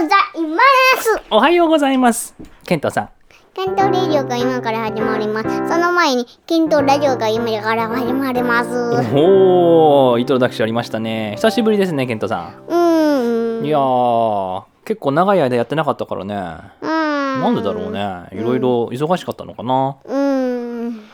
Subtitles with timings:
[0.00, 0.06] ざ
[0.40, 0.58] いま
[1.00, 2.34] すおはようございます。
[2.64, 3.10] ケントさん。
[3.54, 5.48] ケントラジオが今から始まります。
[5.68, 8.70] その前に、ケントラジオが今から始まります。
[9.14, 11.32] おお、イントロダクションありましたね。
[11.36, 13.62] 久しぶりですね、ケントさうーん。
[13.62, 13.66] ん。
[13.66, 16.34] いやー、結構長い間やってなかったからね。
[16.82, 17.40] うーん。
[17.40, 18.28] なんでだろうね。
[18.32, 19.96] いろいろ忙しかったのかな。
[20.04, 21.10] うーん。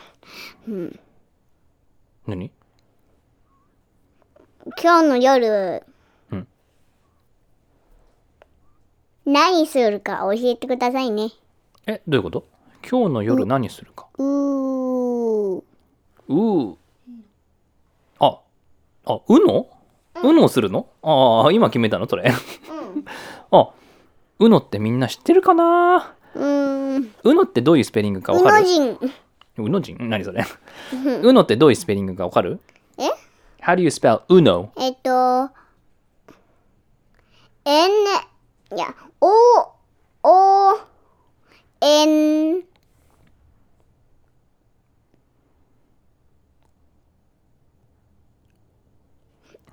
[2.26, 2.50] 何？
[4.82, 5.82] 今日の夜、
[6.32, 6.48] うん
[9.26, 11.30] 何するか教えてくださいね。
[11.86, 12.46] え、どういうこと？
[12.88, 14.06] 今日の夜何するか？
[14.18, 15.62] うー。
[16.28, 16.74] うー。
[18.20, 18.38] あ、
[19.06, 19.66] あ、うの？
[20.22, 20.86] うのするの？
[21.02, 22.06] ああ、今決めたの？
[22.08, 22.30] それ。
[23.50, 23.70] あ、
[24.38, 26.14] うのってみんな知ってるかな？
[26.34, 27.14] うーん。
[27.24, 28.62] うのってどういうスペリングかわうかる？
[28.62, 28.98] の人。
[29.56, 29.96] うの人？
[30.00, 30.44] 何それ？
[31.22, 32.60] うのってどういうスペリングかわかる？
[32.98, 33.04] え
[33.62, 34.68] ?How do you spell uno?
[34.76, 35.50] えっと、
[37.64, 37.88] N、
[38.74, 38.94] いや、
[39.26, 39.72] O、
[40.22, 40.80] O、
[41.80, 42.62] N、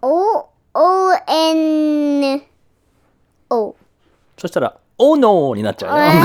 [0.02, 2.42] O、O、N、
[3.50, 3.76] O。
[4.38, 5.54] そしたら、Oh no!
[5.54, 6.22] になっちゃうよ。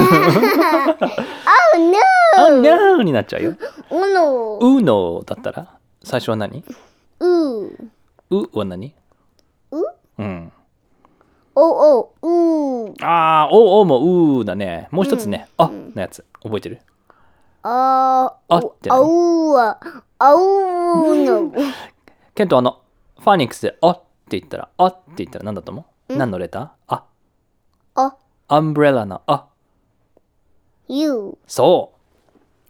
[1.74, 1.98] Oh no!
[2.38, 3.02] Oh no!
[3.02, 3.56] になっちゃうよ。
[3.90, 4.60] Oh no!
[4.60, 6.62] Uno だったら、最初は何？
[7.18, 7.24] う、
[8.30, 8.94] うは何？
[9.72, 9.82] う？
[10.18, 10.52] うん。
[11.58, 14.88] お、お、う、ああ、おおもうだね。
[14.90, 16.22] もう一つね、あのやつ。
[16.42, 16.80] 覚えてる？
[17.62, 19.80] あ、あってあうは、
[20.18, 21.52] あうの。
[22.34, 22.80] ケント、あの、
[23.18, 26.16] ファニックスで、あって言ったら、あって言ったら何だと思う？
[26.16, 26.68] 何のレター？
[26.88, 27.04] あ。
[27.94, 28.16] あ、
[28.48, 29.46] アンブレラのあ。
[30.88, 31.94] U、そ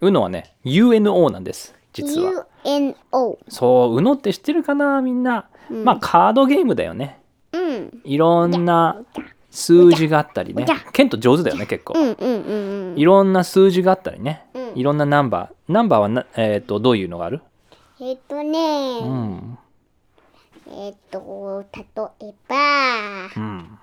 [0.00, 0.06] う。
[0.06, 1.74] うのはね、UNO なんです。
[1.92, 2.30] 実は。
[2.30, 3.36] U、N、O。
[3.48, 5.48] そう、うのって知ってるかなみんな。
[5.68, 7.20] まあ、カードゲームだよね。
[7.76, 8.00] うん。
[8.04, 9.02] いろんな
[9.50, 10.66] 数字があったりね。
[10.92, 11.94] ケント上手だよね、結構。
[12.96, 14.44] いろんな数字があったりね。
[14.54, 15.72] うんいろんなナンバー。
[15.72, 17.40] ナンバーはな、えっ、と、どういうのがある？
[17.98, 19.58] えっとうね、ん。
[20.68, 21.82] えっと、例
[22.28, 22.56] えば、
[23.36, 23.78] うん。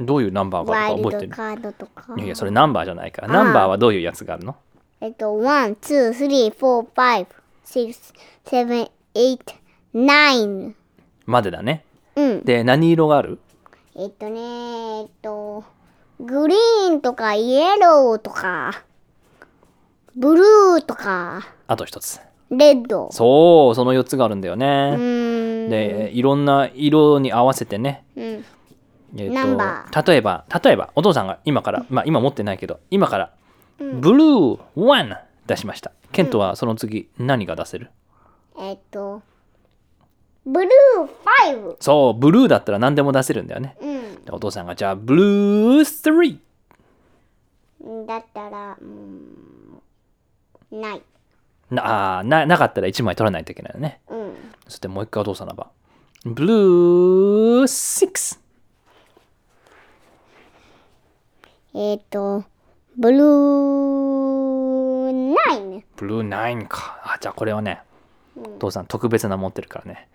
[0.00, 1.30] どういうナンバーがあワイるか覚えてる？
[1.30, 2.14] ルドカードとか。
[2.16, 3.28] いやいや、それナンバーじゃないから。
[3.28, 4.56] ナンバーはどういうやつがあるの？
[5.02, 7.26] えっと、1、2、3、4、5、
[7.66, 8.06] 6、
[8.46, 9.38] 7、8、
[9.94, 10.74] 9。
[11.26, 11.84] までだね。
[12.16, 12.44] うん。
[12.44, 13.38] で、何色がある？
[13.94, 14.40] えっとね、
[15.00, 15.64] えっと、
[16.20, 18.82] グリーンとかイエローとか、
[20.14, 22.20] ブルーとか、あと一つ。
[22.50, 23.10] レッド。
[23.10, 24.66] そう、その4つがあるんだようね。
[24.66, 25.70] ーん。
[25.70, 28.04] で、いろんな色に合わせてね。
[28.16, 28.44] うん。
[29.18, 33.32] えナンバ例えば、例えば、お父さんが今から、まあ今持ってないけど、今から、
[33.78, 35.16] ブルー1
[35.46, 35.92] 出しました。
[36.12, 37.90] ケントはその次何が出せる？
[38.58, 39.22] えっと、
[40.46, 41.76] ブルー5。
[41.80, 43.76] そう、ブルーだったら何でも出せるんだよね。
[43.80, 44.24] うん。
[44.24, 46.38] でお父さんが、じゃあ、ブルー 3!
[48.06, 51.02] だったら、うん、ない。
[51.68, 54.00] なあーななかったら1枚取らないといけないよね。
[54.08, 54.34] うん。
[54.68, 55.66] そしてもう一回お父さんの番。
[56.24, 58.38] ブルー 6!
[61.74, 62.44] えっと、
[62.96, 63.22] ブルー
[65.34, 65.82] 9。
[65.96, 67.00] ブルー9か。
[67.04, 67.82] あ、じゃあこれはね、
[68.36, 70.08] お父さん特別な持ってるからね。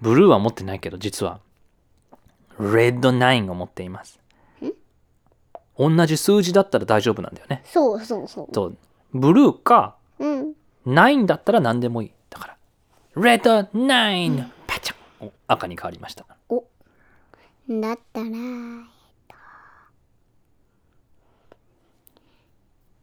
[0.00, 1.40] ブルーは持ってないけど、実は、
[2.58, 4.20] レッド9を持っています。
[5.78, 7.62] 同じ数字だったら大丈夫なんだよね。
[7.66, 8.48] そうそうそう。
[8.52, 8.76] そう。
[9.12, 10.54] ブルーか、うん。
[10.86, 12.12] 9だったら何でもいい。
[12.30, 12.56] だから、
[13.22, 14.48] レッド 9!
[14.66, 16.24] パチャンお赤に変わりました。
[16.48, 16.64] お。
[17.68, 18.32] だったら、えっ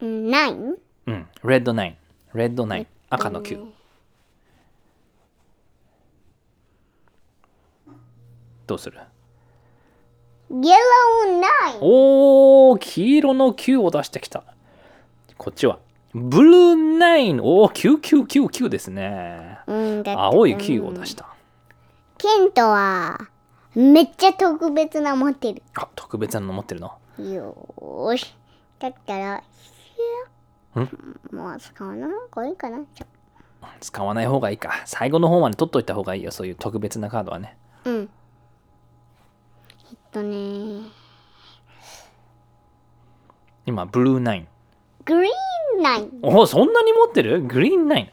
[0.00, 0.74] と、うん、9?
[1.06, 1.28] うん。
[1.44, 1.94] レッド9。
[2.34, 2.86] レッド9。
[3.10, 3.64] 赤の9。
[8.66, 8.98] どうする？
[10.50, 11.78] イエロー9。
[11.80, 14.44] おー、黄色の9を出してきた。
[15.36, 15.78] こっちは、
[16.14, 17.42] ブルー9。
[17.42, 19.58] おー、9999ですね。
[19.66, 21.26] うん、青い9を出した。
[22.18, 23.18] ケントは、
[23.74, 25.62] めっちゃ特別な持ってる。
[25.74, 26.92] あ、特別なの持ってるの？
[27.18, 28.34] よーし。
[28.78, 29.42] だったら、
[30.74, 30.84] も
[31.52, 32.78] う使わない方がいいかな。
[33.80, 34.82] 使わない方がいいか。
[34.84, 36.30] 最後の方まで取っといた方がいいよ。
[36.30, 37.56] そういう特別なカードはね。
[37.84, 38.10] うん。
[40.14, 40.88] とね、
[43.66, 44.44] 今、ブルー9。
[45.04, 45.32] グリー
[45.80, 46.18] ン9。
[46.22, 47.42] おー、そんなに持ってる？
[47.42, 48.08] グリーン9。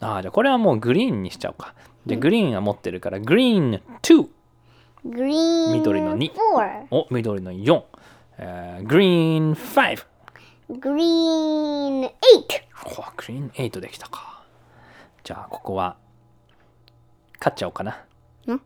[0.00, 1.74] あー、じゃあこれはもうグリーンにしちゃおうか。
[2.06, 4.28] で、グリーンは持ってるから、グリーン2。
[5.04, 6.86] グリーン緑の2 4。
[6.90, 7.82] お、緑の4。
[8.38, 10.04] えーグリーン5。
[10.80, 12.08] グリーン8。
[12.86, 14.42] おグリーン8できたか。
[15.22, 15.98] じゃあ、ここは、
[17.38, 17.92] 勝っちゃおうかな。
[18.50, 18.60] ん？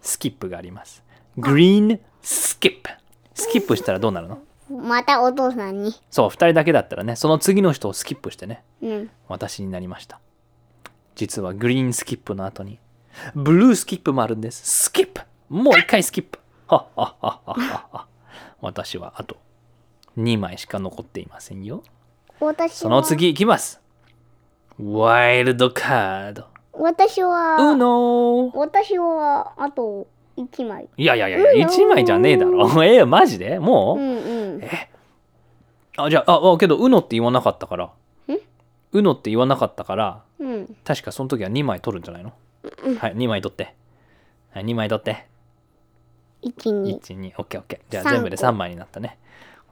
[0.00, 1.02] スキップがあります。
[1.36, 2.90] グリーンスキップ。
[3.34, 4.38] スキップしたらどうなるの？
[4.70, 5.94] またお父さんに。
[6.10, 9.10] そう、2人だけだったらね、その次の人をスキップしてね、うん。
[9.28, 10.20] 私になりました。
[11.14, 12.78] 実はグリーンスキップの後に、
[13.34, 14.84] ブルースキップもあるんです。
[14.84, 18.06] スキップもう一回スキップはっはっはっはっはっは
[18.60, 19.36] 私はあと
[20.18, 21.82] 2枚しか残っていませんよ。
[22.40, 22.76] 私は。
[22.76, 23.02] その。
[23.02, 23.80] 次いきます。
[24.78, 26.46] ワイルドカード。
[26.72, 27.56] 私は。
[27.56, 30.88] うの私は、あと、一枚。
[30.96, 32.68] いやいやいやいや、1枚じゃねえだろ。
[32.84, 33.58] えマジで？
[33.58, 34.62] もう、うんうん。
[35.96, 37.90] あ、じゃあ、あ、けど、うのって言わなかったから。
[38.92, 40.76] うのって言わなかったから、うん。
[40.84, 42.32] 確かその時は2枚取るんじゃないの？
[42.98, 43.74] はい、2枚取って。
[44.52, 45.26] はい、2枚取って。
[46.42, 46.98] 一、二。
[47.00, 47.90] 1、2、オッケーオッケー。
[47.90, 49.18] じゃあ全部で3枚になったね。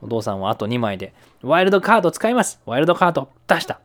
[0.03, 2.61] お父さんはあと2枚で、ワイルドカード使います。
[2.67, 3.81] ワイルドカード出した。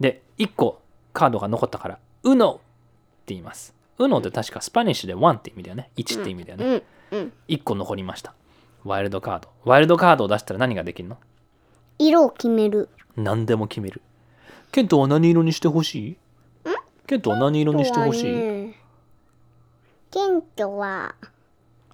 [0.00, 0.80] で、1個
[1.12, 3.74] カードが残ったから、うのって言います。
[4.06, 5.90] うのって確かスパニッシュで1って意味だよね。
[5.96, 6.82] 1って意味だよね。
[7.12, 7.18] うん。
[7.18, 7.32] うん。
[7.48, 8.34] 1個残りました。
[8.84, 9.48] ワイルドカード。
[9.64, 11.18] ワイルドカードを出したら何ができるの？
[11.98, 12.88] 色を決める。
[13.16, 14.00] 何でも決める。
[14.72, 16.16] ケントは何色にしてほしい？
[17.06, 18.76] ケントは何色にしてほしい、ね
[20.12, 21.16] ケントは、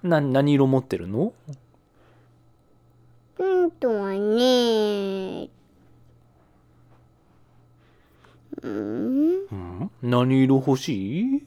[0.03, 1.33] な何色持ってるの？
[3.35, 5.49] ケントはね、
[8.61, 9.91] うんうん？
[10.03, 11.46] 何色欲しい？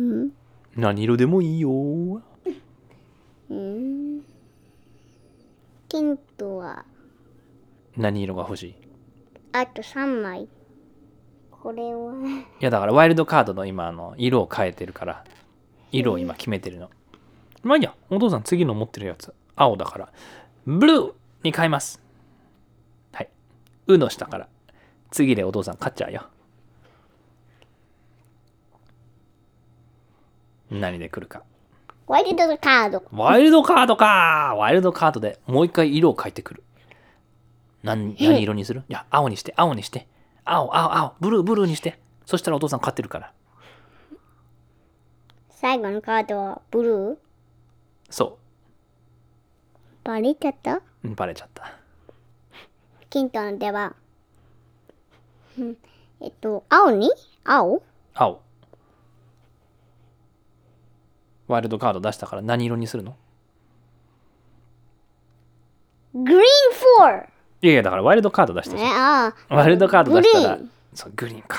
[0.00, 0.32] うん
[0.76, 1.70] 何色でもいいよ。
[3.50, 4.22] うん
[5.88, 6.84] ケントは、
[7.96, 8.74] 何色が欲しい？
[9.52, 10.48] あと3枚。
[11.50, 12.14] これは、
[12.60, 15.24] いやだからワイルドカードの今あの色を変えてるから
[15.92, 16.88] 色を今決めてるの。
[17.62, 20.12] まあいいや、お父さん次の持ってるやつ青だから
[20.64, 21.12] ブルー
[21.42, 22.00] に変えます。
[23.12, 23.28] はい。
[23.88, 24.48] うの下から
[25.10, 26.22] 次でお父さん勝っちゃうよ。
[30.70, 31.42] 何で来るか。
[32.06, 33.04] ワイルドカード。
[33.12, 36.64] ワイルドカードかワイルドカードでもう一回色を変えてくる。
[37.82, 38.82] 何何色にする？
[38.88, 40.06] いや、青にして、青にして。
[40.44, 41.98] 青、青、青、ブルー、ブルーにして。
[42.26, 43.32] そしたらお父さん勝ってるから。
[45.48, 47.16] 最後のカードはブルー？
[48.10, 48.38] そ
[50.04, 50.76] バレちゃった？
[50.76, 50.82] う。
[51.04, 51.74] うんバレちゃった。
[53.08, 53.94] ケントの出番。
[55.58, 55.76] うん
[56.20, 57.10] えっと、青に？
[57.44, 57.82] 青？
[58.14, 58.42] 青。
[61.50, 63.16] ワイルドカード出したから何色にするの？
[66.14, 66.42] グリーン
[67.10, 67.26] 4!
[67.62, 69.34] いやいや、だからワイルドカード出したじえ、ゃん。
[69.48, 70.58] ワイルドカード出したら。
[70.94, 71.58] そう、グリーンか。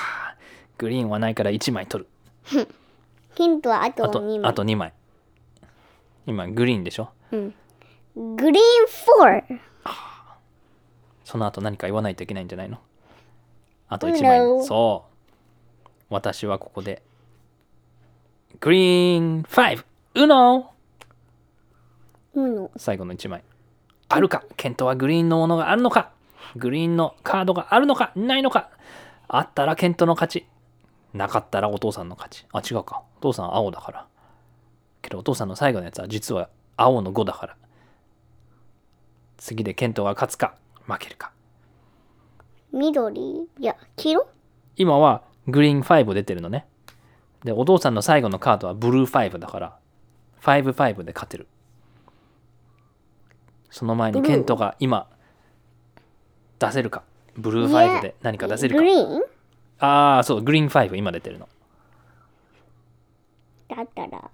[0.77, 2.09] グリーンはないから1枚取る。
[3.35, 4.49] ケントはあとあと2、枚。
[4.49, 4.93] あと2枚。
[6.25, 7.09] 今、グリーンでしょ？
[7.31, 7.37] グ
[8.15, 8.61] リーン
[9.45, 9.59] 4!
[11.23, 12.77] その後何か言わないといけないんじゃないの？
[13.87, 14.23] あと Uno 1
[14.57, 14.65] 枚。
[14.65, 15.11] そう。
[16.09, 17.03] 私はここで。
[18.59, 19.85] グリーン 5!
[20.15, 20.71] うの
[22.33, 22.71] うの。
[22.77, 23.43] 最後の1枚。
[24.09, 24.43] あるか？
[24.57, 26.11] ケントはグリーンのものがあるのか？
[26.55, 28.11] グリーンのカードがあるのか？
[28.15, 28.69] ないのか？
[29.27, 30.45] あったらケントの勝ち。
[31.13, 32.45] なかったらお父さんの勝ち。
[32.51, 33.03] あ、違うか。
[33.19, 34.07] お父さん青だから。
[35.01, 37.55] けどお父さんの最後のやつは実は青の5だから。
[39.37, 40.55] 次でケントが勝つか？
[40.85, 41.31] 負けるか。
[42.71, 43.49] 緑？
[43.59, 44.27] いや、黄色？
[44.75, 46.67] 今はグリーン5出てるのね。
[47.43, 49.77] で、お父さんの最後のカードはブルー5だから、
[50.41, 51.47] 5-5で勝てる。
[53.69, 55.07] その前にケントが今
[56.59, 57.03] 出せるか？
[57.37, 58.81] ブルー5で何か出せるか？
[58.81, 59.21] グリーン？
[59.79, 61.47] ああ、そう、グリーン5今出てるの。
[63.69, 64.29] だったら。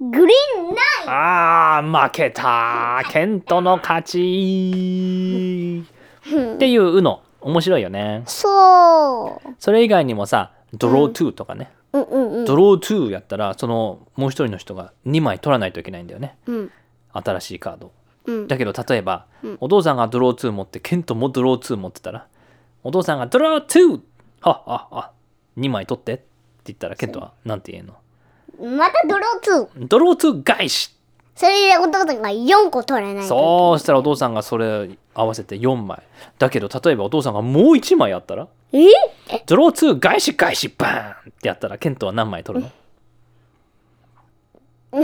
[0.00, 3.02] グリーンナイああ、負けた。
[3.10, 5.84] ケントの勝ち。
[6.30, 7.22] っていううの。
[7.40, 8.22] 面白いよね。
[8.26, 9.48] そう。
[9.58, 11.70] それ以外にもさ、ドロー2とかね。
[11.92, 12.44] うんうんうん。
[12.44, 16.36] ドロー2やったら、そのもう一人の人が2枚取らないといけないんだよね。
[16.46, 16.70] うん。
[17.12, 17.92] 新しいカード。
[18.26, 18.48] うん。
[18.48, 19.26] だけど例えば、
[19.60, 22.26] お父さんがドロー2持ってケントもドロー2持ってたら
[22.82, 24.00] お父さんがドロー 2!
[24.40, 25.12] はっはっは
[25.56, 26.24] 2枚取ってって
[26.66, 27.94] 言ったらケントはなんて言えんの
[28.76, 29.86] またドロー2。
[29.88, 30.94] ドロー2返し
[31.38, 33.28] それでお父さんが4個取らないと。
[33.28, 36.02] そうしたらお父さんがそれ合わせて4枚
[36.40, 38.48] だけど例えばお父さんがもう1枚やったら？
[38.72, 38.88] え？
[39.46, 42.70] ドロー2返し返しバーンってやったらケントは何枚取るの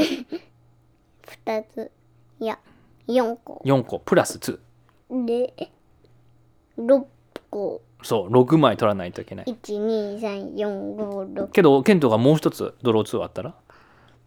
[1.47, 1.93] ?2 つ。
[2.41, 2.59] いや、
[3.07, 3.63] 4個。
[3.65, 4.59] 4個プラス2
[5.27, 5.71] で、
[6.77, 7.05] 6
[7.49, 7.81] 個。
[8.03, 11.47] そう6枚取らないといけない1、2、3、4、5、6。
[11.53, 13.55] けどケントがもう一つドロー2あったら？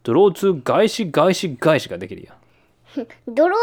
[0.03, 2.33] ドロー2返し返し返しができるよ
[3.27, 3.55] ドロ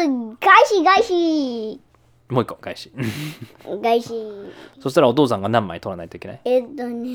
[0.00, 1.80] ー2、返し返し。
[2.28, 2.90] もう一個返し
[3.82, 4.12] 返し。
[4.80, 6.40] そしたらお父さんが何枚取らないといけない？
[6.44, 7.08] えっとね、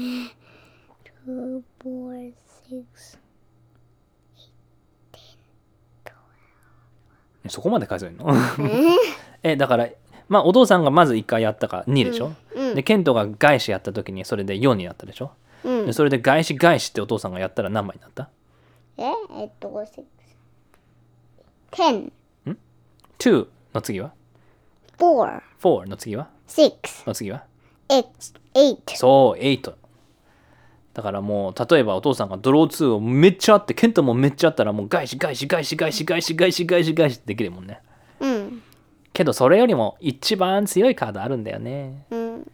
[1.27, 2.33] two, four,
[2.69, 3.17] six.
[7.49, 8.33] そこまで数えるの？
[9.43, 9.55] え？
[9.55, 9.87] だから
[10.27, 15.31] まあお父さんがまず1回やったから2でしょ、うんでケントが返しやった時にそれで4になったでしょ、
[15.63, 15.85] うん。
[15.85, 18.29] でそれで返し返しってお父さんがやったら何枚になった？
[18.97, 19.03] え
[19.39, 20.03] えっと、6、
[21.71, 22.11] 10、ん
[23.19, 24.13] ?2 の次は
[24.97, 27.43] ?4、?4 の次は？6、の次は
[27.89, 28.05] ？8,
[28.55, 29.73] 8そう、8。
[30.93, 37.81] だからもう、例えばお父さんがドロー2をめっちゃあって、ケントもめっちゃあったら、もう外資、外資、外資、外資、外資、外資、外資、外資ってできるもんね。
[38.19, 38.63] うん。
[39.13, 42.05] けど、それよりも一番強いカードあるんだよね。
[42.09, 42.51] うん。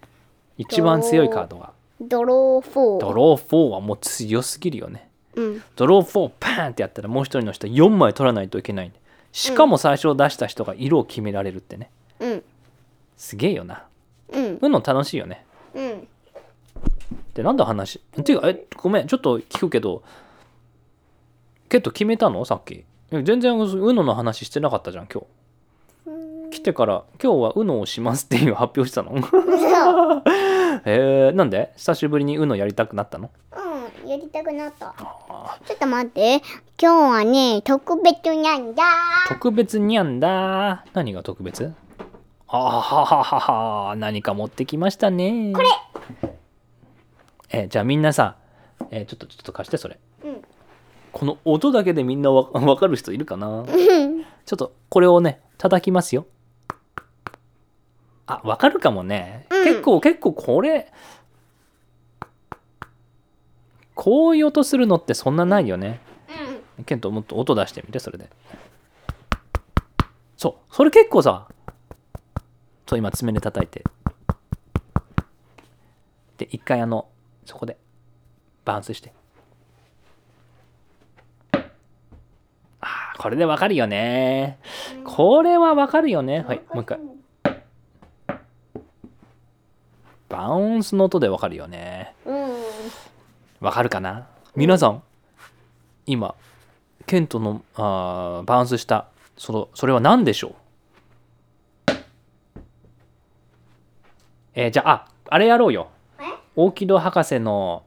[0.57, 1.71] 一番強いカードは？
[2.01, 2.99] ドロー4。
[2.99, 5.09] ドロー4はもう強すぎるよね。
[5.35, 5.63] うん。
[5.75, 8.91] ドロー4パーンってやったらもう一人の人4枚取らないといけない
[9.31, 11.89] しかも最初出した人が色を決められるってね。
[12.19, 12.43] うん。
[13.17, 13.83] すげえよな。
[14.31, 14.59] うん。
[14.61, 15.45] うんの楽しいよね。
[15.73, 16.07] うん。
[17.33, 17.99] でなんだ話？
[18.19, 20.03] っていうかえごめんちょっと聞くけど
[21.69, 22.45] ケット決めたの？
[22.45, 22.85] さっき。
[23.11, 25.27] え全然うのの話してなかったじゃん今日。
[26.51, 29.15] 来てから今日はうのをしますっていう発表したの？
[30.85, 31.73] えー、なんで？
[31.77, 33.31] 久しぶりにうのやりたくなったの？
[33.51, 33.72] うん。
[34.05, 34.93] やりたくなった。
[35.65, 36.41] ちょっと待って。
[36.81, 38.83] 今日はね、特別なんだ。
[39.29, 40.83] 特別にゃんだ。
[40.93, 41.73] 何が特別？
[42.47, 43.39] あははは
[43.89, 43.95] は。
[43.95, 45.53] 何か持ってきましたね。
[45.53, 45.67] これ。
[47.49, 48.35] えじゃあみんなさ、
[48.89, 49.99] えーちょっとちょっと貸してそれ。
[50.23, 50.41] うん。
[51.11, 53.63] この音だけでみんなわ わかる人いるかな？
[54.45, 56.25] ちょっとこれをね叩きますよ。
[58.25, 59.65] あわかるかもね、うん。
[59.65, 60.91] 結構結構これ
[63.95, 66.01] こういう音するのってそんなないよね。
[66.77, 66.83] うん。
[66.83, 68.29] ケントもっと音出してみてそれで。
[70.37, 70.75] そう。
[70.75, 71.47] それ結構さ
[72.87, 73.83] そう今爪で叩いて。
[76.37, 77.07] で一回あの
[77.45, 77.77] そこで
[78.65, 79.13] バウンスして。
[82.81, 84.57] あーこれでわかるよね。
[85.05, 86.43] これはわかるよね。
[86.47, 86.99] はいもう一回。
[90.29, 92.15] バウンスの音でわかるよね。
[92.25, 92.62] うん。
[93.63, 94.27] わかるかな？
[94.57, 95.01] 皆さん
[96.05, 96.35] 今
[97.05, 100.55] ケントのあーバウンスしたそのそれは何でしょう？
[104.53, 105.87] えーじゃあああれやろうよ
[106.19, 106.23] え？
[106.57, 107.83] 大木戸博士の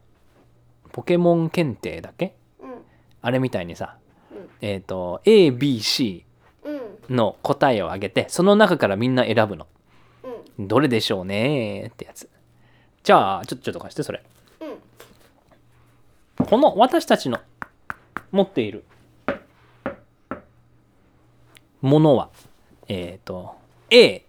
[0.92, 2.34] ポケモン検定だっけ？
[2.58, 2.68] うん。
[3.20, 3.98] あれみたいにさ、
[4.32, 6.22] うんえっ、と ABC
[6.64, 7.16] うん。
[7.16, 9.66] の答えをあげてその中からみんな選ぶの
[10.58, 10.68] うん。
[10.68, 12.30] どれでしょうねってやつ
[13.02, 14.26] じゃあちょっとちょっと貸してそれうん。
[16.46, 17.40] この私たちの
[18.30, 18.84] 持っている
[21.82, 22.30] ものは
[22.88, 23.56] えっ、と
[23.90, 24.24] A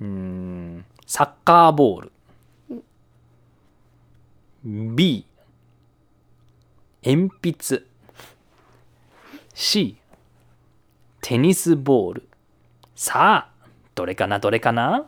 [0.00, 2.12] うんサッカーボール。
[4.64, 5.24] B
[7.02, 7.84] 鉛筆。
[9.54, 9.96] C
[11.22, 12.28] テニスボール。
[12.94, 15.06] さあどれかなどれかな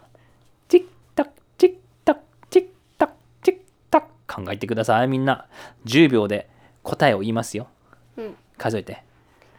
[0.69, 1.29] チッタッ
[1.59, 1.75] チッ
[2.05, 2.17] タッ
[2.49, 3.11] チッタッ
[3.43, 3.59] チッ
[3.91, 4.03] タッ
[4.45, 5.09] 考えてください。
[5.09, 5.47] みんな
[5.87, 6.49] 10秒で
[6.83, 7.69] 答えを言いますよ。
[8.17, 8.37] うん。
[8.57, 9.03] 数えて。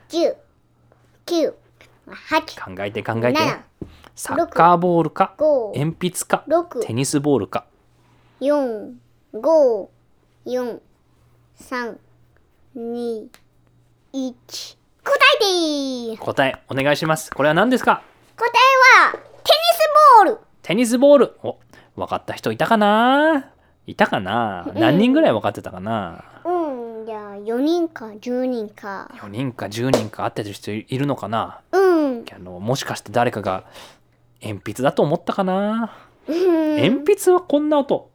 [0.09, 0.35] 十、
[1.25, 1.53] 九、
[2.07, 3.33] 八、考えて考えて。
[3.33, 3.63] 七、
[4.15, 7.65] サッカーボールか五、鉛筆か六、テニスボールか。
[8.39, 8.95] 四、
[9.33, 9.89] 五、
[10.45, 10.81] 四、
[11.55, 11.99] 三、
[12.75, 13.29] 二、
[14.13, 14.77] 一。
[15.03, 16.17] 答えていい。
[16.17, 17.31] 答えお願いします。
[17.31, 18.01] これは何ですか？
[18.37, 20.39] 答えは、テニスボール。
[20.61, 21.37] テニスボール。
[21.43, 21.57] お
[21.95, 23.51] 分かった人いたかな？
[23.89, 24.71] いたかな？
[24.75, 26.23] 何人ぐらい分かってたかな？
[26.45, 29.11] うん、じゃあ、4人か10人か。
[29.15, 30.23] 4人か10人か。
[30.25, 31.61] 会ってる人いるのかな？
[31.71, 32.25] うん。
[32.33, 33.63] あのもしかして誰かが
[34.41, 35.95] 鉛筆だと思ったかな？
[36.27, 36.77] うん。
[36.77, 38.09] 鉛筆はこんな音。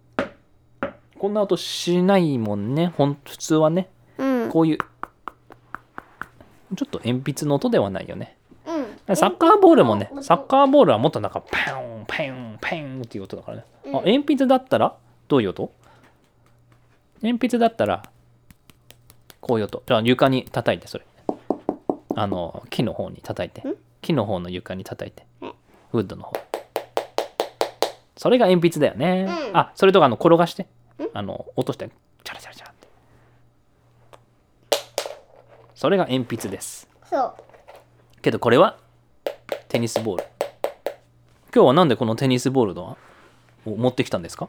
[1.19, 2.93] こんな音しないもんね。
[2.97, 3.89] ほん普通はね。
[4.19, 4.51] うん。
[4.51, 4.79] こういう。
[6.77, 8.37] ちょっと鉛筆の音ではないよね。
[8.67, 9.17] うん。
[9.17, 14.97] サッカーボールもねサッカーボールはもっとなんかパンパンパンっていう音だからね、あ鉛筆だったら？
[15.29, 15.73] どういう音？
[17.23, 18.03] 鉛筆だったら
[19.41, 19.83] こういう音。
[19.87, 21.05] じゃあ床に叩いてそれ。
[22.17, 23.67] あの木の方に叩いて。
[23.69, 23.75] ん？
[24.03, 25.27] 木の方の床に叩いて。
[25.41, 25.53] うん。
[25.95, 26.37] ウッドの方。
[28.17, 29.57] それが鉛筆だよね、うん。
[29.57, 30.67] あそれとかあの転がして。
[31.13, 31.91] あの落として
[32.23, 32.89] チャラチャラチャラって。
[35.75, 36.89] それが鉛筆です。
[37.11, 37.35] そう。
[38.23, 38.79] けどこれは
[39.69, 40.25] テニスボール。
[41.55, 42.97] 今日はなんでこのテニスボールの
[43.67, 44.49] を持ってきたんですか？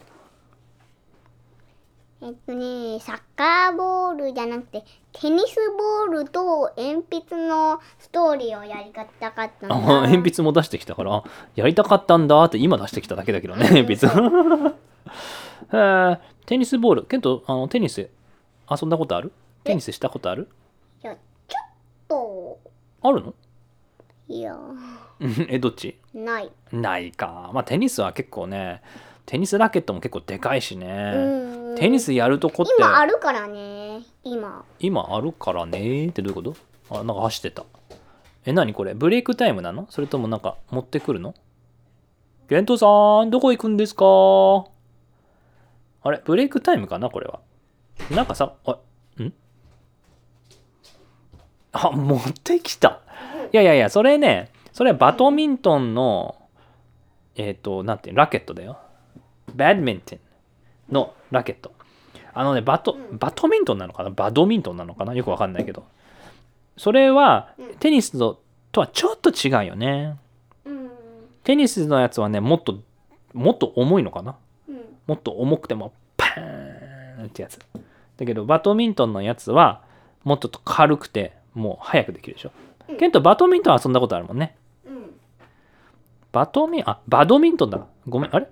[2.25, 9.75] えっとね、サッカーボールじゃなくて、テニスボールと鉛筆のストーリーをやりたかったんだ。
[9.75, 11.23] あ鉛筆も出してきたからあ
[11.55, 14.07] やりたかったんだって今出してきただけだけどね 鉛筆。
[16.47, 18.09] テニスボールケントあのテニス
[18.69, 19.31] 遊んだことある？
[19.63, 20.49] テニスしたことある？
[21.03, 21.15] いや、
[21.47, 21.67] ちょっ
[22.07, 22.59] と、
[23.03, 23.33] あるの？
[24.27, 24.57] いや、
[25.47, 25.99] えどっち？
[26.15, 26.51] ない。
[26.71, 27.51] ないか。
[27.53, 28.81] まあテニスは結構ね
[29.25, 31.13] テニスラケットも結構でかいしね。
[31.15, 31.75] うん。
[31.75, 32.73] テニスやるとこって。
[32.77, 34.63] 今あるからね、今。
[34.79, 36.07] 今あるからね。
[36.07, 36.55] ってどういうこと？
[36.89, 37.63] あなんか走ってた。
[38.45, 38.93] え何これ？
[38.93, 39.87] ブレイクタイムなの？
[39.89, 41.33] それともなんか持ってくるの？
[42.47, 42.85] ゲントさ
[43.25, 44.05] んどこ行くんですか？
[46.03, 46.21] あれ？
[46.23, 47.39] ブレイクタイムかなこれは？
[48.11, 48.71] なんかさあ
[49.19, 49.33] ん？
[51.71, 53.01] あ持ってきた。
[53.51, 56.35] いやいやいやそれねそれはバドミントンの
[57.35, 58.77] えっ、となんていうラケットだよ
[59.53, 60.19] バドミントン
[60.91, 61.73] のラケット。
[62.33, 64.09] あのねバトバドミントンなのかな？
[64.09, 65.13] バドミントンなのかな？
[65.13, 65.85] よくわかんないけど。
[66.77, 70.17] それはテニスととはちょっと違うよね。
[70.65, 70.89] うん。
[71.43, 72.79] テニスのやつはねもっと
[73.33, 74.35] もっと重いのかな？
[74.67, 74.81] うん。
[75.07, 77.57] もっと重くてもパーンってやつ。
[78.17, 79.83] だけどバドミントンのやつは
[80.25, 82.51] もっと軽くてもう早くできるでしょ。
[82.99, 84.57] ケントバドミントン遊んだことあるもんね。
[84.85, 85.13] うん。
[86.33, 87.85] バドミンあバドミントンだ。
[88.07, 88.45] ごめんあれ？
[88.45, 88.49] ん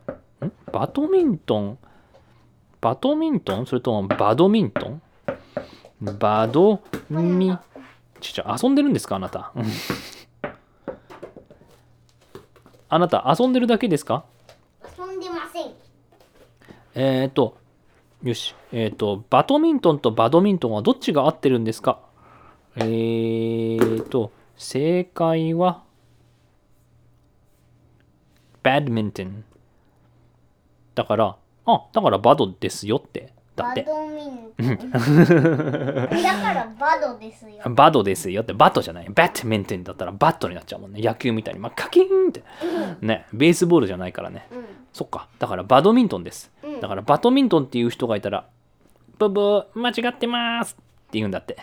[0.71, 1.77] バドミントン？
[2.81, 3.65] バドミントン？
[3.65, 5.01] それともバドミントン？
[6.19, 7.57] バドミ
[8.19, 9.51] ちょ遊んでるんですかあなた？
[9.55, 9.65] うん。
[12.89, 14.25] あなた遊んでるだけですか？
[14.97, 15.71] 遊んでません。
[16.95, 17.57] えっ、ー、と
[18.21, 18.55] よし。
[18.71, 21.99] えっ、ー、とバドミントンとバドミントンはどっちが合ってるんですか？
[22.75, 25.83] えっ、ー、と正解は
[28.61, 29.43] バドミントン
[30.95, 31.35] だから
[31.65, 33.33] あだからバドですよって。
[33.55, 33.83] だって。
[33.83, 34.91] バドミントン。
[34.91, 37.61] だからバドですよ。
[37.69, 38.53] バドですよって。
[38.53, 39.07] バットじゃない。
[39.09, 41.01] バドミントンだったらバットになっちゃうもんね。
[41.01, 42.43] 野球みたいに、まあ、カキーンって。
[43.01, 43.25] ね。
[43.31, 44.47] ベースボールじゃないからね。
[44.51, 44.65] うん。
[44.91, 45.27] そっか。
[45.39, 46.51] だからバドミントンです。
[46.63, 46.81] うん。
[46.81, 48.45] だからバドミントンっていう人がいたら
[49.19, 50.83] ブブー間違ってますって
[51.13, 51.57] 言うんだって。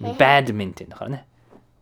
[0.00, 1.26] バドミントンだからね。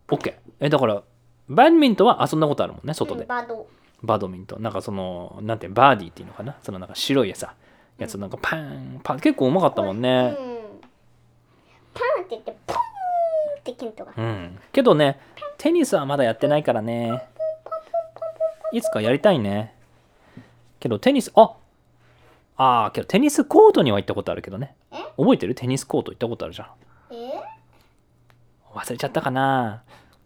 [0.07, 1.03] OK えだから
[1.49, 3.25] バドミントンは遊んだことあるもんね外で。
[3.25, 3.67] バド。
[4.03, 4.61] バドミントン。
[4.61, 6.55] なんかそのなんてバーディーっていうのかな？
[6.63, 7.53] そのなんか白いさ。
[7.97, 9.19] やつなんかパンパン。
[9.19, 10.01] 結構うまかったもんうん。
[10.01, 10.35] ね。
[11.93, 12.79] パンって言って、ポーン
[13.59, 14.13] ってケントが。
[14.17, 14.59] うん。
[14.73, 15.19] けどね
[15.57, 17.23] テニスはまだやってないからね。
[18.73, 19.73] いつかやりたいね。
[20.79, 21.55] けどテニスあ
[22.57, 24.75] あーけどテニスコートには行ったことあるけどね。
[24.91, 24.97] え？
[25.17, 25.55] 覚えてる？
[25.55, 26.67] テニスコート行ったことあるじゃん。
[27.11, 27.31] え？
[28.73, 29.83] 忘れちゃったかな。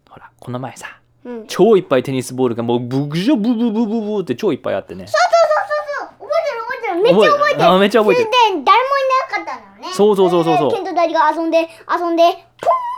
[0.08, 1.46] ほらこの前さうん。
[1.46, 5.30] 超いっぱいテニスボールがもうブグジョブブブブブって超いっぱいあってねそうそう
[5.60, 6.28] そうそう。
[6.28, 7.02] 覚えてる覚えてる。
[7.02, 7.64] めっちゃ覚えてる。
[7.66, 9.92] あめっちゃ覚えてる誰もいなかったのね。
[9.92, 12.36] そうそうそうそうそうケントが遊んで、遊んで、ポーンっ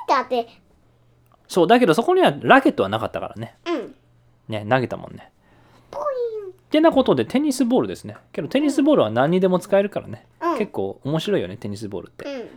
[0.07, 0.49] てあって、
[1.49, 3.95] そうだけどそこにはラケットはなかったからねうん。
[4.49, 5.31] ね投げたもんね
[5.91, 6.03] ポイ
[6.51, 12.49] ってなことでテニスボールですねけどテニスボールは何にでも使えるからね、うん結構面白いよねテニスボールってン。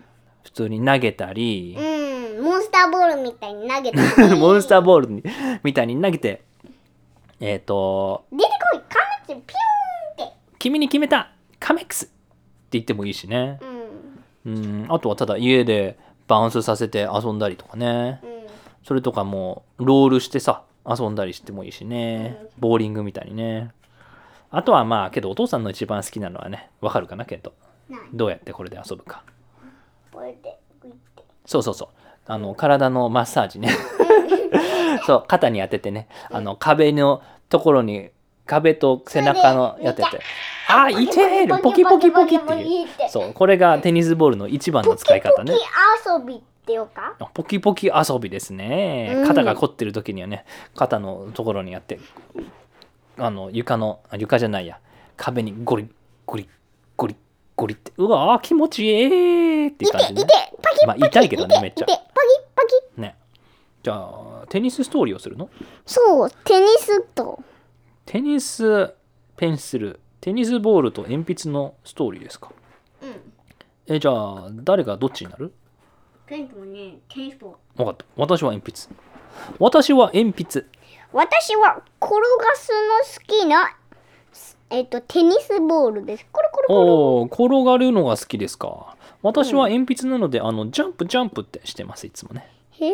[0.44, 2.05] 普通に投げたり、うん。
[2.84, 2.92] うん。
[2.92, 4.36] モンスターボールみたいに投げた。
[4.36, 5.24] モンスターボールに
[5.64, 6.44] みたいに投げて
[7.40, 10.36] えっ、と出てこいカメッツピューンって。
[10.60, 12.14] 「君に決めたカメックス!」って
[12.72, 13.60] 言ってもいいしね
[14.46, 14.54] うん。
[14.54, 18.48] うんあとはただ家でバウンスさせて遊んだりとかねうん。
[18.84, 23.72] それとかもうロールしてさ遊んだりしてもいいしねボーリングみたいにね
[24.52, 27.54] あとはまあけどお父さんの一番好きなのはねわかるかなけど。
[28.14, 29.24] どうやってこれで遊ぶか
[30.12, 31.24] これで、グイって。
[31.46, 33.70] そうそうそうあの体のマッサージね。
[35.06, 36.08] そう肩に当ててね。
[36.32, 38.10] あの壁のところに
[38.46, 40.20] 壁と背中のやってて。
[40.68, 42.54] あ痛えポキポキポキって。
[42.64, 42.88] いう。
[43.10, 45.54] そうこれがテニスボールの一番の使い方ね。
[45.54, 45.64] ポキ
[46.10, 47.16] 遊びってよか？
[47.34, 49.14] ポキポキ遊びですね。
[49.18, 49.28] うん。
[49.28, 52.00] 肩が凝ってる時にはね肩のところにやって
[53.18, 54.80] あの床のあ床じゃないや。
[55.18, 55.88] 壁にゴリ
[56.26, 56.50] ゴリ
[56.98, 57.16] ゴリ
[57.56, 57.92] ゴリって。
[57.98, 60.26] うわー気持ちいいっていう感じ痛いね
[60.62, 61.86] パキまあ痛いけどねめっちゃ。
[61.86, 62.10] 痛いパキ
[62.56, 62.62] パ
[62.96, 63.16] キね。
[63.84, 65.50] じゃあテニスストーリーをするの？
[65.86, 67.42] そうテニスと。
[68.06, 68.94] テニス
[69.38, 70.00] ペンシル。
[70.22, 72.52] テニスボールと鉛筆のストーリーですか？
[73.02, 73.16] うん。
[73.88, 75.54] えじゃあ誰がどっちになる？
[76.26, 77.58] ペンとねテニスボール。
[77.78, 78.06] 分かった。
[78.16, 78.96] 私は鉛筆。
[79.60, 80.66] 私は鉛筆。
[81.14, 82.78] 私は転がすの
[83.20, 83.78] 好きな
[84.76, 86.26] えっと、テニスボールです。
[86.34, 86.80] コロコロコロ。
[86.80, 88.98] おお、転がるのが好きですか？
[89.22, 92.46] 私は鉛筆なので、あの、ジャンプジャンプってしてます、いつもね。
[92.72, 92.92] へえ。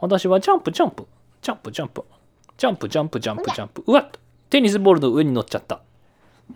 [0.00, 1.06] 私はジャンプジャンプ、
[1.42, 2.04] ジャンプジャンプ、
[2.56, 3.84] ジャンプジャンプジャンプジャンプ。
[3.86, 4.08] うわっ
[4.48, 5.82] テニスボールの上に乗っちゃった。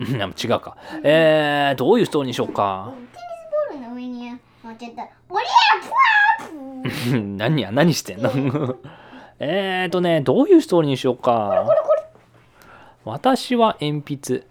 [0.01, 0.17] うん、違
[0.47, 0.79] うか。
[1.03, 2.95] えー、どういうストーリーにしようか。
[3.13, 4.37] テニスボールの上に乗
[4.73, 5.09] っちゃった。
[5.29, 8.31] 俺や 何や、何してんの？
[9.39, 11.49] えーとね、どういうストーリーにしようか。
[11.51, 11.96] コロコロコロ
[13.07, 14.47] 私は鉛筆。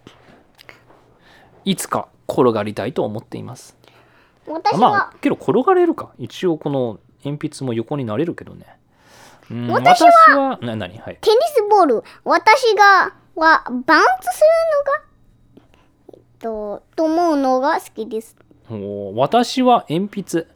[1.65, 3.77] いつか転がりたいと思っています。
[4.47, 6.13] 私まあは、けど転がれるか。
[6.17, 8.65] 一応この鉛筆も横になれるけどね。
[9.51, 10.97] うん私は私はな何？
[10.99, 11.17] はい。
[11.19, 14.41] テニスボール、私が、は、バウンスす
[16.07, 18.37] るのが、えっと、と思うのが好きです。
[18.71, 20.47] お私は鉛筆。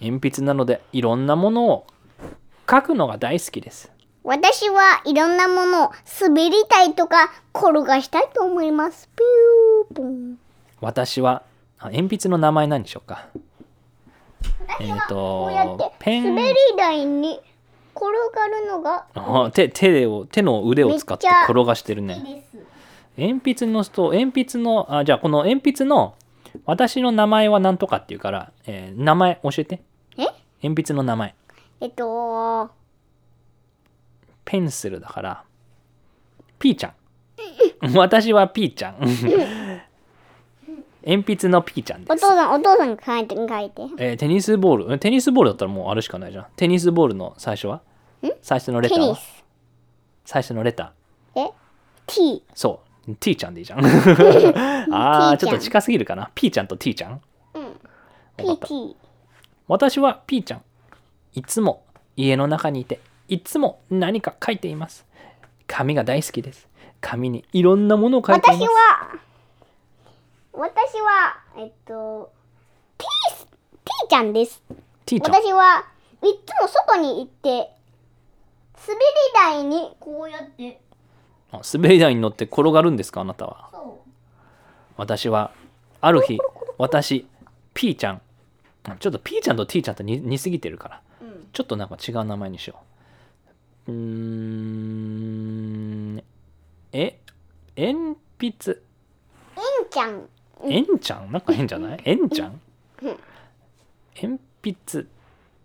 [0.00, 1.86] 鉛筆なのでいろんなものを
[2.70, 3.90] 書くのが大好きです
[4.22, 9.08] 私はいろんなものを滑りたいとか転がしたいと思います。
[9.16, 10.38] ピューポン。
[10.80, 11.42] 私は
[11.78, 13.28] あ鉛筆の名前何でしょうか
[14.80, 17.40] えっ、こうやってとペン滑り台に
[17.94, 22.58] 転がるのがあ手手を手の腕を使って転がしてるねです。
[23.18, 26.14] 鉛筆の人鉛筆のあじゃあこの鉛筆の
[26.66, 29.82] 私の名前は何とかっていうから、えー名前教えて
[30.16, 30.26] え？
[30.62, 31.34] 鉛筆の名前
[31.80, 32.70] えっと、
[34.50, 35.44] ペンシルだから
[36.58, 37.96] ピーちゃん。
[37.96, 38.96] 私はピーちゃん。
[41.06, 42.12] 鉛筆のピーちゃんです。
[42.12, 43.82] お父さん、お父さん書いて、書いて。
[43.98, 44.98] えーテニスボール？
[44.98, 46.46] テニスボールだったらもうあるしかないじゃん。
[46.56, 47.80] テニスボールの最初は？
[48.42, 49.04] 最初のレターは？
[49.04, 49.44] テニス。
[50.24, 51.40] 最初のレター。
[51.42, 51.52] え
[52.08, 52.42] ?t。
[52.52, 53.14] そう。
[53.20, 53.78] T ちゃんでいいじゃん。
[54.92, 56.32] あー T ちょっと近すぎるかな。
[56.34, 57.20] P ちゃんと T ちゃん。
[57.54, 57.76] うん。
[58.36, 58.96] pt。
[59.68, 60.62] 私は P ちゃん。
[61.34, 61.84] いつも
[62.16, 62.98] 家の中にいて
[63.30, 65.06] いつも何か書いています。
[65.68, 66.66] 紙が大好きです。
[67.00, 68.62] 紙にいろんなものを書いています。
[68.62, 69.18] 私は、
[70.52, 72.32] 私は、えっと、
[72.98, 73.06] t、
[73.84, 74.60] t ちゃんです。
[75.06, 75.32] T ちゃん。
[75.32, 75.84] 私は
[76.22, 77.70] いつも外に行って、
[78.84, 80.80] 滑り台にこうやって、
[81.52, 83.68] あ滑り台に乗って転がるんですかあなたは？
[83.70, 84.02] そ
[84.96, 85.52] 私は
[86.00, 86.40] ある日
[86.78, 87.28] 私
[87.74, 88.22] P ちゃん。
[88.88, 91.00] あちょっと P ちゃんと T ちゃんと似似すぎてるから。
[91.22, 91.24] う。
[91.26, 91.46] うん。
[91.52, 92.89] ちょっとなんか違う名前にしよう
[93.90, 93.96] うー
[96.16, 96.22] ん。
[96.92, 97.18] え？
[97.76, 98.82] 鉛筆？
[99.56, 100.28] えんちゃん。
[100.64, 101.32] えんちゃん？
[101.32, 102.00] なんか変じゃない？
[102.04, 102.60] えんちゃん？
[103.02, 103.16] うん。
[104.20, 105.06] 鉛筆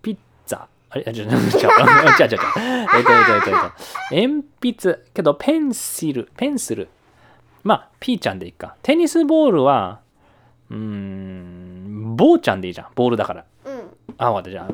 [0.02, 0.66] ピッツァ？
[0.90, 1.04] あれ？
[1.08, 1.68] あ、違う違う違う違う違う違う
[2.96, 3.52] えっとえっと
[4.12, 6.30] 鉛筆けどペンシル。
[6.38, 6.88] ペンシル。
[7.64, 8.76] まあ P ちゃんでいいか。
[8.84, 10.00] テニスボールは
[10.70, 12.88] うーんボーちゃんでいいじゃん。
[12.96, 13.46] ボールだから。
[13.66, 13.98] うん。
[14.18, 14.68] あわかったじゃあ。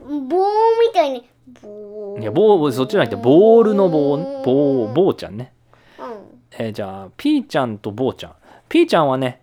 [0.00, 1.28] 棒みたいに、
[1.62, 2.18] 棒。
[2.20, 5.52] いやボーそっちじゃなくてボールの棒ボーボーちゃんね
[5.98, 6.40] うん。
[6.52, 8.34] えーじゃあ、ピーちゃんとボーちゃん。
[8.68, 9.42] ピーちゃんはね、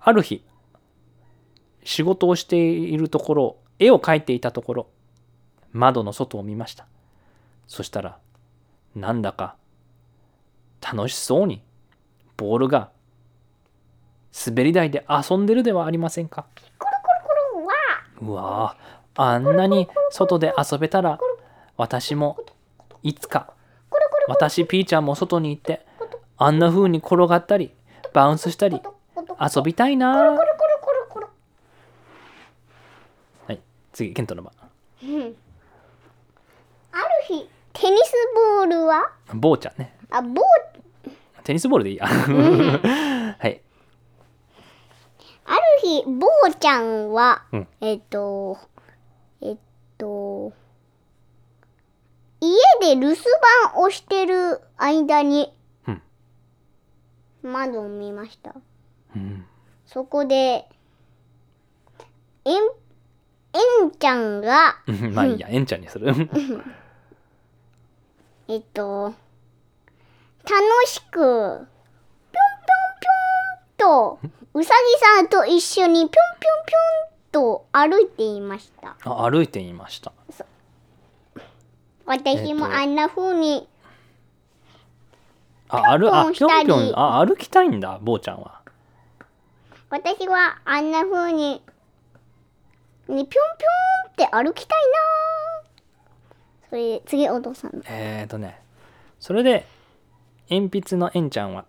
[0.00, 0.44] ある日、
[1.84, 4.86] 仕事をしているところ、絵を描いていたところ、
[5.72, 6.86] 窓の外を見ました。
[7.66, 8.18] そしたら、
[8.94, 9.56] なんだか、
[10.80, 11.62] 楽しそうに、
[12.36, 12.90] ボールが、
[14.46, 16.46] 滑り台で遊んでるではありませんか？
[18.20, 18.76] うわ
[19.14, 21.18] あ、あんなに外で遊べたら、
[21.76, 22.38] 私も、
[23.02, 23.52] いつか、
[24.28, 25.86] 私ピーちゃんも外に行って
[26.36, 27.72] あんな風に転がったり
[28.12, 28.80] バウンスしたり
[29.40, 30.32] 遊びたいな。
[33.46, 33.60] はい
[33.92, 34.52] 次ケントの番。
[35.04, 35.36] うん。
[36.90, 39.12] ある日テニスボールは？
[39.32, 39.96] ボーちゃんね。
[40.10, 40.44] あボー
[41.44, 42.06] テニスボールでいいや。
[42.08, 42.12] は
[43.46, 43.62] い。
[45.44, 47.68] ある日ボーちゃんは、うん。
[47.80, 48.58] えっと
[49.40, 49.56] えっ
[49.96, 50.52] と
[52.40, 53.18] 家で留守
[53.72, 55.52] 番をしてる間に、
[55.86, 56.02] うん。
[57.42, 58.54] 窓を見ました。
[59.14, 59.46] うん。
[59.86, 60.68] そこで
[62.44, 62.60] えん
[63.52, 65.14] えんちゃんがうん。
[65.14, 66.12] まあいいやエンちゃんにする。
[68.48, 69.14] えっと、
[70.44, 70.54] 楽
[70.86, 71.66] しく、ぴょんぴょん
[73.76, 74.20] ぴょんと、
[74.54, 76.12] うさぎさんと一緒にぴょんぴょん
[76.66, 78.96] ぴょんと歩いていました。
[79.02, 80.12] あ歩いていました
[82.06, 82.76] 私もえっと。
[82.78, 83.68] あんな風に、
[85.68, 88.60] あ歩ああ歩きたいんだボーちゃんは。
[89.90, 91.62] 私はあんな風に、ね、
[93.08, 93.36] ぴょんぴょん
[94.10, 96.68] って歩きたいな。
[96.70, 97.82] それ、次お父さんの。
[97.86, 98.60] えーとね
[99.18, 99.66] それで
[100.50, 101.64] 鉛筆のエンちゃんは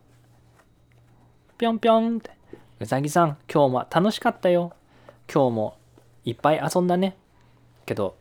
[1.58, 2.32] ぴょんぴょんって。
[2.80, 4.74] うさぎさん今日も楽しかったよ。
[5.34, 5.78] 今日も
[6.26, 7.18] いっぱい遊んだね。
[7.88, 8.16] けど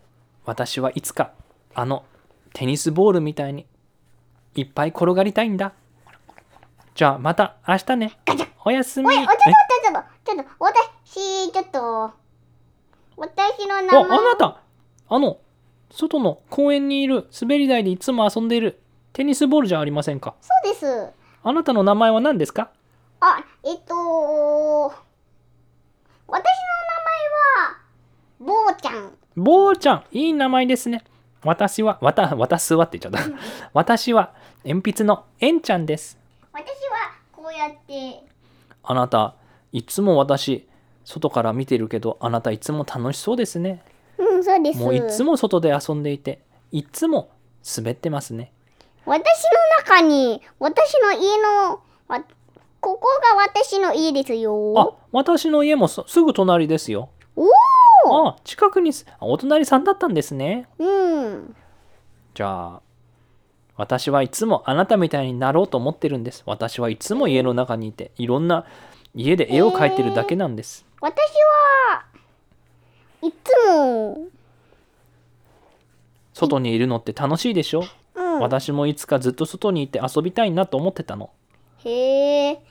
[0.47, 1.33] 私はいつか
[1.79, 2.07] あの
[2.55, 3.67] テニスボールみたいに
[4.55, 5.75] いっぱい転がりたいんだ。
[6.95, 8.19] じゃあまた明日ね。
[8.65, 9.09] おやすみ。
[9.09, 9.53] おい、おちょっとえ
[9.85, 12.15] ちょっと、ちょっと、私、ちょっと、
[13.19, 14.19] 私の名あ前。
[14.19, 14.63] あなた。
[15.11, 15.37] あの
[15.91, 18.81] 外の公園にいる滑り台でいつも遊んでいる。
[19.13, 20.35] テニスボールじゃありませんか。
[20.41, 21.11] そうです。
[21.43, 22.71] あなたの名前は何ですか？
[23.21, 23.95] あ、えっと、
[26.27, 26.41] 私の
[28.39, 29.13] 名前は、ぼうちゃん。
[29.37, 31.05] ボーちゃん、いい名前ですね。
[31.45, 33.39] 私は、わた、私はって言っちゃった。
[33.73, 34.33] 私は
[34.65, 36.19] 鉛筆のエンちゃんです。
[36.53, 38.23] 私はこうやって、
[38.83, 39.35] あなた、
[39.73, 40.67] いつも私
[41.05, 43.83] 外から見てるけどあなたいつも楽しそうですね
[44.19, 44.79] うん、そうです。
[44.79, 46.41] もういつも外で遊んでいて
[46.73, 47.31] いつも
[47.77, 48.53] 滑ってますね
[49.05, 52.25] 私の中に、私の家の、わ
[52.81, 54.75] ここが私の家ですよ。
[54.77, 57.47] あ私の家もそすぐ隣ですよおお
[58.09, 61.57] あ近くにすあお隣さんだったんですねうん。
[62.35, 62.81] じゃあ
[63.77, 68.65] 私はいつもあなたみたいになろうと思ってるんです私はいつも家の中にいていろんな
[69.15, 72.05] 家で絵を描いてるだけなんです、私は
[73.23, 74.29] いつも、
[76.35, 78.41] 外にいるのって楽しいでしょ、うん。
[78.41, 81.31] 私もいつかずっと外にいて遊びたいなと思ってたの
[81.79, 82.63] へえ。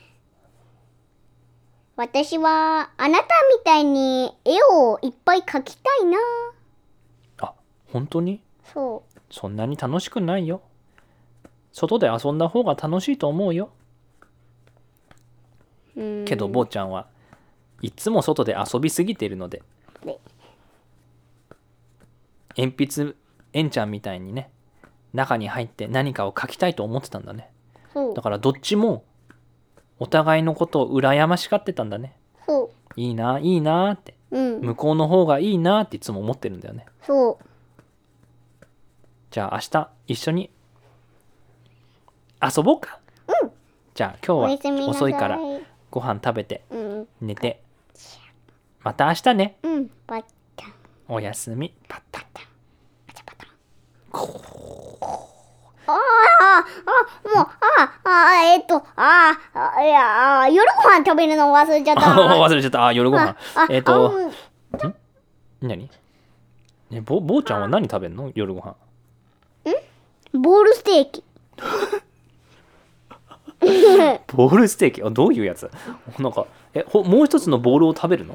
[1.96, 3.24] 私はあなた
[3.58, 6.18] みたいに絵をいっぱい描きたいな。
[7.38, 7.54] あ
[7.90, 8.42] 本当に？
[8.64, 10.60] そそんなに楽しくないよ。
[11.72, 13.70] 外で遊んだ方が楽しいと思うよ。
[16.26, 17.06] けど坊ちゃんは
[17.80, 19.62] いつも外で遊びすぎているので。
[20.04, 20.18] で
[22.58, 23.14] 鉛筆
[23.54, 24.50] えんちゃんみたいにね
[25.14, 27.50] 中に入って何かを書きたいと思ってたんだね。
[28.14, 28.20] だ。
[28.20, 29.02] からどっちも
[29.98, 34.38] お互いのことを羨ましがってたんだねそいいないいなってう。
[34.38, 34.60] うん。
[34.60, 37.44] 向こうの方がいいなっていつも思ってるんだよねそう。
[39.30, 40.50] じゃあ明日一緒に
[42.42, 42.98] 遊ぼうか？
[43.28, 43.50] うん
[43.94, 45.02] じゃあ今おやすみ日はなさい。
[45.02, 45.38] 遅いから
[45.90, 47.08] ご飯食べてうん。
[47.20, 47.62] 寝て
[48.82, 49.90] また明日ねうん。
[50.06, 50.24] ばっ
[50.56, 50.72] ちゃん。
[51.08, 52.16] おやすみパッタ
[55.86, 62.02] ああ、あ、もう、ああ、えっと、ああ、いや、あ夜ご飯食べるの忘れちゃった。
[62.10, 62.86] 忘れちゃった。
[62.86, 63.30] あ夜ご飯。
[63.30, 64.12] ああえっ、と
[64.82, 64.92] あ
[65.62, 65.88] 何？
[66.92, 68.30] えぼ坊ちゃんは何食べんの？
[68.34, 68.74] 夜ご飯。
[70.32, 71.24] ボールステーキ。
[74.34, 75.02] ボールステーキ？
[75.06, 75.70] あどういうやつ？
[76.18, 78.34] なんかえほもう一つのボールを食べるの？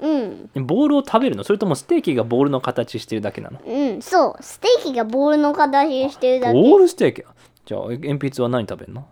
[0.00, 0.66] うん。
[0.66, 1.44] ボールを食べるの？
[1.44, 3.60] それともステーキがボールの形してるだけなの？
[3.64, 4.42] うん、そう。
[4.42, 6.60] ステーキがボールの形してるだけ。
[6.60, 7.22] ボールステーキ？
[7.66, 9.06] じゃあえ鉛筆は何食べるの？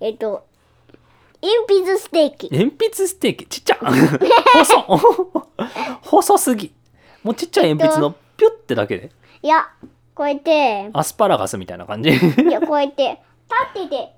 [0.00, 0.46] えっと、
[1.42, 2.48] 鉛筆ステーキ。
[2.52, 3.46] 鉛筆ステーキ？
[3.46, 3.78] ちっちゃ。
[4.54, 4.82] 細。
[6.02, 6.72] 細すぎ。
[7.22, 9.10] もうちっちゃい鉛筆のピュッてだけで？
[9.42, 9.68] いや、
[10.14, 12.10] こうやって、アスパラガスみたいな感じ？
[12.10, 12.18] えい
[12.50, 13.20] や、こうやって、
[13.74, 14.12] 立ってて、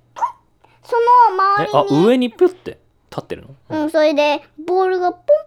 [0.82, 0.96] そ
[1.36, 2.78] のあ周りに、上にピュッて？
[3.10, 3.54] 立ってるの？
[3.82, 5.46] うん、それで、ボールがポンポンポン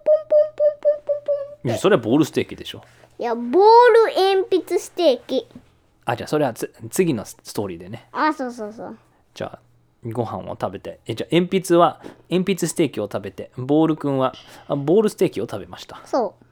[0.54, 1.32] ポンポンポンポ
[1.64, 1.68] ン。
[1.68, 2.82] いやそれはボールステーキでしょ？
[3.18, 5.46] いや、ボール鉛筆ステーキ。
[6.04, 8.98] あじゃあそれはつ次のストーリーでねあ、そうそうそう。
[9.32, 9.58] じゃあ
[10.04, 14.34] ご飯を食べてえじゃあ鉛筆は鉛筆ステーキを食べてボールくんは
[14.68, 16.44] あボールステーキを食べましたそう。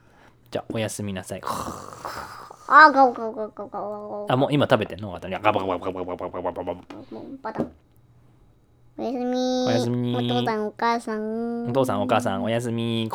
[0.49, 5.11] じゃあおやすみなさいあ、ガオガオガオガオガオガオあもう今食べてんの？
[5.11, 6.81] ガバガバガバガバガバガバガバガバも
[7.21, 7.71] うバタン。
[8.95, 9.65] おやすみ。
[9.67, 10.15] おやすみ。
[10.15, 11.67] お父さんお母さん。
[11.69, 13.09] お父さんお母さんおやすみ。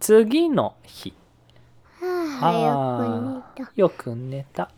[0.00, 1.12] 次の日。
[2.00, 4.70] はあよく寝た。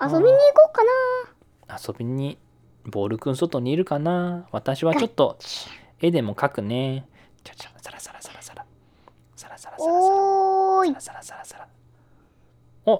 [0.00, 0.82] 遊びに行こうか
[1.68, 1.78] な。
[1.78, 2.38] 遊びに
[2.86, 4.46] ボールくん外にいるかな。
[4.50, 5.38] 私はちょっと
[6.00, 7.06] 絵でも描くね。
[7.44, 8.64] ちゃちゃサラサラサラサラ
[9.36, 11.68] サラサラサラおーサラサラサラ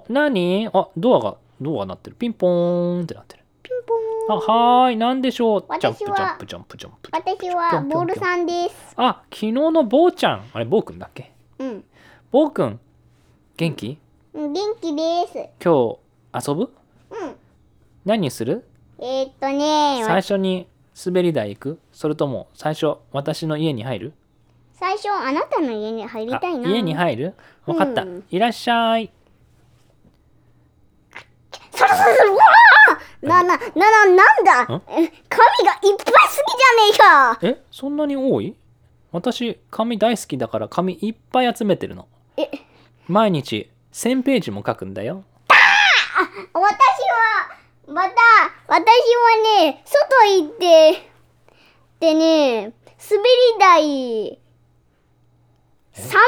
[0.09, 0.69] 何？
[0.71, 2.15] あドアがドアが鳴ってる。
[2.15, 3.38] ピンポーンってなってる。
[4.31, 4.97] あはーい。
[4.97, 5.61] 何でしょう？
[5.61, 8.93] ジャンプジャンプジャンプジャンプ私はボールさんです。
[8.95, 10.43] あ昨日の坊ちゃん。
[10.53, 11.31] あれ坊くんだっけ？
[11.57, 11.83] うん。
[12.31, 12.79] 坊くん
[13.57, 13.97] 元気？
[14.33, 15.33] うん元気です。
[15.63, 15.97] 今
[16.31, 16.71] 日遊ぶ？
[17.09, 17.35] うん。
[18.05, 18.67] 何する？
[18.99, 20.67] えー、っとね、最初に
[21.03, 21.79] 滑り台行く？
[21.91, 24.13] それとも最初私の家に入る？
[24.73, 26.69] 最初あなたの家に入りあたいな。
[26.69, 27.33] 家に入る？
[27.65, 28.23] 分かった、うん。
[28.29, 29.11] いらっしゃい。
[31.71, 32.37] そろそろ
[33.21, 34.63] な、な、な、な、なんだ？
[34.63, 36.43] んえ紙がいっぱいす
[36.93, 37.61] ぎじゃねえか。
[37.61, 38.55] えそんなに多い？
[39.11, 42.07] 私紙大好きだから紙いっぱい集めてるの。
[42.37, 42.49] え、
[43.07, 45.23] 毎日1000ページも書くんだよ。
[46.53, 46.73] 私は、
[47.87, 48.15] また、
[48.67, 48.83] 私は
[49.63, 51.09] ね、外行って、
[51.99, 54.39] でね、滑り台、
[55.93, 56.21] 3万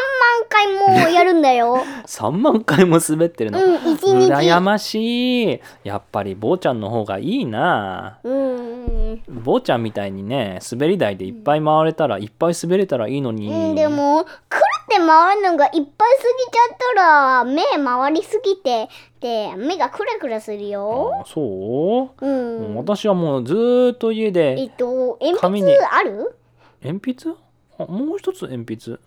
[0.49, 0.67] 回
[1.05, 1.77] もやるんだよ。
[2.05, 3.75] 3万回も滑ってるの、うん。
[3.75, 9.23] 羨ましいやっぱり坊ちゃんの方がいいなうん。
[9.29, 21.21] 坊ちゃんみたいにね滑り台でいっぱい回れたらいっぱい滑れたらいいのに、うん、でも、くるって回るのがいっぱいすぎちゃったら、目回りすぎて、で、目がクラクラするよ。
[21.21, 22.29] あそう、う
[22.71, 22.75] ん。
[22.75, 26.35] 私はもうずーっと家えでっと、鉛筆ある？
[26.83, 27.35] 鉛筆？
[27.77, 28.99] あもう一つ鉛筆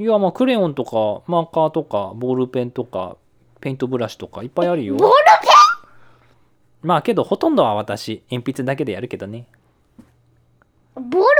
[0.00, 3.18] いやまあクレヨンとかマーカーとかボールペンとか
[3.60, 4.94] ペイントブラシとかいっぱいあるよ。
[4.96, 5.48] ボールペ
[6.82, 9.46] まあけどほとんどは私鉛筆だけでやるけどね。
[10.98, 11.32] ンボールペンって言っ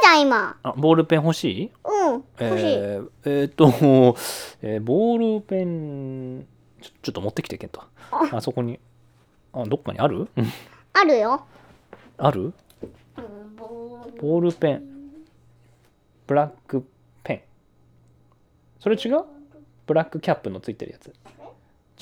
[0.00, 0.56] たじゃん今。
[0.62, 1.70] あボールペン欲しい？
[1.84, 3.66] うん欲しい、えー、えーっと、
[4.62, 6.46] えーボールペン
[6.80, 7.82] ちょちょっと持ってきてケント。
[8.10, 8.40] あ。
[8.40, 8.80] そこに。
[9.52, 10.28] あどっかにある？
[10.34, 10.46] う ん
[10.94, 11.44] あるよ、
[12.16, 12.40] ある？
[12.40, 14.82] うん、ボールペン。
[16.26, 16.86] ブラック
[18.82, 19.22] それ違う？
[19.86, 21.14] ブラックキャップのついてるやつ。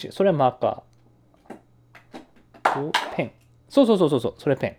[0.03, 0.13] 違う。
[0.13, 2.89] それはマーカー。
[2.89, 3.33] おペン。
[3.69, 4.35] そうそうそうそうそう。
[4.39, 4.77] それペン。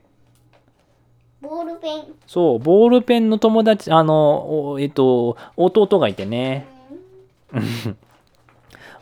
[1.42, 2.06] ボールペン。
[2.26, 2.60] そう。
[2.60, 6.66] ボールペンの友達あのおえっと弟がいてね。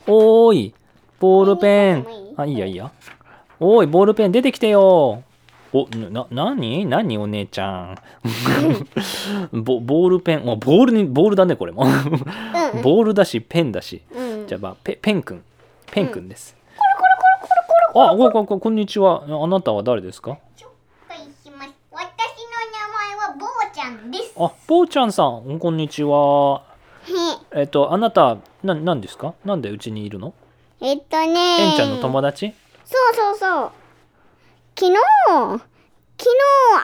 [0.06, 0.74] おーい。
[1.20, 2.06] ボールペン。
[2.36, 2.92] あいいやいいや
[3.60, 5.22] おーいボールペン出てきてよ
[5.72, 7.98] おななに何お姉ちゃん？
[9.62, 10.44] ボボールペン。
[10.44, 11.84] ボールにボールだねこれも。
[11.84, 11.88] う
[12.78, 14.02] んボールだしペンだし。
[14.12, 15.44] うんじゃあ、まあ、ペペンくん。
[15.92, 16.56] ペンくんです、
[17.94, 19.24] あここここんにちは。
[19.26, 20.38] あなたは誰ですか？
[20.56, 20.66] 紹
[21.08, 22.04] 介します私の
[22.70, 22.78] 名
[23.16, 24.32] 前はボーちゃんです。
[24.38, 25.58] あぼうちゃんさん。
[25.58, 26.62] こんにちは。
[27.54, 29.34] へえっとあなたな何ですか？
[29.44, 30.32] なんでうちにいるの？
[30.80, 31.26] えっとね
[31.60, 32.54] えんちゃんの友達？
[32.84, 33.70] そうそうそう
[34.80, 35.60] 昨日昨
[36.16, 36.28] 日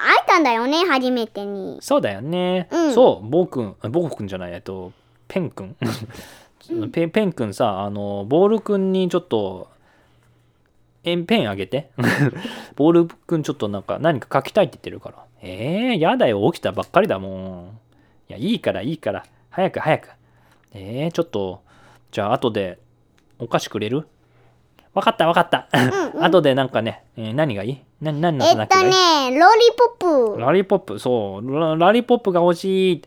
[0.02, 1.78] 会えたんだよね初めてに。
[1.80, 2.92] そうだよね、うん。
[2.92, 4.92] そうぼうくんあぼうくんじゃないえっと
[5.28, 5.76] ペンくん。
[6.92, 9.68] ペペンくんさあのボールくんにちょっと
[11.04, 11.90] えんペンあげて。
[12.76, 15.24] ボールくんちょっとなんか何か書きたいって言ってるから。
[15.40, 17.78] えー、やだよ起きたばっかりだもん。
[18.28, 19.24] いやいいからいいから。
[19.48, 20.11] 早く早く。
[20.74, 21.62] えー、ちょっと
[22.11, 22.78] じゃあ後で
[23.38, 24.06] お菓子くれる？
[24.96, 25.80] わかったわかった、うん
[26.16, 27.78] うん 後でなんかね、えー何がいい？
[28.00, 29.61] 何何のえっとねロリ
[30.00, 33.02] ポップラリポップ、そう、ララリポップが欲しい。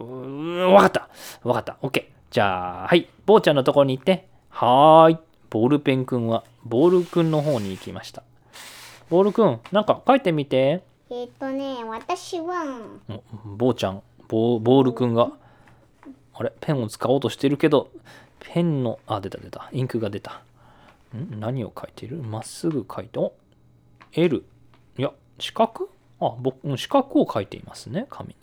[0.00, 1.08] わかった。
[1.44, 1.76] わかった。
[1.82, 2.14] オッケー。
[2.30, 3.08] じゃあ、はい。
[3.26, 4.26] 坊ちゃんのところに行って。
[4.50, 5.18] はーい。
[5.50, 8.22] ボールペンくんは、ボールくんの方に行きました。
[9.10, 10.82] ボールくん、なんか書いてみて。
[11.10, 13.22] えっとね私はお
[13.56, 15.30] 坊ちゃん、ボーボールくんが、
[16.34, 17.88] あれ、ペンを使おうとしてるけど、
[18.40, 19.68] ペンの、あ、出た出た。
[19.72, 20.40] インクが出た。
[21.16, 21.40] ん？
[21.40, 22.18] 何を書いてる？
[22.18, 23.32] まっすぐ書いて、お
[24.12, 24.44] L。
[24.98, 25.88] いや、四角？
[26.20, 28.36] あ、僕、四角を書いていますね、紙に。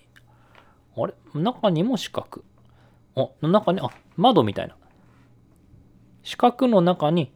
[0.95, 1.13] あれ？
[1.33, 2.43] 中にも四角。
[3.15, 4.75] あ、中に、あ、窓みたいな。
[6.23, 7.31] 四角の中に、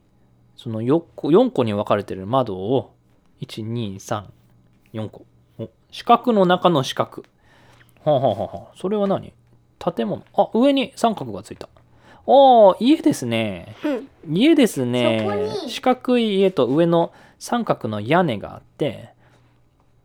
[0.56, 2.96] その 4, 個4個に分かれてる窓を、
[3.42, 4.26] 1、2、3、
[4.94, 5.26] 4個。
[5.60, 7.24] お四角の中の四角。
[8.04, 9.34] はあ、はあはあはあ、それは何？
[9.80, 10.24] 建物。
[10.36, 11.70] あ、上に三角がついた。
[12.28, 13.76] ああ、家ですね。
[13.84, 14.10] うん。
[14.30, 15.50] 家ですね。
[15.68, 19.10] 四角い家と上の三角の屋根があって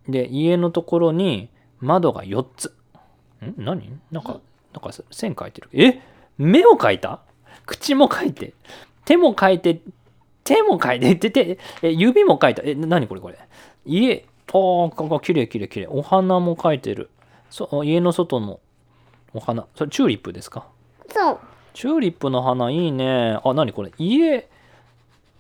[0.09, 1.49] で家のところに
[1.81, 2.75] 窓が4つ。
[3.45, 3.55] ん？
[3.57, 3.99] 何？
[4.13, 4.41] なんか
[4.73, 5.69] なんか線描いてる。
[5.73, 6.01] え？
[6.39, 7.21] 目を描いた？
[7.67, 8.55] 口も描いて。
[9.05, 9.81] 手も描いて
[10.45, 12.63] 手も描いて手手え指も描いた。
[12.65, 13.39] え何これこれ？
[13.85, 17.11] 家ああかきれいきれいきれいお花も描いてる。
[17.51, 18.61] そ家の外の
[19.35, 19.67] お花。
[19.75, 20.69] それチューリップですか？
[21.09, 21.39] そう
[21.75, 23.39] チューリップの花いいね。
[23.45, 23.93] あ、何これ？
[23.99, 24.49] 家、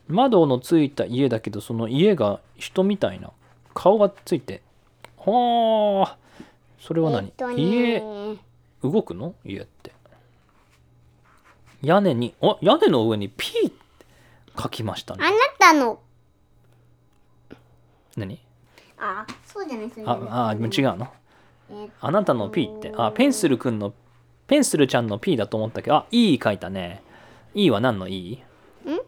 [0.08, 3.30] 窓のついた家だけど、その家が人みたいな。
[3.74, 4.62] 顔がついて。
[5.18, 6.16] はあ、
[6.80, 8.36] それは何、えっと家、ね
[8.82, 9.34] 動くの？
[9.44, 9.92] 家って。
[11.82, 13.72] 屋根に、あ、屋根の上に P
[14.60, 15.24] 書きましたね。
[15.24, 16.00] あなたの。
[18.16, 18.38] 何？
[18.98, 20.04] あそうじゃないそれ。
[20.06, 21.08] あ、あ、違うの。
[22.00, 23.94] あなたの P って、あ、ペンスルくんの、
[24.52, 27.02] ペンスルちゃんの P だと思ったけど、あ、E 書いたね。
[27.54, 28.42] E は何の E?
[28.84, 29.00] 鉛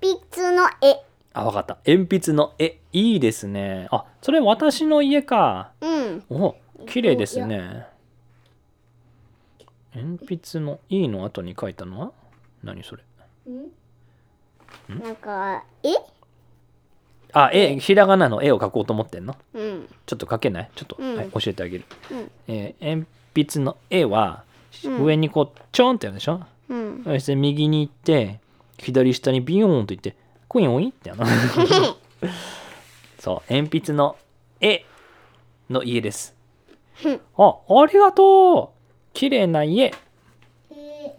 [0.00, 1.04] 筆の絵。
[1.34, 1.76] あ、わかった。
[1.86, 3.86] 鉛筆の絵、いいですね。
[3.90, 5.72] あ、それ私の家か。
[5.82, 6.24] うん。
[6.30, 7.84] お、綺麗ですね。
[9.94, 12.12] 鉛筆の E の後に書いたのは？
[12.64, 13.02] 何それ？
[14.88, 15.90] なんかえ
[17.34, 19.36] あ、絵、ひらがなの絵を描こうと思ってんの？
[19.52, 19.86] うん。
[20.06, 20.70] ちょっと描けない？
[20.74, 21.16] ちょっと、うん。
[21.16, 21.84] はい教えてあげる。
[22.10, 22.30] うん。
[22.48, 23.06] えー鉛
[23.44, 24.44] 筆の絵は、
[24.84, 26.40] うん上にこう、ちょんってやるでしょ？
[26.68, 28.40] うんそして右に行って、
[28.78, 30.16] 左下にビヨーンと行って、
[30.48, 31.26] コインオインってやるの。
[33.18, 34.16] そう、鉛筆の
[34.60, 34.84] 絵
[35.70, 36.34] の家です。
[37.04, 38.76] うんあ、ありがとう
[39.12, 39.92] 綺麗な家。
[40.70, 41.14] え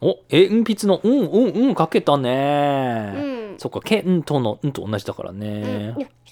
[0.00, 3.12] お、え、鉛筆の、うん、うん、うん、書けたーね。
[3.16, 5.86] うんそっか、けんとの、うんと同じだからうんね。
[5.86, 6.25] よちょっと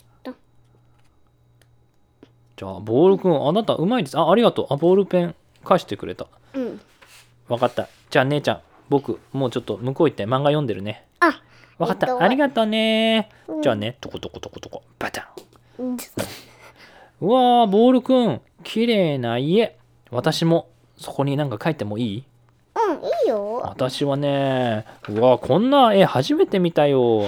[2.57, 4.18] じゃあ、ボールくん、あなたうまいです。
[4.18, 4.66] あ、ありがとう。
[4.70, 5.34] あ、ボールペン
[5.64, 6.26] 貸してくれた。
[6.55, 6.80] うん
[7.48, 7.88] わかった。
[8.11, 11.05] じゃあ、姉ちゃん、僕、もうちょっと向こう行って漫画読んでるね。
[11.20, 11.42] あ
[11.78, 12.07] わかった。
[12.07, 13.28] えっとありがとうね。
[13.48, 15.28] うんじゃあね、トコトコトコトコ、バタ
[15.78, 15.82] ン。
[15.82, 15.96] うん
[17.20, 19.76] うわー、ボールくん、綺麗な家。
[20.11, 22.24] 私も、そこになんか書いてもいい？
[22.95, 23.61] うんいいよ。
[23.64, 27.22] 私はねうわこんな絵初めて見たよ。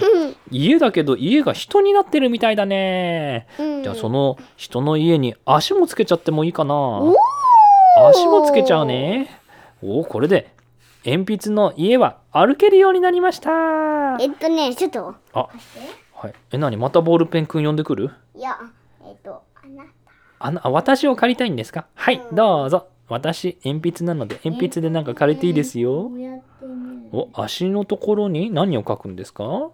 [0.50, 3.46] 家だけど家が人になってるみたいだね。
[3.58, 3.82] うん。
[3.82, 7.02] じゃあその人の家に足もつけちゃってもいいかな。
[8.08, 8.86] 足もつけちゃう。
[8.86, 9.40] ね。
[9.82, 10.54] おこれで
[11.04, 13.50] 鉛筆の家は歩けるようになりました。
[14.18, 15.14] えっとね、ちょっと。
[15.32, 15.48] あ
[16.14, 16.34] はい。
[16.52, 18.10] え何またボールペンくん呼んでくる？
[18.34, 18.58] いや、
[19.04, 19.84] えっと、あな
[20.38, 21.86] あのあ私を借りたいんですか？
[21.94, 26.10] はいどうぞ私鉛筆なので鉛筆でなんか借りていいですよ。
[27.12, 29.70] お足のところに何を書くんですか？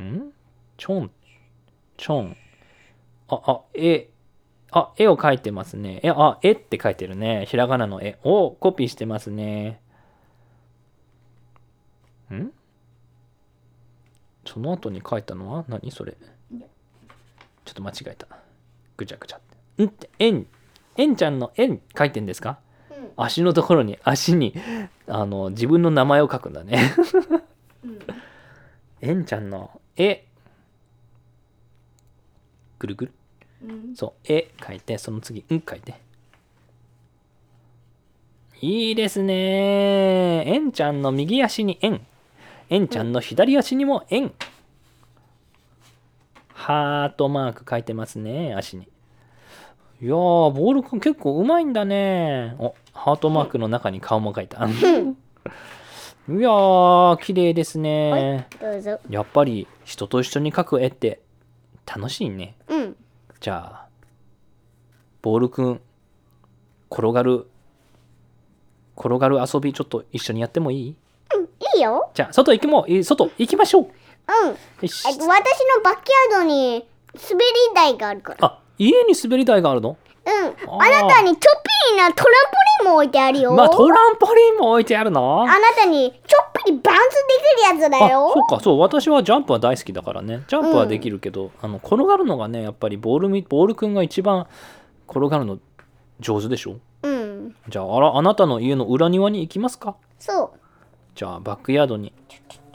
[0.00, 0.32] ん？
[0.76, 1.10] ちょん
[1.96, 2.36] ちょん
[3.28, 4.08] ああ絵。
[4.72, 6.00] あ絵を描いてますね。
[6.02, 7.46] えあ絵って書いてるね。
[7.46, 8.18] ひらがなの絵。
[8.24, 9.80] おコピーしてますね。
[12.32, 12.50] ん？
[14.44, 16.16] その後に書いたのは何それ？
[17.64, 18.26] ちょっと間違えた。
[18.96, 19.40] ぐちゃぐちゃ
[19.82, 19.92] ん？
[20.18, 20.46] えん
[20.96, 22.58] えんちゃんのえん書いてんですか？
[22.90, 23.10] うん。
[23.16, 24.54] 足のところに足に
[25.08, 26.92] あの自分の名前を書くんだね。
[27.84, 27.98] うん。
[29.00, 30.26] えんちゃんの絵
[32.78, 33.12] ぐるぐる？
[33.64, 33.96] うん。
[33.96, 35.94] そう絵書いてその次ん書いて。
[38.60, 40.44] いいですね。
[40.46, 42.06] えんちゃんの右足に円。
[42.70, 44.32] えんちゃんの左足にも円。
[46.56, 48.88] ハートマーク書いてますね足に
[50.02, 50.14] いやー
[50.50, 58.98] ボールくん結構うまいんだねおハートマークの中に顔も書いた いやー綺麗ですね、どうぞ。
[59.10, 61.20] やっぱり人と一緒に描く絵って
[61.86, 62.96] 楽しいねうん。
[63.40, 63.86] じゃあ
[65.20, 65.80] ボールくん
[66.90, 67.46] 転がる
[68.96, 70.96] 転がる遊びちょっと一緒にやってもいい？
[71.76, 72.10] いいよ。
[72.14, 73.90] じゃあ外行きもい外行きましょううん。
[74.80, 75.18] 私の
[75.84, 78.38] バックヤードに滑り台があるから。
[78.48, 79.96] あ家に滑り台があるの？
[80.26, 80.32] うん。
[80.80, 82.34] ああなたにちょっぴりなトラン
[82.80, 83.52] ポリンも置いてあるよ。
[83.54, 87.14] まあトランポリンも置いてあるのあなたにちょっぴりバウンス
[87.72, 88.32] できるやつだあよ。
[88.34, 94.46] そっかそう私はジャンプは大好きだからねジャンプはできるけど、あの転がるのがねやっぱりボールみボールくんが一番
[95.08, 95.58] 転がるの
[96.20, 96.78] 上手でしょ？
[97.02, 97.54] うん。
[97.68, 99.96] じゃああらあなたの家の裏庭に行きますか？
[100.18, 100.54] そ
[101.14, 102.12] じゃあバックヤードに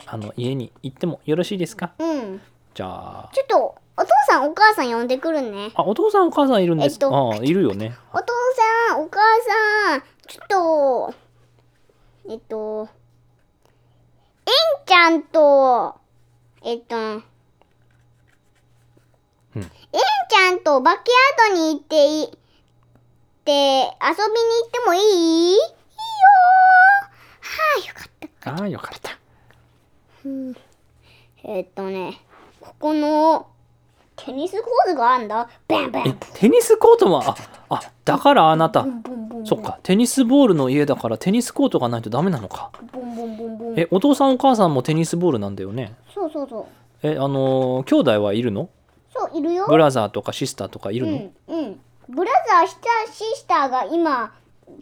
[0.06, 1.92] あの家に行ってもよろしいですか？
[1.98, 2.04] う。
[2.04, 2.40] うん。
[2.80, 3.28] じゃあ。
[3.34, 5.70] ちょっと、お父さんお母さん呼んでくるね。
[5.74, 6.98] あお父さんお母さんいるんです。
[6.98, 7.94] か、えっとあいるよね。
[8.14, 8.32] お父
[8.88, 9.20] さん、お母
[9.90, 11.14] さん、ちょっと、
[12.30, 12.88] えっと、
[14.46, 15.94] えんちゃんと、
[16.62, 17.22] えっと、えん
[19.52, 21.02] ちゃんとバック
[21.50, 22.28] ヤードに行ってい、っ
[23.44, 25.00] て、遊びに行ってもいい？
[25.02, 27.44] いいよー。
[27.44, 28.08] はあ、よかっ
[28.40, 28.54] た。
[28.54, 29.10] ああよかった。
[31.42, 32.20] えっとね、
[32.60, 33.46] ここの、
[34.16, 35.48] テニスコートがあるんだ。
[35.66, 36.16] バンバえン。
[36.34, 37.34] テニスコートもあ
[37.70, 43.74] あだからあなたボンボンボンそっかテニスボールの家だからテニスコートがないとダメなのかボンボンボンボン。
[43.78, 46.66] えお父さんお母さんもテニスボールなんだよねそうそうそう。
[47.02, 48.68] えあのー兄弟はいるの？
[49.14, 49.66] そう、いるよ。
[49.66, 51.12] ブラザーとかシスターとかいるの、
[51.48, 51.80] うん、うん。
[52.10, 54.32] ブラザー、シタシスターが今、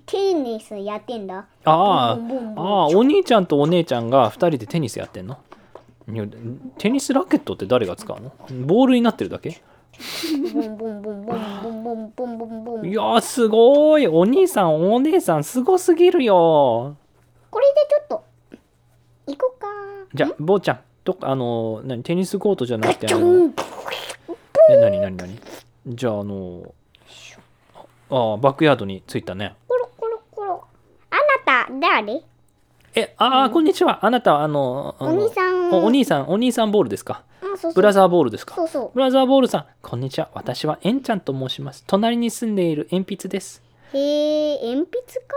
[0.07, 1.47] テニスやってんだ。
[1.65, 5.39] ああボンボンボンボンああお兄ちゃんとお姉ちゃんが2人でテニスやってんの？
[6.79, 8.33] テニスラケットって誰が使うの？
[8.67, 9.61] ボールになってるだけ？
[12.85, 14.07] いやすごい。
[14.09, 16.97] お兄さんお姉さんすごすぎるよ。
[17.51, 18.25] これでちょっと
[19.27, 19.67] 行こうか。
[20.15, 23.53] じゃあ坊ちゃんどあの何テニスコートじゃなくてあの
[24.71, 25.39] え何何何？
[25.89, 26.75] じゃああの
[28.11, 29.57] ああバックヤードに着いたね。
[29.67, 30.65] コロコロコロ。
[31.11, 32.23] あなた誰？
[32.99, 34.05] えああこんにちは。
[34.05, 35.71] あなたはあのあのお兄さん。
[35.71, 37.23] おお兄さんお兄さんボールですか？
[37.41, 37.75] あ、そうそう。
[37.75, 38.57] ブラザーボールですか？
[38.57, 38.91] そうそう。
[38.93, 40.31] ブラザーボールさんこんにちは。
[40.35, 41.85] 私はエンちゃんと申します。
[41.87, 43.63] 隣に住んでいる鉛筆です。
[43.93, 45.37] へえ、鉛筆か。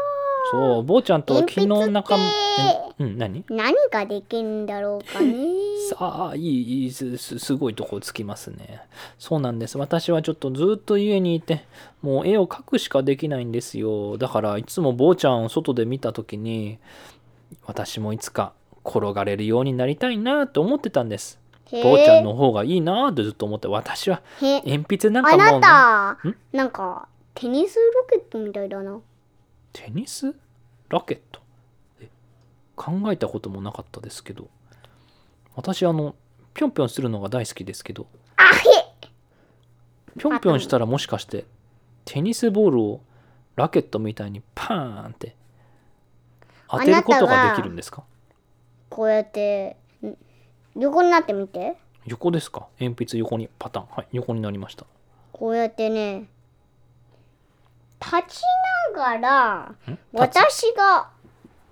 [0.49, 2.23] そう坊ちゃんと昨日仲間。
[2.99, 3.45] うん何？
[3.47, 5.35] 何ができるんだろうかね。
[5.93, 8.81] さあいいいいすすすごいとこつきますね。
[9.19, 9.77] そうなんです。
[9.77, 11.65] 私はちょっとずっと家にいて
[12.01, 14.17] もう絵を描くしかできないんですよ。
[14.17, 16.79] だからいつも坊ちゃんを外で見た時に
[17.65, 18.53] 私もいつか
[18.85, 21.39] 転がれるようになりたいなと思ってたんです。
[21.71, 28.99] へ坊ちゃんの方がいいなってずっと思って私はへ鉛筆なんかあもう、ね、なたん、なんか、テニスロケットみたいだな。
[29.71, 30.35] テニス
[30.89, 31.39] ラケット？
[32.01, 32.09] え
[32.75, 34.49] 考えたこともなかったですけど。
[35.55, 36.15] 私あの
[36.53, 38.07] ぴょんぴょんするのが大好きですけど。
[38.35, 38.51] あへ
[40.17, 41.45] ぴょんぴょんしたらもしかして
[42.03, 43.01] テニスボールを
[43.55, 45.35] ラケットみたいにパーンって
[46.71, 48.03] 当てることができるんですか？
[48.89, 50.13] こうやって、ん
[50.79, 51.77] 横になってみて。
[52.05, 52.67] 横ですか？
[52.79, 53.85] 鉛筆横にパターン。
[53.87, 54.85] はい横になりました。
[55.33, 56.29] こうやってね、
[57.99, 58.41] パチ
[58.95, 59.75] ながら
[60.13, 61.09] 私が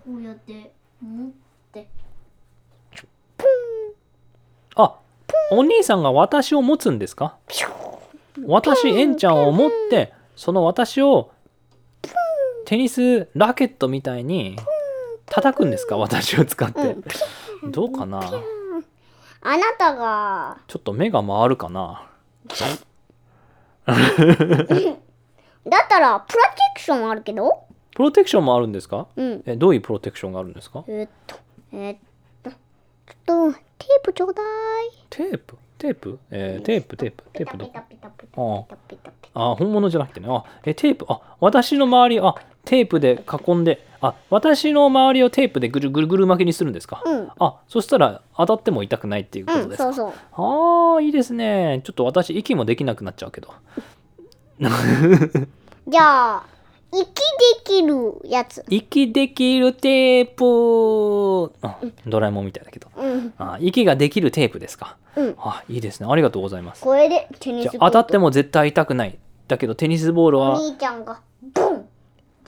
[0.06, 0.72] こうやって
[1.02, 1.32] 持っ
[1.72, 1.88] て
[4.76, 4.96] あ
[5.52, 7.38] お兄さんが私を持つんですか？
[8.46, 11.32] 私エンちゃんを持ってその私を
[12.66, 14.56] テニスラケットみたいに
[15.30, 15.98] 叩くんですか？
[15.98, 16.96] 私を使って。
[17.70, 18.20] どうかな？
[19.42, 20.58] あなたが。
[20.68, 22.06] ちょっと目が回るかな？
[23.86, 27.64] だったらプロテクションあるけど。
[27.96, 29.08] プロテクションもあるんですか？
[29.16, 29.44] うん。
[29.46, 30.84] えどういうプロテクションがあるんですか？
[30.88, 31.36] えっと
[31.74, 31.98] えっ
[32.44, 34.46] とちょっとテープちょうだい。
[35.10, 35.58] テープ？
[35.80, 36.20] テープ？
[36.30, 36.96] えーテープ。
[36.96, 37.66] テープテープ
[39.34, 53.54] ああ本物じゃなくてねあえテープあ私の周りあテープで囲んであ私の周りをテープでぐるぐるぐる巻きにするんですか、タうんあそしたら当たっても痛くないっていうこうんとですか、そうそうああいいですねちょっと私息もできなくなっちゃうけど
[54.60, 56.44] じゃあ
[56.92, 57.12] 息で
[57.64, 58.66] きるやつ。
[58.68, 61.54] 息できるテープ。
[61.62, 62.90] あドラえもんみたいだけど。
[62.98, 63.34] うん。
[63.38, 64.98] あ息ができるテープですか？
[65.16, 65.36] うん。
[65.38, 66.08] あいいですね。
[66.10, 66.84] ありがとうございます。
[66.84, 69.20] これでテニス当たっても絶対痛くない。
[69.48, 71.22] だけどテニスボールおは兄ちゃんが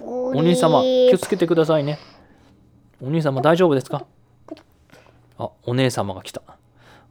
[0.01, 1.99] おお兄様気をつけてくださいね。
[3.01, 4.05] お兄様大丈夫ですか？
[5.37, 6.41] あお姉様が来た。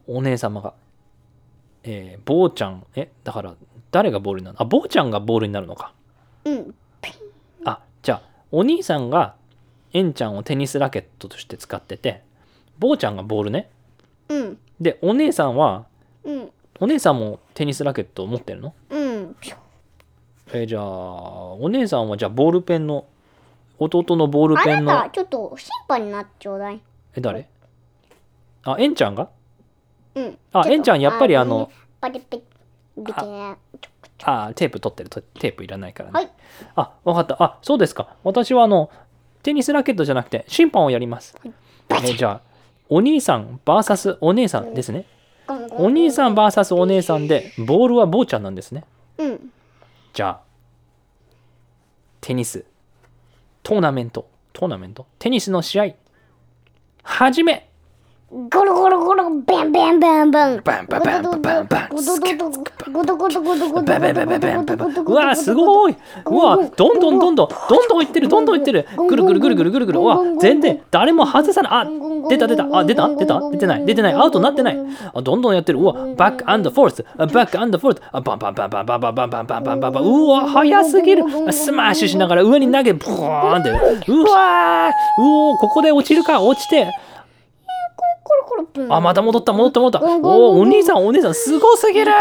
[0.07, 0.73] お姉様が
[1.83, 2.85] えー、坊ちゃん。
[2.95, 3.55] えだから
[3.89, 4.61] 誰がボールになるの？
[4.61, 5.93] あ坊ちゃんがボールになるのか。
[6.45, 6.75] うん
[8.51, 9.35] お兄さんが
[9.93, 12.21] エンちゃんをテニスラケットとして使ってて
[12.79, 13.69] 坊ちゃんがボールね。
[14.29, 14.57] うん。
[14.79, 15.85] でお姉さんは
[16.23, 16.51] うん。
[16.79, 18.73] お姉さんもテニスラケットを持ってるの？
[18.89, 19.35] うん。
[20.53, 23.05] えーじゃあお姉さんはじゃあボールペンの
[23.79, 26.81] 弟のボールあペンのなたちょっと審判になってちょうだい。
[27.15, 27.47] え誰？
[28.63, 29.29] あエンちゃんが？
[30.15, 30.37] うん。
[30.53, 32.41] あエンちゃんやっぱりあのパリペ
[32.97, 33.55] ビケね
[34.23, 36.31] あテープ取ってるとテープいらないからね、はい。
[36.75, 37.41] あわかった。
[37.43, 38.15] あそうですか。
[38.23, 38.91] 私はあの
[39.43, 42.41] テニスラケットじゃなくて審判をやります、えーじゃあ
[42.87, 45.05] お兄さん VS お姉さんですね。
[45.71, 48.83] お兄さん VS お姉さんでボールは坊ちゃんなんですね。
[49.17, 49.51] うん。
[50.13, 50.41] じゃあ
[52.19, 52.65] テニス
[53.63, 55.95] トーナメントトーナメントテニスの試合
[57.03, 57.70] 始め
[58.31, 60.61] ゴロゴロゴロバンバンバンバンバン。
[60.63, 62.49] バンバンバンバンゴドゴド
[62.93, 71.85] ゴドゴドゴドバンバンバンバンバンバンバンゴドゴドうわすごいうわどんどんどんどんどんどんいってるどんどんいってるぐるぐるぐるぐるぐるぐるうわ全然誰も外さないあ
[72.29, 74.77] 出た出たあ出た出た出てない出てないアウトになってない
[75.13, 83.69] あどんどんやってるうわ back and forth back and forth あバンバンバンバンバンバンバンバンバンバンバンバンうわ早すぎるスマッシュしながら上に投げブーンって
[84.09, 86.87] うわーうおここで落ちるか落ちて
[88.31, 88.93] コロコロプン。
[88.93, 90.27] あまた戻った戻った戻った。
[90.27, 92.11] おおお兄さんお姉さんすごすぎる。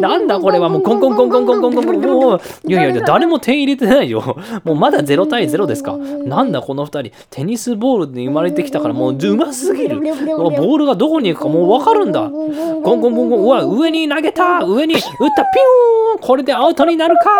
[0.00, 17.30] なんだこれはもうコンコンコンコンコンコンコンコンもういやいやいや誰も点入れてないよもうまだ0対0ですかなんだこの2人テニスボールで生まれてきたからもううますぎるボールがどこに行くかもう分かるんだゴンゴンゴンゴンうわ上に投げた上に打ったピューンこれでアウトになるか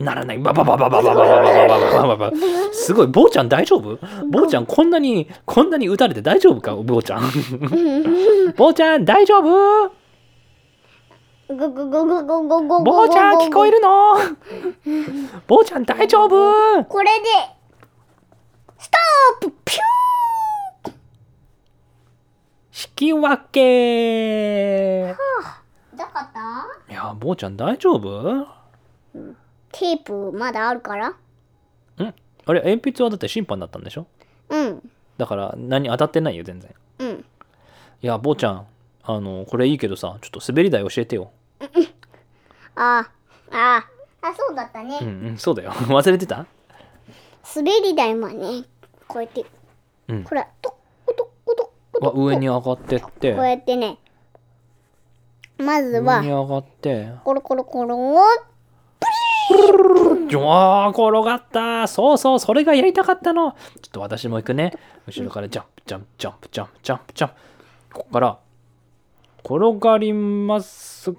[0.00, 0.38] ならない。
[0.38, 2.36] バババババババババババババ
[2.72, 3.98] すごい坊ちゃん大丈夫
[4.30, 7.22] 坊ちゃんこんなにこんなに打たれて大丈夫か坊ちゃん
[8.56, 9.92] 坊ちゃん大丈夫
[12.84, 14.16] 坊ちゃん聞こえるの
[15.46, 17.26] 坊ちゃん大丈夫これで
[18.78, 18.98] スト
[19.46, 20.92] ップピュー
[22.72, 25.14] 引き分け
[25.96, 28.46] だかったいや坊ちゃん大丈夫
[29.72, 31.08] テープまだあるから？
[31.10, 31.14] ん？
[31.98, 34.06] あれ鉛筆はだって審判だったんでしょ？
[34.48, 34.90] うん。
[35.18, 36.74] だから何当たってないよ全然。
[36.98, 37.24] うん。
[38.02, 38.66] いや坊ちゃん
[39.04, 41.30] あのこれいいけどさちょっと滑り台教えてよ。
[42.74, 43.08] あ
[43.52, 43.84] あ
[44.22, 44.98] あそうだったね。
[45.00, 45.70] うんうんそうだよ。
[45.86, 46.46] 忘れてた？
[47.54, 48.64] 滑り台はね
[49.06, 49.44] こうやって
[50.08, 50.24] うん。
[50.24, 50.74] これト
[51.06, 53.34] コトコトコわ上に上がってって。
[53.34, 53.98] こうやってね。
[55.58, 57.12] まず上はに上がって。
[57.22, 58.49] コロコロコロじゃ
[60.52, 61.86] あ転がった。
[61.88, 63.52] そうそうそれがやりたかったの。
[63.52, 64.72] ちょっと私も行くね。
[65.06, 67.34] 後ろからジャンプジャンプジャンプジャンプジャンプジャンプ。
[67.92, 68.38] ここから。
[69.44, 71.10] 転がります。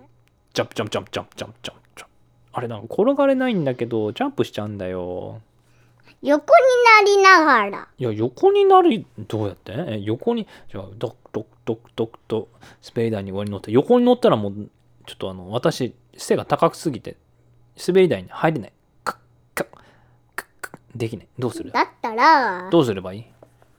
[0.53, 2.11] ジャンプジャンプジャンプジャンプジャンプジャンプジャンプ。
[2.53, 5.41] あれなんか転がれないんだけどジャンプしちゃうんだよ。
[6.21, 6.43] 横に
[7.05, 7.88] なりながら。
[7.97, 9.73] いや横になるどうやって？
[9.75, 12.47] え横にじゃあドクドクドクドクと
[12.95, 13.71] 滑り台に上に乗って。
[13.71, 14.69] 横に乗ったらもう
[15.07, 17.17] ちょっとあの私背が高すぎて
[17.76, 18.74] 滑り台に入れない。
[19.03, 19.15] カッ
[19.55, 19.67] カッ
[20.36, 21.28] カッカッできない。
[21.39, 21.72] どうする？
[21.72, 23.26] だったら、どうすればいい？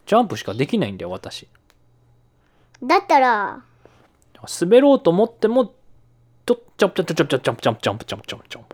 [0.07, 1.49] ジャンプしかできないんだよ、私。
[2.82, 3.62] だったら、
[4.61, 5.66] 滑ろうと思っても、
[6.45, 8.64] ちょ、ちょ、ちょ、ちょ、ちょ、ちょ、ちょ、ちょ、ちょ、ちょ、ちょ、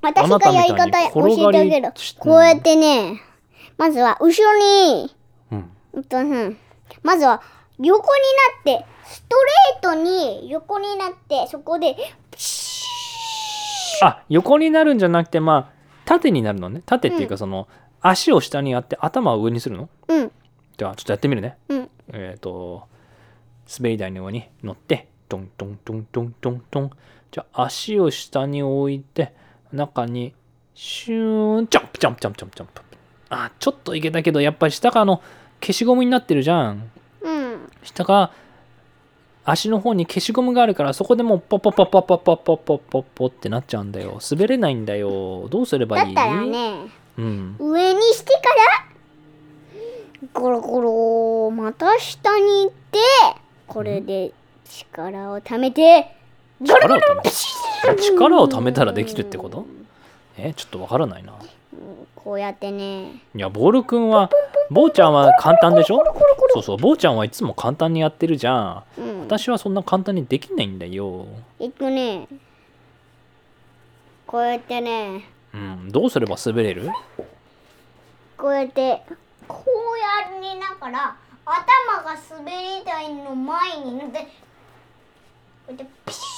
[0.00, 1.92] 私がやり方教えてあげる。
[2.18, 3.20] こうやってね、
[3.76, 5.14] まずは後ろに、
[5.52, 5.56] う
[6.00, 6.56] ん、と、うん、
[7.02, 7.42] まずは
[7.78, 7.98] 横
[8.64, 11.94] になって、ストレートに横になって、そこで、
[12.30, 12.67] プシッ
[14.02, 16.82] あ横になるんじゃなくてまあ縦になるのね。
[16.86, 17.68] 縦っていうかその、
[18.00, 19.88] 足を下にやって頭を上にするの？
[20.08, 20.32] うん。
[20.76, 21.90] じゃあちょっとやってみるね、うん。
[22.12, 22.86] えっ、と
[23.78, 26.90] 滑り台の上に乗ってトントントントントントン。
[27.30, 29.34] じゃあ足を下に置いて
[29.72, 30.32] 中に
[30.74, 32.82] シューンジャンプジャンプジャンプジャンプジャンプ。
[33.30, 35.20] あちょっといけたけどやっぱり下があの
[35.60, 36.90] 消しゴムになってるじゃん。
[37.20, 37.70] うん。
[37.82, 38.32] 下が
[39.50, 46.86] 足の方に消しゴムがあるからそこでもうポポポポポポポポポポってなっちゃうんだよ滑れないんだよどうすればいいだったらね、
[47.16, 48.40] うん、上にしてか
[50.20, 50.80] らゴロゴ
[51.46, 52.98] ロまた下に行って
[53.66, 54.32] これで
[54.68, 56.14] 力をためて
[57.96, 59.66] 力をためたらできるってこと
[60.36, 61.32] えちょっとわからないな
[62.14, 63.22] こうやってね。
[63.34, 64.30] いやボール君んは
[64.70, 66.02] 坊ちゃんは簡単でしょ？
[66.52, 71.26] そうそう坊ちゃんはいつも簡単にやってるじゃん、うん、私はそんな簡単にできないんだよ。
[71.58, 72.26] えっとね。
[74.26, 75.24] こうやってね。
[75.54, 75.88] うん。
[75.90, 76.90] どうすれば滑れる？
[78.36, 79.02] こうやって
[79.46, 84.26] こうやりながら頭が滑り台の前に乗って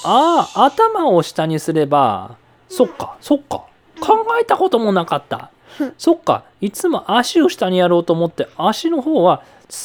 [0.05, 2.37] ああ頭を下にすれば
[2.69, 3.65] そっかそっか。
[4.01, 5.51] 考えたこともなかった。
[5.97, 9.43] そっか、いつも足を下にやろうと思って、足の方は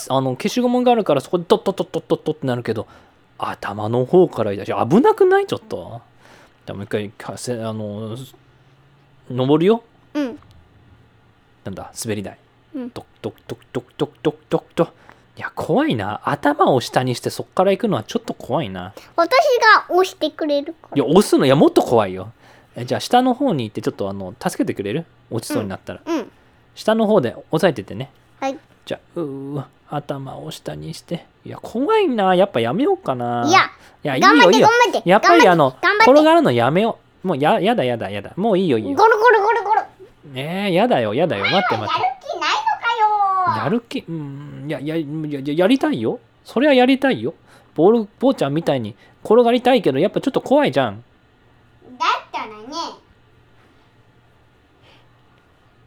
[0.08, 2.86] あの消しゴムがあるからそこでトットットットットットってなるけど、
[3.38, 6.00] 頭の方からいたし、危なくないちょっと。
[6.66, 8.16] じゃもう一回せ、あの、
[9.30, 9.82] 登るよ。
[10.14, 10.38] うん。
[11.64, 12.38] なんだ、滑り台。
[12.92, 14.92] トクトクトクトクトクトクトク。
[15.36, 16.20] いや、怖いな。
[16.24, 18.94] 頭を下にしてそっから行くのはちょっと怖いな。
[19.16, 19.30] 私
[19.78, 20.96] が押してくれるから。
[20.96, 22.32] いや、押すの、いや、もっと怖いよ。
[22.76, 25.06] えじゃあ下の方に行ってちょっとあの助けてくれる？
[25.30, 26.16] 落ちそうになったら、うん。
[26.16, 26.30] うん。
[26.74, 28.10] 下の方で押さえててね。
[28.38, 28.58] はい。
[28.84, 31.26] じゃあう頭を下にして。
[31.44, 32.34] いや怖いな。
[32.34, 33.44] やっぱやめようかな。
[33.46, 33.70] いや
[34.16, 34.68] いやいいよいいよ。
[34.68, 35.08] 頑張って。
[35.08, 37.28] やっぱりあの転がるのやめよう。
[37.28, 38.32] もうややだやだやだ。
[38.36, 38.96] もういいよいいよ。
[38.96, 39.82] ゴロゴロゴロゴロ。
[40.32, 41.44] ねえやだよやだよ。
[41.44, 42.02] 待って待って。
[42.02, 42.50] やる気ない
[43.50, 43.64] のかよ。
[43.64, 44.04] やる気？
[44.06, 44.64] うん。
[44.68, 46.20] いややややりたいよ。
[46.44, 47.32] それはやりたいよ。
[47.74, 51.02] ボール坊ちゃんみたいに転がりたいけどやっぱちょっと怖いじゃん。
[51.96, 52.56] ったらね。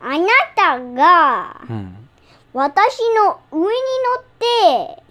[0.01, 2.09] あなたが、うん、
[2.53, 5.03] 私の上に乗って、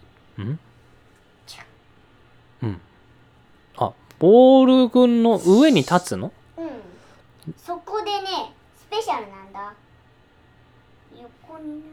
[3.76, 6.32] あボールくんの上に立つの？
[6.56, 6.68] うん。
[7.56, 9.74] そこでねスペシャルなんだ。
[11.20, 11.88] 横になって。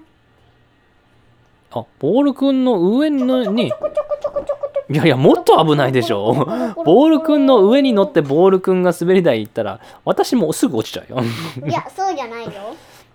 [1.72, 3.20] あボールくんの上に。
[3.28, 4.55] ちょこちょこちょこちょこ。
[4.90, 6.34] いやいや、もっと危ないでしょ。
[6.86, 11.22] ボールくんの上に乗ってボールくんが滑り台行ったら、私もすぐ落ちちゃうよ。
[11.68, 12.52] いや、そうじゃないよ。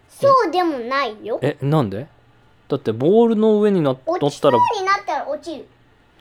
[0.09, 1.39] そうでもないよ。
[1.43, 2.07] え、なんで？
[2.69, 4.19] だってボールの上に乗ったら。
[4.19, 5.67] 落ちそうになったら落ちる。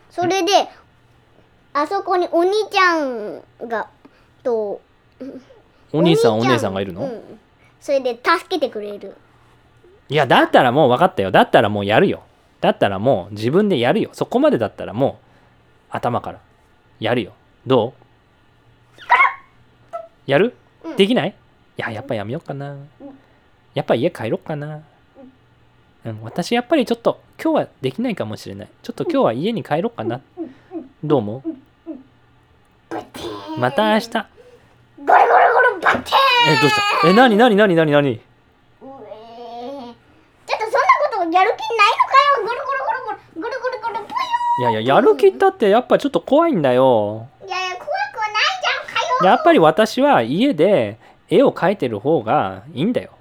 [0.10, 0.52] それで、
[1.74, 3.88] あそこにお兄ちゃんが、
[4.44, 4.82] と、
[5.92, 7.40] お兄さんお姉さんがいるの、うん、
[7.80, 9.16] それで助けてくれる。
[10.08, 11.32] いや、だったらもう分かったよ。
[11.32, 12.22] だったらもうやるよ。
[12.62, 14.10] だったらもう自分でやるよ。
[14.14, 15.29] そこまでだったらもう
[15.90, 16.40] 頭から。
[17.00, 17.34] やるよ。
[17.66, 18.04] どう？
[20.26, 21.30] やる、うん、できない？
[21.30, 21.34] い
[21.82, 22.90] ややっぱやめようかな、うん、
[23.74, 24.84] やっぱ家帰ろうかな、
[26.06, 28.70] うん、私やっぱりちょっと今日はできないかもしれない。
[28.84, 30.22] ちょっと今日は家に帰ろうかな、
[31.04, 31.50] どう思う？
[33.60, 34.10] また明日。
[34.12, 34.26] ゴロ
[35.06, 35.18] ゴロ
[35.54, 36.16] ゴロバテー
[36.52, 37.08] えどうした？
[37.08, 37.36] え何？
[37.38, 37.56] 何？
[37.56, 37.76] 何？
[37.76, 37.92] 何？
[37.92, 38.18] 何？
[38.18, 38.22] ちょ
[38.84, 38.98] っ
[40.46, 40.78] とそんな
[41.10, 42.69] ことやる気ないのかよゴロゴロ。
[44.60, 47.28] いやいや、やる気ったってやっぱちょっと怖いんだよ。
[47.48, 48.94] いやいや、怖くはないじゃん。
[48.94, 49.32] かよ。
[49.32, 50.98] やっぱり私は家で
[51.30, 53.12] 絵を描いてる方がいいんだよ。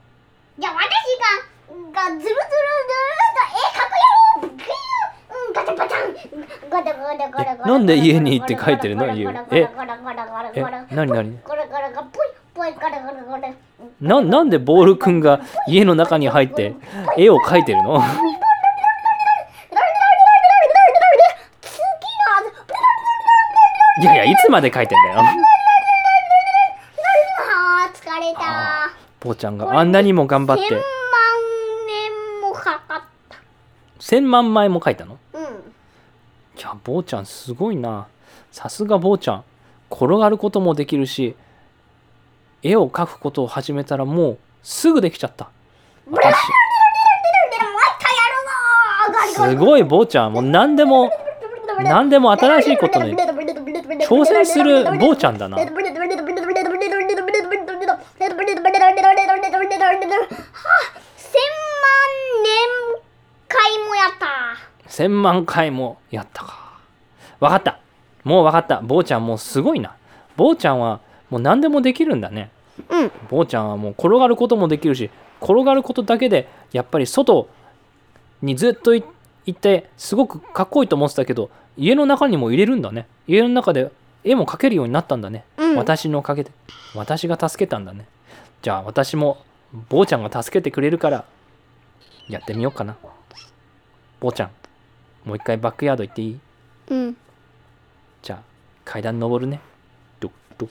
[0.58, 2.40] いや、私が、がずるずるずる
[3.34, 4.56] と絵描くよ。
[5.46, 6.16] うん、ガタバタン。
[6.70, 9.06] ガタガタガタガタなんで家に行って描いてるの？
[9.14, 9.22] 家
[9.52, 9.68] え、
[10.56, 10.64] え、
[10.94, 11.38] なになに
[14.00, 16.74] ななんでボールくんが家の中に入って
[17.16, 18.02] 絵を描いてるの？
[24.00, 25.20] いやいや、いつまで書いてんだよ。
[25.20, 25.22] あ
[27.92, 28.90] 疲れた
[29.20, 30.86] ぽーちゃんがあんなにも頑張っ千万て、
[31.86, 33.02] 年もかかっ
[33.98, 35.18] 1000万枚も書いたの？
[35.32, 35.46] うんい
[36.60, 38.06] や、ぼーちゃんすごいな。
[38.52, 39.44] さすがぼーちゃん。
[39.90, 41.34] 転がることもできるし、
[42.62, 45.48] 絵を描くことを始めたらもうすぐできちゃった。
[46.10, 46.36] 私、
[49.34, 50.32] すごい坊ちゃん。
[50.32, 51.10] もう何でも、
[51.82, 53.14] 何でも新しいことね
[54.08, 55.58] 挑戦する坊ちゃんだな。
[64.88, 66.78] 1000万回もやったか。
[67.38, 67.80] わかった。
[68.24, 68.80] もうわかった。
[68.80, 69.94] 坊ちゃんもうすごいな。
[70.38, 72.50] 坊ちゃんはもう何でもできるんだね。
[72.88, 73.12] うん。
[73.28, 75.10] 坊ちゃんはもう転がることもできるし、
[75.42, 77.50] 転がることだけでやっぱり外
[78.40, 79.17] にずっと行って、
[79.48, 83.06] 行ってすごくかっこいいと思ってたけど家の中にも入れるんだね。
[83.26, 83.90] 家の中で
[84.22, 86.50] 絵も描けるようになったんだね、うん、私のおかげで。
[86.94, 88.06] 私が助けたんだね。
[88.60, 89.38] じゃあ私も
[89.88, 91.24] 坊ちゃんが助けてくれるから
[92.28, 92.96] やってみようかな。
[94.20, 94.50] 坊ちゃん
[95.24, 96.40] もう一回バックヤード行っていい？
[96.90, 97.16] うん。
[98.20, 98.42] じゃあ
[98.84, 99.60] 階段登るね。
[100.58, 100.68] と。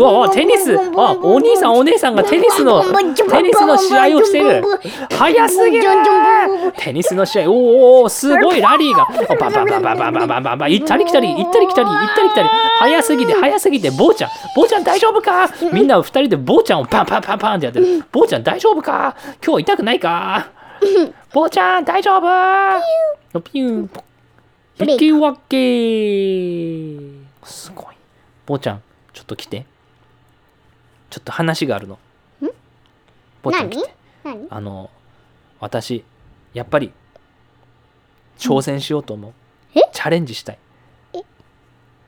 [0.00, 4.62] わわ、テニスあ、お兄さんお姉さんがテニスの、テニスの試合をしている
[5.10, 5.84] 早すぎる
[6.78, 9.06] テニスの試合、おおすごいラリーが。
[9.36, 12.48] バババババババババ行ったり来たり、行ったり来たり、行ったり来たり。
[12.78, 18.04] 早すぎて、早すぎて、坊ちゃん、坊ちゃん大丈夫かみんな二人で坊ちゃんをパンパンパンパンってやってる。
[18.12, 20.48] 坊ちゃん大丈夫か今日痛くないか
[21.32, 23.88] 坊ちゃん大丈夫ピュー。
[24.80, 27.17] 引き分け
[27.48, 27.96] すごい。
[28.46, 28.82] 坊ちゃん、
[29.12, 29.66] ちょっと来て。
[31.10, 31.94] ちょっと話があるの。
[31.94, 31.98] ん？
[33.42, 33.94] 坊ちゃん来て。
[34.50, 34.90] あの、
[35.58, 36.04] 私、
[36.52, 36.92] やっぱり、
[38.38, 39.32] 挑戦しようと思う。
[39.74, 39.80] え？
[39.92, 40.58] チャレンジしたい。
[41.14, 41.22] え？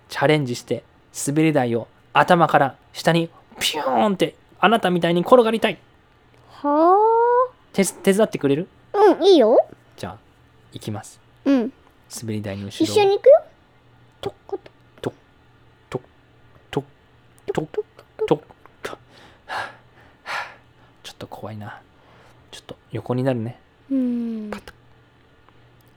[0.09, 0.84] チャレンジして、
[1.26, 5.78] 滑り台を頭から下にピューンってあなたみたいに転がりたい。
[6.62, 7.53] はあ？
[7.72, 8.68] 手手伝ってくれる？
[8.93, 9.57] うんいいよ。
[9.97, 10.18] じゃあ
[10.72, 11.20] 行きます。
[11.45, 11.72] うん。
[12.20, 13.43] 滑り台の後ろ一緒に行くよ。
[14.20, 14.70] とっこと。
[17.55, 17.84] ちょっと
[18.26, 21.80] ちょっと怖いな。
[22.51, 23.59] ちょっと横になるね。
[23.90, 24.51] うん。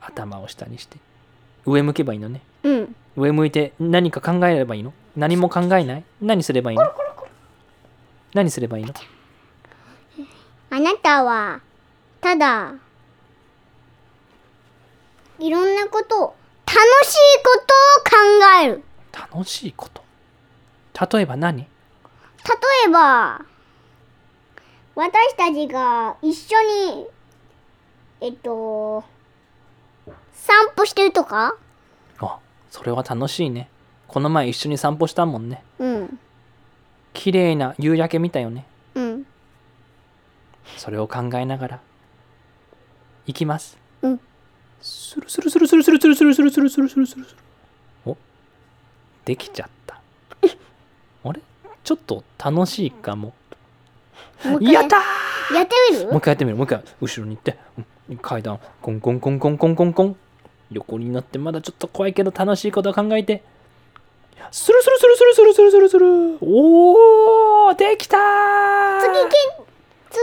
[0.01, 0.97] 頭を下にして。
[1.66, 4.91] 上向けばいいのね、うん、上向いて何か考えればいいの？
[5.16, 6.04] 何も考えない？
[6.22, 6.84] 何すればいいの？
[8.34, 8.93] 何すればいいの？
[10.70, 11.62] あなたは
[12.20, 12.74] ただ
[15.39, 16.36] いろんなこと
[16.66, 18.84] 楽しいことを考える。
[19.14, 20.04] 楽しいこと？
[21.00, 21.58] 例えば何？
[21.58, 21.68] 例
[22.88, 23.46] えば
[24.96, 26.56] 私たちが一緒
[26.96, 27.08] に
[28.22, 29.04] えっと
[30.34, 31.56] 散歩してるとか？
[32.20, 32.39] あ
[32.70, 33.70] それは楽しいね。
[34.08, 35.64] この前一緒に散歩したもんね。
[35.80, 36.20] うん。
[37.14, 38.66] 綺麗な夕焼け見たよね。
[38.96, 39.26] うん。
[40.78, 41.80] それを考えながら。
[43.26, 43.78] 行きます。
[44.02, 44.20] うん。
[44.82, 47.26] スルスルスルスルスルスルスルスルスルスルスル
[48.06, 48.18] お？
[49.26, 49.73] できちゃった。
[51.84, 53.34] ちょっと楽しいかも。
[54.46, 54.98] もやった
[55.54, 56.06] やってみる？
[56.06, 56.58] もう一回やってみる。
[56.58, 57.58] もう一回後ろに行って、
[58.22, 58.60] 階段。
[58.82, 60.16] コンコンコンコンコンコンコン。
[60.72, 63.44] 横になってまだちょっと怖いけど楽しいことを考えて。
[64.52, 66.38] スルスルスルスルスルスルスルスル。
[66.42, 68.20] おおできたー！
[69.02, 69.36] 次け
[70.10, 70.22] 次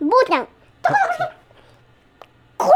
[0.00, 0.48] 坊ちゃん。
[2.56, 2.72] コロ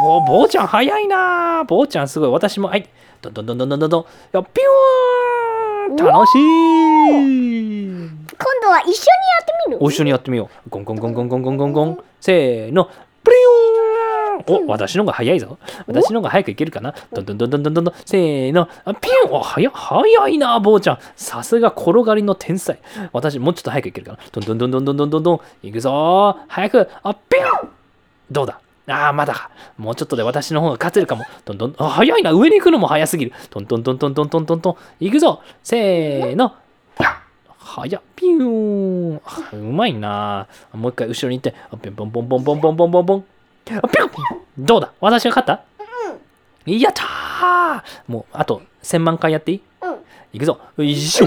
[0.00, 0.26] ー！
[0.26, 1.64] ぼ坊ちゃん早いなー！
[1.64, 2.30] 坊ちゃんすごい。
[2.30, 2.88] 私もはい。
[3.22, 3.90] どんどんどんどんどんどん。
[3.90, 4.66] どんやピュー
[5.12, 5.13] ン！
[5.96, 7.84] 楽しい。
[8.36, 8.96] 今度は一緒にや
[9.42, 9.78] ってみる？
[9.80, 10.70] 一緒にやってみよう。
[10.70, 11.98] ゴンゴンゴンゴンゴンゴンゴンゴン。
[12.20, 12.88] せーの。
[13.22, 14.66] プリュン。
[14.66, 15.58] お私のが早いぞ。
[15.86, 16.94] 私のが早くいけるかな？
[17.12, 18.66] どんどんどんどんどんどんせーの。
[18.66, 19.32] ピュン。
[19.32, 20.98] お早早いな坊ちゃん。
[21.16, 22.78] さすが転がりの天才。
[23.12, 24.18] 私もうちょっと早くいけるかな？
[24.30, 26.88] どんどんどんどんどんどんどんいくぞ早く。
[27.02, 27.70] あピュン。
[28.30, 28.60] どうだ？
[28.86, 29.50] ああ、まだか。
[29.78, 31.24] もうちょっとで私の方が勝てるかも。
[31.44, 32.32] どんどん、早いな。
[32.32, 33.32] 上に行くのも早すぎる。
[33.50, 34.76] どんどんどんどんどんどんどんト。
[35.00, 35.42] 行くぞ。
[35.62, 36.54] せーの。
[37.58, 38.02] 早っ。
[38.14, 39.20] ピューン。
[39.52, 40.46] うまいな。
[40.72, 41.54] もう一回後ろに行って。
[41.72, 43.24] あ、ピンポンポンポンポンポンポンポンポン。
[43.78, 44.10] あ、ピュン
[44.58, 44.92] どうだ？
[45.00, 45.64] 私が勝った？
[46.66, 49.96] やったーもう、あと、1000万回やっていい、うん、
[50.34, 50.58] 行くぞ。
[50.76, 51.26] よいしょ。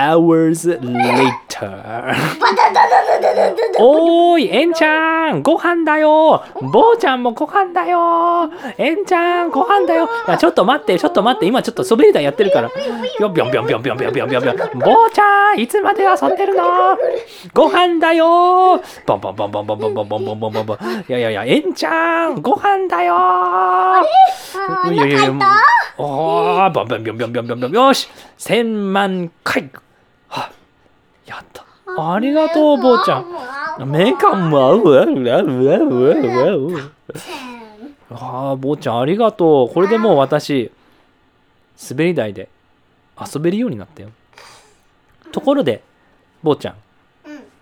[0.00, 2.14] hours later.
[3.78, 6.42] おーいえんちゃんご飯だよ
[6.72, 12.70] 坊ちゃんもご飯だよえんちゃんご飯だよちょっと待ってちょっと待って今ちょっと滑り台やってるから。
[12.70, 14.56] ぴょんぴょんぴょんぴょんぴょんぴょんぴょんぴょん。
[14.78, 16.96] 坊ちゃんいつまで遊んでるの？
[17.52, 20.78] ご飯だよボんボんボんボんボんボんボんボんボんボンボン。
[21.08, 24.08] いやいやいやえんちゃんご飯だよあれ？
[25.98, 27.72] おんボンボンボんボンボンボん。
[27.72, 29.70] よし千万回。
[30.30, 30.50] は
[31.26, 31.66] やった。
[31.86, 33.90] ありがとう、坊ちゃん。
[33.90, 35.04] メカンもうわう？
[35.04, 35.76] わうわうわ
[36.56, 36.80] うわ
[38.10, 39.74] ああ、坊ちゃん、ありがとう。
[39.74, 40.72] これでもう私、
[41.90, 42.48] 滑り台で
[43.20, 44.10] 遊べるようになったよ。
[45.32, 45.82] ところで、
[46.42, 46.74] 坊ちゃん、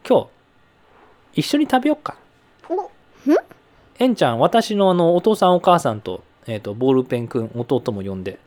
[0.09, 0.29] 今
[1.35, 2.17] 日、一緒に食べよっか。
[4.01, 8.39] えんちゃん私のあのお父さんお母さんと,、えー、とボールペンくん弟も呼んで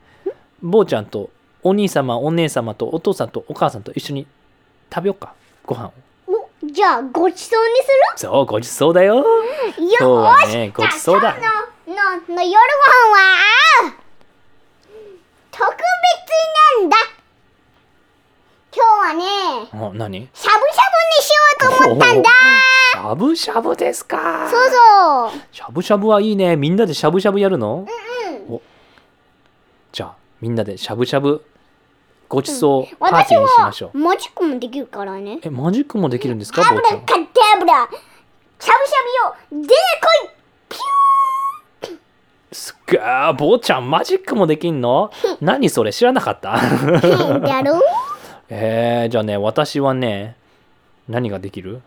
[0.61, 1.29] 坊ちゃんと
[1.63, 4.25] お兄様お姉様とお父さんとお母さんと一緒に
[4.93, 5.33] 食べようか。
[5.65, 5.93] ご飯を。
[6.27, 7.75] おじゃあごちそうに
[8.17, 9.21] すそうごちそうだよ。
[9.21, 9.25] る
[9.77, 11.35] 今日よはねごちそうだ。
[11.35, 11.39] の
[11.93, 12.53] のの夜ご飯
[13.89, 13.93] は？
[15.51, 15.77] 特別
[16.81, 16.97] なんだ。
[18.73, 19.23] 今日はね
[19.73, 20.29] お何？
[20.33, 22.29] しゃぶしゃぶにしようと思ったんだ。
[22.93, 24.49] しゃぶしゃぶですか。
[24.49, 25.41] そうそう。
[25.51, 26.55] しゃぶしゃぶはいいね。
[26.55, 27.85] みんなでしゃぶしゃぶやるの？
[28.49, 28.61] うん
[29.91, 31.43] じゃあみんなでしゃぶしゃぶ
[32.31, 35.39] ごちそうパー私ティーにしまはしょう、マジックもできるからね。
[35.43, 36.61] えマジックもできるんですか？
[36.61, 37.01] ア坊ちゃん。
[37.01, 38.69] カタブラしゃぶしゃ
[39.51, 39.63] ぶよ。
[39.63, 40.29] 出てこい。
[41.89, 41.97] ピ
[42.53, 45.11] すっげー坊ちゃんマジックもできんの？
[45.41, 46.51] 何それ知らなかった？
[46.51, 47.81] ュ ーやろう。
[48.49, 50.35] えー、じゃあね私はね
[51.09, 51.81] 何ができる？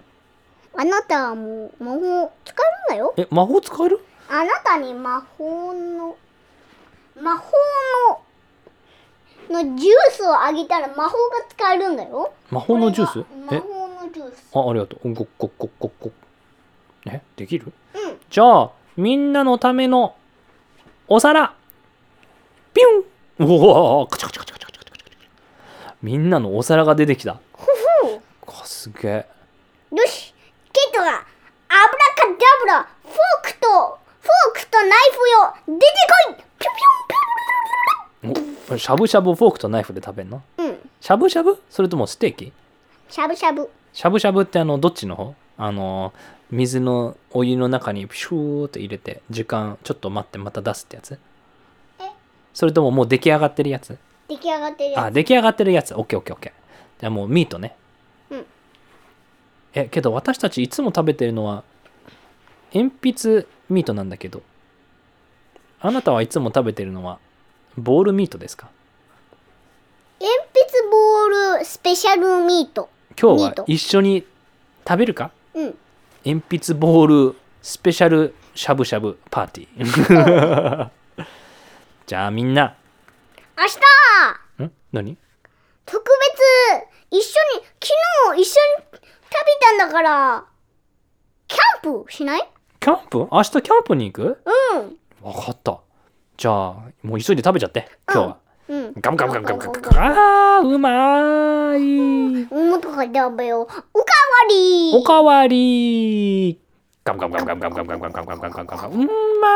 [0.76, 2.54] あなたはもう魔法使
[2.90, 3.14] えるんだよ。
[3.16, 4.00] え魔法使える？
[4.28, 6.16] あなたに魔法の
[7.20, 7.46] 魔法
[8.10, 8.18] の
[9.52, 12.32] のジュースをあげたら魔法が使えるんだよ。
[12.50, 13.24] 魔法のジュース？
[13.50, 14.50] 魔法のジュース。
[14.54, 15.14] あありがとう。
[15.14, 16.12] ごっこっこっこっこ。
[17.06, 17.22] え？
[17.36, 17.72] できる？
[17.94, 18.20] うん。
[18.30, 20.16] じゃあみんなのための
[21.08, 21.54] お皿。
[22.72, 23.46] ピュン！
[23.46, 25.94] うわーカチャカチャカチャカチャカチャカチャ。
[26.02, 27.40] みんなのお皿が出てきた。
[27.56, 27.66] ふ
[28.46, 28.52] ふ。
[28.52, 29.26] かすげえ。
[29.94, 30.34] よし
[30.72, 31.24] ケイトがアブラ
[32.16, 35.86] カダブラフォークとフォークとナイフよ出て
[36.28, 36.43] こい
[38.70, 40.42] おしゃぶしゃぶをフォークとナイフで食べんの？
[40.58, 40.76] うん。
[41.00, 41.62] しゃぶしゃぶ？
[41.68, 42.52] それともステーキ？
[43.08, 43.70] しゃぶしゃぶ。
[43.92, 45.34] しゃぶしゃぶってあのどっちの方？
[45.56, 46.12] あの
[46.50, 51.18] 水のお湯の中にピシューって入れて時間ちょっと待ってまた出すってやつ？
[52.00, 52.10] え？
[52.52, 53.98] それとももう出来上がってるやつ？
[54.28, 55.94] 出来上がってるやあ出来上がってるやつ。
[55.94, 57.00] オッケーオッケーオッケー。
[57.00, 57.76] じゃあもうミートね。
[58.30, 58.46] うん。
[59.74, 61.62] えけど私たちいつも食べてるのは
[62.72, 64.42] 鉛筆ミートなんだけど
[65.80, 67.18] あなたはいつも食べてるのは
[67.76, 68.68] ボールミートですか？
[70.18, 72.88] つ鉛筆ボールスペシャルミート。
[73.20, 74.24] 今日は一緒に
[74.86, 75.30] 食べるか？
[75.54, 75.74] うん。
[76.24, 80.90] 鉛筆ボールスペシャルしゃぶしゃぶパーティー。
[82.06, 82.76] じゃあみんな。
[83.56, 83.64] 明
[84.58, 84.64] 日！
[84.64, 84.72] ん？
[84.92, 85.16] 何？
[85.86, 86.08] 特別
[87.10, 87.18] 一緒
[87.58, 89.08] に昨日一緒に食べ
[89.60, 90.44] たんだから
[91.46, 92.48] キャンプしない？
[92.80, 93.18] キャンプ？
[93.30, 94.42] 明日キャンプに行く？
[94.72, 94.98] うん。
[95.22, 95.80] わかった
[96.36, 98.36] じゃあもう急いで食べちゃって今日は、
[98.68, 98.94] うん。
[99.00, 99.98] ガムガムガムガムガムガム。
[99.98, 102.54] あーうまーい。
[102.70, 103.64] もっとか食べよう。
[103.64, 103.82] おかわ
[104.50, 104.92] り。
[104.94, 106.58] おかわり。
[107.04, 109.08] ガムガムガムガムガムガムガムガムガムガムガムガムガムう
[109.40, 109.48] ま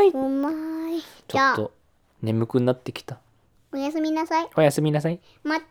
[0.00, 0.10] ーい。
[0.10, 0.50] うま
[0.90, 1.72] いちょっと
[2.20, 3.18] 眠くなってきた。
[3.72, 4.48] おやすみなさい。
[4.54, 5.18] おやすみなさい。
[5.44, 5.68] またね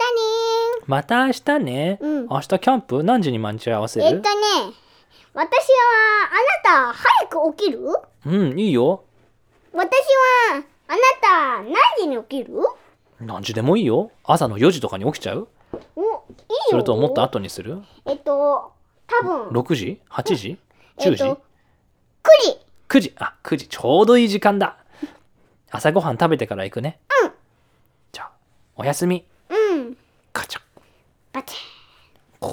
[0.87, 2.27] また明日ね、うん。
[2.27, 3.03] 明日キャンプ？
[3.03, 4.07] 何時に待ち合わせる？
[4.07, 4.73] ーえっとね
[5.33, 5.49] 私は
[6.29, 6.33] あ
[6.87, 7.79] なた早く起きる？
[8.25, 9.03] うんいいよ
[9.73, 9.85] 私
[10.51, 12.53] はあなた何時に起きる？
[13.19, 14.11] 何時でもいいよ。
[14.23, 15.47] 朝の4時とかに起きちゃう。
[15.95, 16.17] おいいよ。
[16.71, 17.81] それとももっと後にする？
[18.05, 18.73] えっと
[19.07, 19.47] 多分。
[19.49, 20.57] 6時 ?8 時？
[20.97, 21.41] え ?10 時、っと
[22.23, 22.59] 9時。
[22.89, 23.13] 9時？
[23.17, 23.67] あ9時。
[23.67, 24.77] ちょうどいい時間だ。
[25.69, 26.99] 朝ごはん食べてから行くね。
[27.23, 27.31] うん。
[28.11, 28.31] じゃあ
[28.75, 29.25] おやすみ。
[29.49, 29.97] うん。
[30.33, 30.61] カチャ。
[31.31, 32.47] バチンあ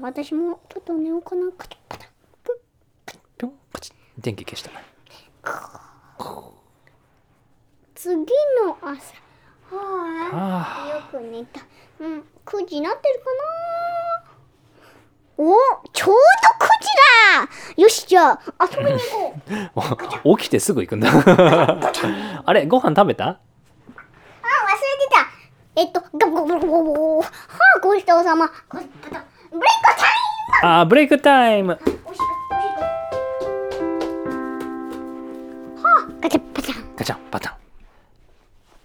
[0.00, 1.50] 私もちょっと寝ようかな。
[1.58, 2.06] カチャパタ
[3.38, 4.70] ぴょんパチッ電気消した
[7.94, 8.14] 次
[8.64, 9.14] の朝。
[9.70, 11.16] はああ。
[11.16, 11.60] よく寝た。
[12.00, 12.22] うん。
[12.44, 13.36] 9時になってるかな？
[15.38, 15.54] お
[15.92, 17.82] ちょうど9時だ！
[17.82, 18.40] よしじゃあ
[18.70, 19.34] 遊びに行こ
[20.24, 20.30] う。
[20.34, 21.10] あ 起きてすぐ行くんだ。
[22.46, 23.26] あれご飯食べた？
[23.26, 23.40] あ忘れて
[25.10, 25.26] た。
[25.74, 27.24] えっとガブガブガブガブは
[27.76, 29.20] あごちそうさまブレイクタイ
[30.62, 31.78] あーブレイクタイム
[36.26, 36.80] ガチャパチャ。
[36.80, 37.52] ンガチャンパタン。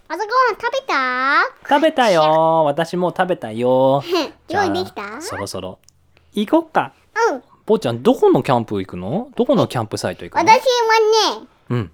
[0.06, 1.42] 朝ごはん食べた？
[1.68, 2.62] 食べたよ。
[2.66, 4.04] 私も食べたよ。
[4.46, 5.20] じゃあ用意できた？
[5.20, 5.80] そろそろ。
[6.34, 6.92] 行こっか。
[7.32, 7.42] うん。
[7.66, 9.28] ぽーちゃんどこのキャンプ行くの？
[9.34, 10.42] どこのキャンプサイト行くの？
[10.42, 10.60] 私
[11.30, 11.90] はねうん。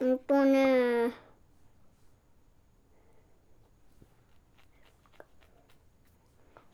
[0.00, 1.12] うんとね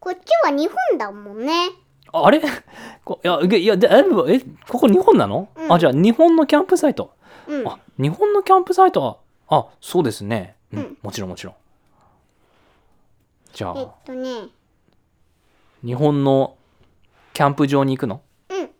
[0.01, 1.69] こっちは日本だもんね。
[2.14, 2.41] あれ？
[3.05, 4.05] こいやいやでえ
[4.37, 5.71] えここ日本なの、うん。
[5.71, 7.11] あじゃあ日本のキャンプサイト。
[7.47, 7.69] うん。
[7.69, 9.16] あ日本のキャンプサイトは？
[9.49, 10.99] あそうですね、うんうん。
[11.03, 11.55] もちろんもちろん。
[13.53, 14.28] じゃえっあとね。
[15.84, 16.57] 日本の
[17.32, 18.20] キャンプ場に行くの？
[18.51, 18.70] うん。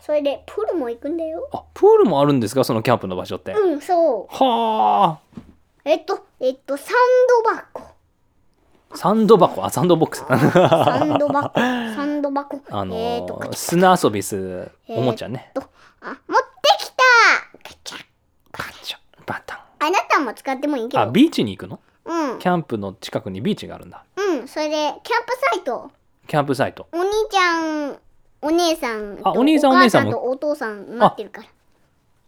[0.00, 1.48] それでプールも行くんだよ。
[1.52, 2.64] あプールもあるんですか？
[2.64, 4.34] そのキャンプの場所って、うんそう。
[4.34, 5.40] はあ。
[5.84, 6.96] えっとえっとサン
[7.44, 7.92] ドバッグ。
[8.94, 10.20] サンド箱あサンドボックス。
[10.28, 15.62] サンド箱サンド箱あのえー砂遊びするおもちゃね、と
[16.02, 16.18] あ持って
[16.78, 17.02] きた
[17.62, 18.04] カチャ
[18.52, 21.02] バチャバタンあなたも使ってもいいけど。
[21.02, 21.80] あビーチに行くの？
[22.04, 22.38] うん。
[22.38, 24.04] キャンプの近くにビーチがあるんだ。
[24.16, 25.02] うんそれでキャンプ
[25.52, 25.90] サイト。
[26.28, 26.86] キャンプサイト。
[26.92, 27.98] お兄ちゃん
[28.40, 30.12] お姉さんとあお兄さん母お姉さんも。
[30.12, 31.48] とお父さん待ってるから。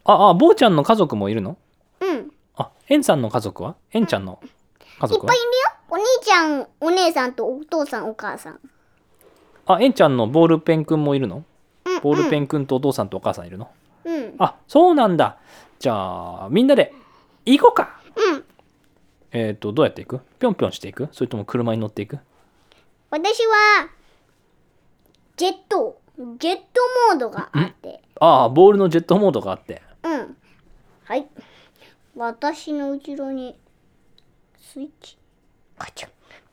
[0.07, 1.57] ああ坊ちゃんの家族もいるの？
[2.01, 2.33] うん。
[2.57, 3.77] あエンさんの家族は？
[3.93, 4.49] エンちゃんの家
[5.01, 5.21] ぱいいるよ。
[5.91, 8.59] お兄ちゃんお姉さんとお父さんお母さん。
[9.67, 11.45] あエンちゃんのボールペンくんもいるの？
[11.85, 12.01] うん。
[12.01, 13.71] ボールペンくんとお父さんとお母さんいるの？
[14.05, 14.35] うん。
[14.39, 15.39] あそうなんだ。
[15.79, 16.93] じゃあみんなで
[17.47, 18.01] 行こうか。
[18.17, 18.45] うん。
[19.33, 20.25] えっ、とどうやって行く？
[20.39, 21.09] ぴょんぴょんしていく？
[21.13, 22.19] それとも車に乗っていく？
[23.11, 23.89] 私は
[25.37, 26.01] ジェット
[26.39, 26.63] ジェット
[27.11, 28.01] モードがあって。
[28.21, 29.83] ああボールのジェットモードがあって。
[30.05, 30.37] うん。
[31.05, 31.27] はい。
[32.17, 33.59] 私の後ろに
[34.61, 35.19] スイッチ。
[35.77, 36.09] カチャ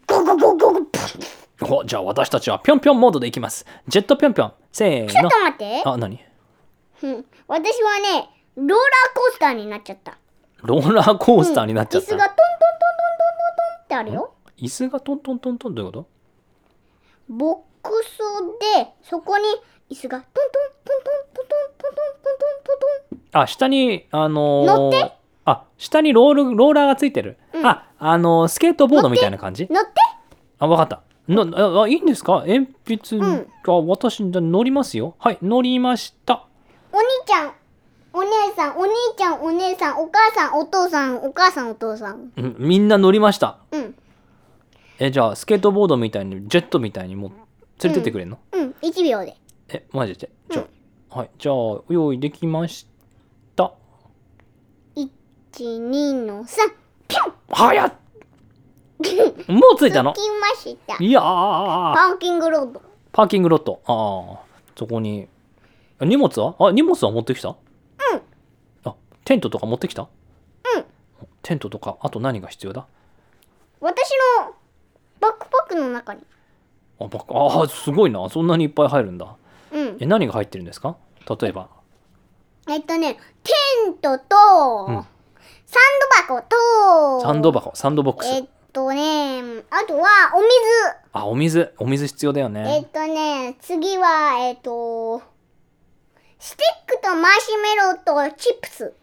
[0.08, 3.68] ゴゴゴゴゴプッおじゃあ私たちはぴょんぴょんモードで行きます。
[3.88, 4.54] ジェットぴょんぴょん。
[4.72, 5.08] せーの。
[5.10, 5.84] ちょっと待って。
[5.86, 6.20] あ何？
[7.04, 7.26] うん。
[7.48, 8.78] 私はねローラー
[9.16, 10.18] コースターになっちゃった
[10.64, 14.34] ローラーコースターになっちゃった、椅子がトントントントントントンってあるよ。
[14.58, 16.08] 椅子がトントントントンどういうこと
[17.30, 18.18] ボックス
[18.84, 19.44] でそこに
[19.90, 20.44] 椅子がトントン
[20.86, 25.14] トントントントントントントントントンあ下にあのー乗って
[25.46, 29.92] あ下にロールローラーがついてる、うんああのースケートボードみたいな感じ乗って
[30.60, 36.46] あわかったのああいいんですか鉛筆、んあ私乗りますよはい乗りました
[36.92, 37.54] お兄ちゃん
[38.14, 42.32] お姉さんお兄ちゃんお姉さんお母さんお父さんお母さんお父さん。
[42.36, 43.58] うんみんな乗りました。
[43.72, 43.96] うん。
[45.00, 47.32] えじゃあスケートボードみたいにジェットみたいにもう
[47.84, 48.76] 連れてってくれんの、うん。
[48.82, 49.36] 1秒で。
[49.70, 50.30] えマジで？
[50.50, 50.66] じゃ
[51.10, 51.30] あ、はい。
[51.38, 51.56] じゃあ
[51.90, 52.86] 用意できまし
[53.56, 53.72] た。
[55.54, 56.48] 12の3
[57.08, 57.94] ピョン早っ！
[59.48, 60.14] もう着いたの？
[60.14, 61.04] 着きました。
[61.04, 61.24] いやー。
[61.24, 62.82] パーキングロード。
[63.12, 64.46] パーキングロットああ
[64.78, 65.28] そこに。
[66.00, 66.56] あ荷物は？
[66.60, 67.56] あ荷物は持ってきた？
[69.24, 70.04] テントとか持ってきた？
[70.04, 70.10] うん。
[71.42, 72.86] テントとかあと何が必要だ？
[73.80, 74.54] 私の
[75.20, 76.22] バックパックの中に。
[77.00, 78.28] あばあーすごいな。
[78.30, 79.36] そんなにいっぱい入るんだ。
[79.72, 79.98] うん。
[80.00, 80.96] え何が入ってるんですか？
[81.42, 81.70] 例えば。
[82.68, 83.20] えっとねテ
[83.90, 85.06] ントと、うん。
[85.66, 88.44] サンド箱とサンド箱サンドボックス、えっ
[88.74, 90.50] とねあとはお水。
[91.14, 91.74] あお水。
[91.78, 95.22] お水必要だよえねっとね次はえっと
[96.40, 98.94] スティックとマシュメロとチップス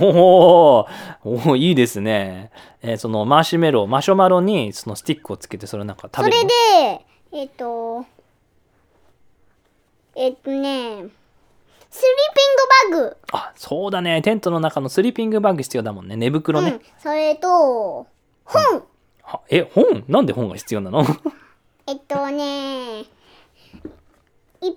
[0.00, 0.86] おー
[1.24, 2.50] おーいいですね、
[2.82, 6.48] えーそのマーシュメロマシュマロにそのスティックをつけてそれなんか食それべるの？
[6.48, 8.04] でえっと
[10.14, 11.04] えっとね
[11.90, 12.00] ス
[12.90, 13.16] リーピングバッグ。
[13.32, 14.22] あそうだね。
[14.22, 16.16] テントの中のスリーピングバッグ必要だもんね。
[16.16, 18.06] 寝袋ね、うん、それと
[18.44, 18.82] 本、
[19.24, 20.04] あえ本？
[20.08, 21.04] なんで本が必要なの？
[21.86, 23.06] えっとねいっ
[24.60, 24.72] ぱい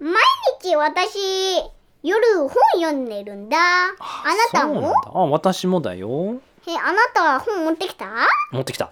[0.00, 0.14] 毎
[0.62, 1.18] 日私
[2.02, 3.58] 夜本読んでるんだ。
[3.58, 4.94] あなたも？
[5.06, 6.40] あ私もだよ。
[6.66, 8.06] えあなたは本持ってきた？
[8.52, 8.90] 持ってきた。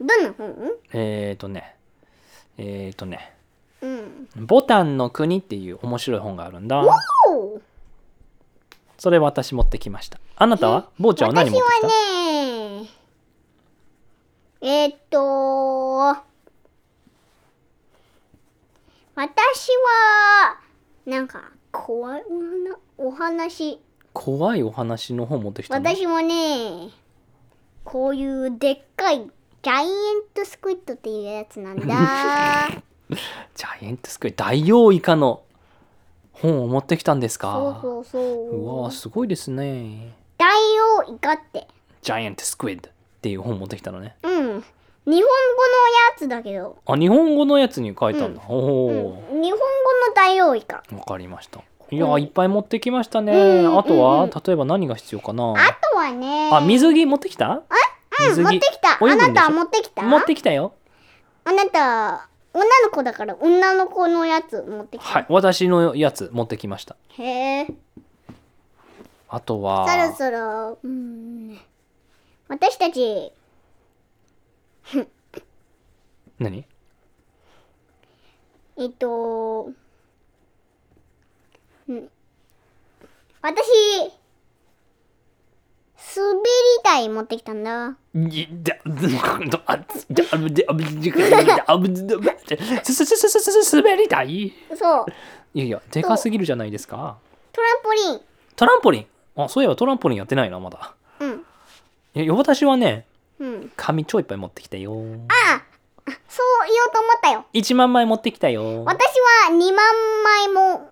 [0.00, 0.56] どんな本？
[0.92, 1.76] えっ、ー、とね。
[2.56, 3.32] えっ、ー、とね。
[3.82, 6.82] うん「ボタンの国」っていう面白い本があるんだ。
[8.96, 10.18] それ私持ってきました。
[10.36, 10.88] あなたは？
[10.98, 11.86] 坊ちゃんは何持ってきた？
[11.88, 12.88] 私はね
[14.62, 16.16] えっと
[19.14, 20.58] 私は
[21.04, 22.22] なんか怖い
[22.96, 23.80] お話。
[24.12, 25.90] 怖いお話の本持ってきたの？
[25.94, 26.90] 私もね
[27.82, 29.18] こういうでっかい
[29.62, 29.92] ジャイエン
[30.32, 31.84] トスクイッドっていうやつなんだ。
[33.54, 35.42] ジャイエントスクイダイオウイカの
[36.32, 37.78] 本を持ってきたんですか？
[37.82, 38.56] そうそうそう。
[38.62, 40.14] うわーすごいですね。
[40.38, 40.50] ダイ
[41.08, 41.66] オウイカって。
[42.02, 44.14] ジャイエントスクイッドっていう本持ってきたのね。
[44.22, 44.64] うん
[45.06, 45.28] 日本語のや
[46.16, 49.38] つだけど、あ日本語のやつに書いたんだ、おうん。
[49.38, 49.58] お、日本語
[50.08, 51.60] のダイオウイカわかりました。
[51.90, 55.52] いやーいっぱい持ってきましたね、うんあとは、うん例えば何が必要かな。
[55.52, 56.50] あとはね。
[56.52, 57.62] あ水着持ってきた？
[58.18, 58.98] うん持ってきた。
[58.98, 60.02] あなたは持ってきた？
[60.02, 60.72] 持ってきたよ。
[61.44, 66.96] あなた女の子だから女の子のやつ持ってきた、はい私のやつ持ってきました。
[67.10, 67.66] へえ。
[69.28, 69.86] あとは。
[70.16, 71.58] そろそろうん。
[72.48, 73.32] 私たち
[76.38, 76.66] 何？
[78.76, 79.70] えっと
[81.88, 82.08] うん。
[83.40, 83.60] 私
[86.16, 86.44] 滑り
[86.84, 87.96] 台持ってきたんだ。
[88.14, 88.28] 滑
[93.96, 95.06] りたいいそう。
[95.54, 97.18] やいやでかすぎるじゃないですか。
[97.52, 98.20] トランポリン。
[98.56, 99.06] トランポリン？
[99.36, 100.94] あそういえばトランポリンやってないなまだ。
[101.20, 101.44] うん。
[102.14, 103.06] いや私はね
[103.38, 103.72] うん。
[103.76, 104.92] 紙超いっぱい持ってきたよ。
[104.92, 105.62] ああ、
[106.28, 107.46] そう言おうと思ったよ。
[107.52, 108.84] 1万枚持ってきたよ。
[108.84, 109.04] 私
[109.48, 109.76] は2万
[110.24, 110.90] 枚も、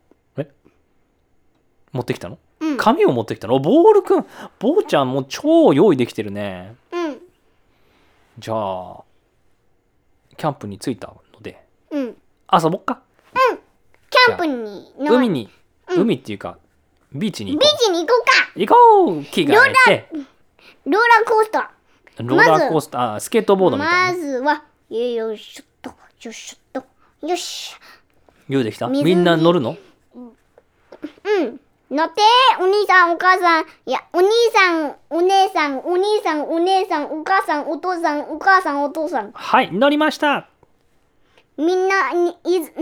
[1.93, 2.38] 持ってきたの？
[2.61, 2.76] うん。
[2.76, 3.59] 紙を持ってきたの？
[3.59, 4.26] ボールくん、
[4.59, 6.74] ボーちゃんもう超用意できてるね。
[6.90, 7.18] うん。
[8.38, 9.03] じゃあ、
[10.36, 12.16] キャンプに着いたので、うん。
[12.53, 13.03] 遊ぼっか。
[14.09, 15.51] キャンプにの、海に、
[15.90, 16.57] うん海っていうか、
[17.12, 18.61] ビーチに行ビこーチに行こうかう。
[18.61, 20.09] 行こう着替えて、
[20.86, 21.72] ローラーコースタ
[22.19, 23.71] ローラーコースター、あスケートボーー。
[23.73, 24.19] ドみたいな。
[24.19, 26.83] まずは、よいしょっと、よいしょっ
[27.21, 27.75] と、よし。
[28.49, 28.89] 用意できた？
[28.89, 29.77] みんな乗るの？
[30.15, 31.61] うん。
[31.91, 32.23] 乗って、
[32.59, 39.31] お兄さん、お母さん、いや、お兄さん、お姉さん、お兄さん、お姉さん、お母さん、お父さん、お母さん、お父さん。
[39.35, 40.49] はい、乗りました。
[41.59, 42.81] みんな、に水着に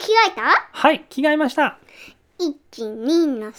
[0.00, 0.68] 着替えた？
[0.72, 1.78] はい、着替えました。
[2.38, 3.52] ?1、2の3、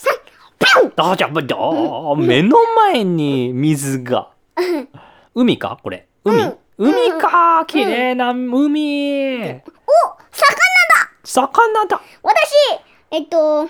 [0.58, 4.30] ピュンあ、じゃあ、じゃあ目の前に水が。
[5.34, 5.80] 海か？
[5.84, 6.08] これ。
[6.24, 6.58] 海、うん。
[6.78, 7.66] 海か。
[7.68, 9.64] 綺麗な海、お魚だ。
[11.24, 12.02] 魚だ。
[12.24, 12.54] 私、
[13.12, 13.64] えっと、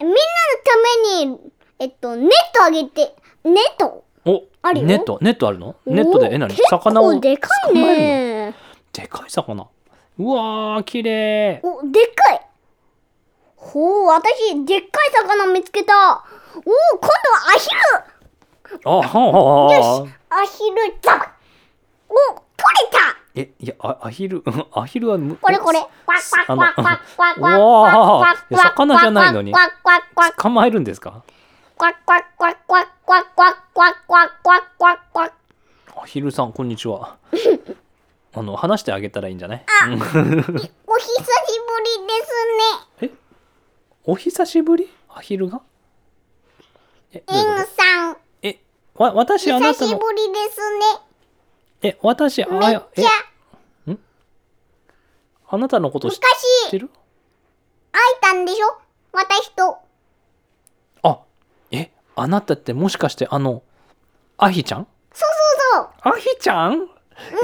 [0.00, 0.18] みんなの
[0.64, 0.76] た
[1.16, 1.38] めに、
[1.78, 4.04] えっと、ネットあげて、ネット？
[4.24, 4.86] おあるよ。
[4.86, 5.18] ネット？
[5.22, 5.76] ネットあるの？
[5.86, 6.54] ネットで、え、何？
[6.54, 7.12] 結魚を？
[7.14, 8.04] 構でかい捕まえるの
[8.50, 8.54] ね。
[8.92, 9.68] でかい魚。
[10.18, 11.60] うわー、綺麗。
[11.62, 12.40] お、でっかい。
[13.56, 15.92] ほう、私、でっかい魚見つけた。
[16.54, 17.12] お今度は
[17.54, 17.76] アヒル
[18.84, 21.34] あはあはあよしアヒルだ
[22.08, 24.42] お取れたえ、いや、アヒル、
[24.72, 29.54] アヒルはむ、これこれ、あの、わあ、魚じゃないのに、
[30.36, 31.22] 捕まえるんですか
[35.96, 37.16] アヒルさん、こんにちは。
[38.34, 40.24] あの、話してあげたらいいんじゃないお久しぶり
[42.06, 43.08] ですね。
[43.08, 43.10] え
[44.04, 45.60] お久しぶりアヒルが
[47.12, 47.24] え、ん
[47.66, 48.16] さん。
[48.98, 51.90] わ、私、あな久したの、ぶりですね。
[51.90, 53.08] え、私、あ、めっえちゃ、
[55.50, 56.90] あなたのこと知っ昔、てる？
[57.92, 58.66] 会えたんでしょ？
[59.12, 59.78] 私と。
[61.02, 61.20] あ、
[61.70, 63.62] え、あなたってもしかしてあの、
[64.36, 64.86] アヒちゃん？
[65.12, 65.28] そう
[65.72, 66.14] そうそう。
[66.14, 66.88] アヒちゃん、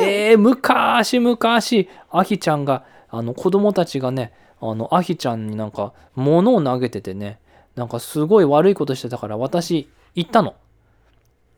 [0.00, 7.40] えー、昔昔アヒちゃんがあの子供たちがねあのアヒちゃんになんか物を投げててね
[7.74, 10.54] なんかすごい悪いことしてたから私言ったの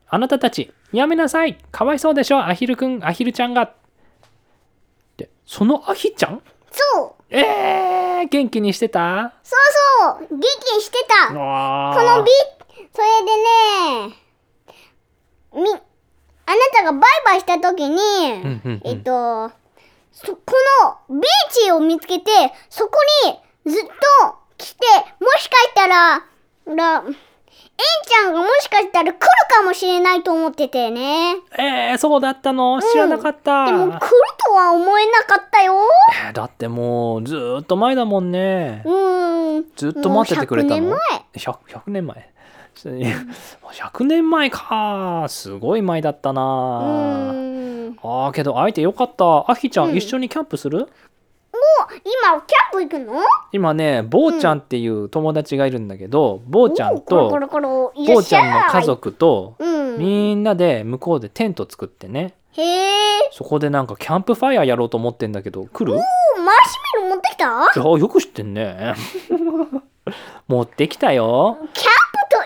[0.09, 1.57] あなたたちやめなさい。
[1.71, 2.39] かわいそうでしょ。
[2.39, 3.61] アヒルくんアヒルちゃんが。
[3.63, 3.73] っ
[5.17, 6.41] てそのアヒちゃん？
[6.71, 7.35] そう。
[7.35, 9.33] えー、元気にしてた？
[9.43, 9.59] そう
[10.19, 10.37] そう。
[10.37, 11.27] 元気にしてた。
[11.27, 12.31] ここのビ
[12.93, 13.35] それで
[14.07, 14.15] ね、
[15.53, 15.81] み、あな
[16.73, 18.81] たがバイバイした時に、んうんうん。
[18.85, 19.51] えっと、
[20.11, 20.53] そこ
[21.09, 22.31] のビーチを見つけて、
[22.69, 24.79] そこにずっと来て、
[25.19, 26.25] もしかしたら、
[26.75, 27.03] ら、
[27.77, 29.19] ちゃんがもしかしたら来る
[29.53, 31.35] かもしれないと思っててね。
[31.57, 32.81] えー、そうだったの？
[32.81, 33.99] 知らなかった、でも来る
[34.43, 35.75] とは思えなかったよ。
[36.27, 38.81] えーだってもうずーっと前だもんね。
[38.85, 39.65] うーん。
[39.75, 40.81] ずっと待っててくれたの？
[40.87, 40.97] もう
[41.35, 42.29] 100, 100年前。
[42.75, 43.15] ちょっとね
[43.63, 45.25] 100年前 か。
[45.27, 46.41] すごい前だった100な。
[48.01, 49.51] あーけど会えてよかった。
[49.51, 49.95] あひちゃん、うん。
[49.97, 50.87] 一緒にキャンプする？
[52.03, 53.21] 今、キャンプ行くの？
[53.51, 59.97] 今ね坊ちゃんっていう友達がいるんだけど坊ちゃんおと坊ちゃんの家族とうん。
[59.97, 62.35] みんなで向こうでテント作ってね。
[62.51, 63.29] へえ。
[63.31, 65.93] そこでなんかキャンプファイヤーやろうと思ってんだけど来る？
[65.93, 67.45] おマシュメロ持ってきた？
[67.45, 68.93] いやよく知ってんね。
[70.47, 71.57] 持ってきたよ。
[71.73, 71.89] キャン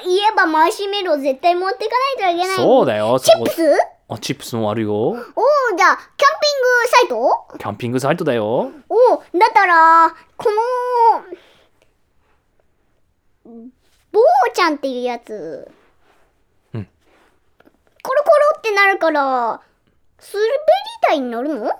[0.01, 2.55] プといえばマシュメロ絶対持っていかないといけない。
[2.55, 3.19] そうだよ。
[3.19, 3.61] チップス？
[4.13, 6.07] あチップスもあるよおおじゃあ、キャン
[6.41, 10.49] ピングサイトキャンピングサイトだよおおだったら、こ
[13.45, 13.61] の、
[14.11, 15.71] ボーちゃんっていうやつ。
[16.73, 16.87] うん
[18.03, 20.51] コロコロってなるから、滑り
[21.01, 21.71] 台に乗るの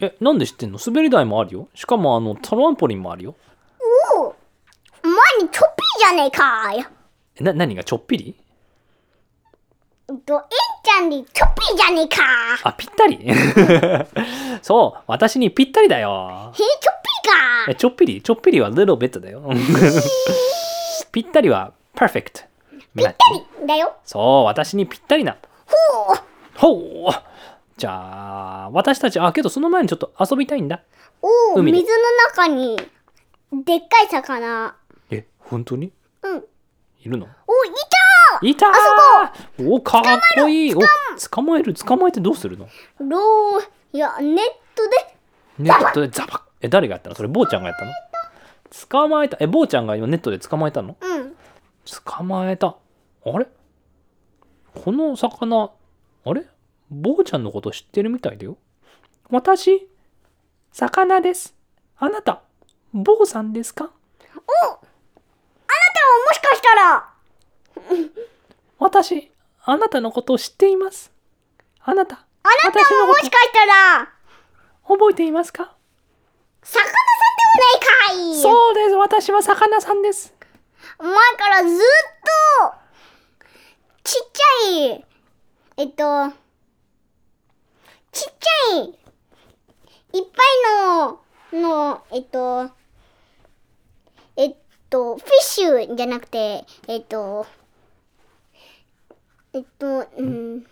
[0.00, 3.36] えなんで知ってんの滑り台もあるよしかもあのトランポリンもあるよ
[4.16, 4.34] おお
[5.04, 6.72] 前にちょっぴりじゃねえか
[7.40, 8.36] な何がちょっぴり
[10.10, 10.40] えっと、えん
[10.84, 12.22] ちゃんにちょっぴりじゃねえか。
[12.64, 13.18] あぴったり？
[14.62, 16.52] そう私にぴったりだよ。
[16.54, 17.70] へえ、ちょっぴりか。
[17.70, 18.20] えちょっぴり？
[18.22, 19.42] ちょっぴりは little bit だよ。
[21.12, 22.44] ぴったりは perfect
[22.96, 23.12] ぴった
[23.60, 23.96] りだよ。
[24.04, 25.36] そう私にぴったりな。
[25.66, 26.18] ほう。
[26.58, 27.12] ほう。
[27.76, 30.82] じゃあ私たちあけどその前にちょっと遊びたいんだ。
[31.22, 31.84] おお、水の
[32.28, 32.76] 中に、
[33.64, 34.74] でっかい魚。
[35.10, 35.92] え本当に？
[36.22, 36.44] うん。
[37.00, 37.26] いるの？
[37.46, 37.76] お、いた
[38.40, 40.02] いたあーおかっ
[40.34, 40.74] こいい。
[40.74, 40.80] お
[41.30, 41.74] 捕まえる。
[41.74, 42.68] 捕まえてどうするの？
[43.00, 44.36] ロー、いや、ネッ
[44.74, 45.16] トで、
[45.58, 46.08] ネットで。
[46.08, 46.40] ザバッ。
[46.60, 47.14] え誰がやったの？
[47.14, 47.92] それ坊ちゃんがやったの？
[48.88, 49.36] 捕まえた。
[49.40, 50.96] え坊ちゃんが今ネットで捕まえたの？
[51.00, 51.34] うん。
[52.04, 52.76] 捕まえた。
[53.24, 53.46] あれ？
[54.74, 55.70] この魚
[56.24, 56.46] あれ？
[56.90, 58.56] 坊ちゃんのこと知ってるみたいだよ。
[59.30, 59.88] 私
[60.72, 61.54] 魚です。
[61.98, 62.42] あなた
[62.92, 63.84] 坊さんですか？
[63.84, 63.92] おあな
[64.76, 67.11] たはもしかしたら、
[68.78, 69.30] 私
[69.64, 71.12] あなたのことを知っています。
[71.80, 72.24] あなた。
[72.42, 72.96] あなた私のこと。
[72.96, 74.12] はもしかしたら、
[74.86, 75.74] 覚えていますか？
[76.62, 78.40] 魚さんではないかい。
[78.40, 78.94] そうです。
[78.94, 80.34] 私は魚さんです。
[80.98, 81.78] 前からずっ
[82.68, 82.74] と、
[84.04, 85.04] ちっちゃい、
[85.76, 86.30] えっと、
[88.12, 88.98] ちっちゃい、
[90.18, 90.42] いっぱ
[90.78, 91.20] いの、
[91.52, 92.70] の、えっと、
[94.36, 94.56] えっ
[94.90, 97.46] と、フィッシュじゃなくて、えっと、
[99.54, 100.64] えっと、うん、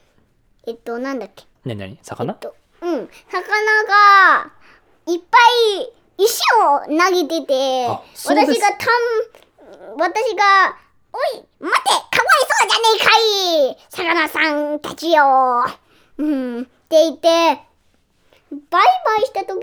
[0.67, 1.45] えっと、なんだっけ？
[1.65, 2.33] 何何え魚？
[2.33, 3.47] っと、うん、魚
[3.85, 4.51] が、
[5.07, 5.39] いっぱ
[5.77, 10.77] い石を投げてて、私がたん、私が、
[11.13, 13.11] おい、待て、かわいそうじゃねえか
[13.69, 15.65] い魚さんたちよ。
[16.19, 17.63] うん、って言って、バイ
[18.71, 18.81] バ
[19.23, 19.63] イした時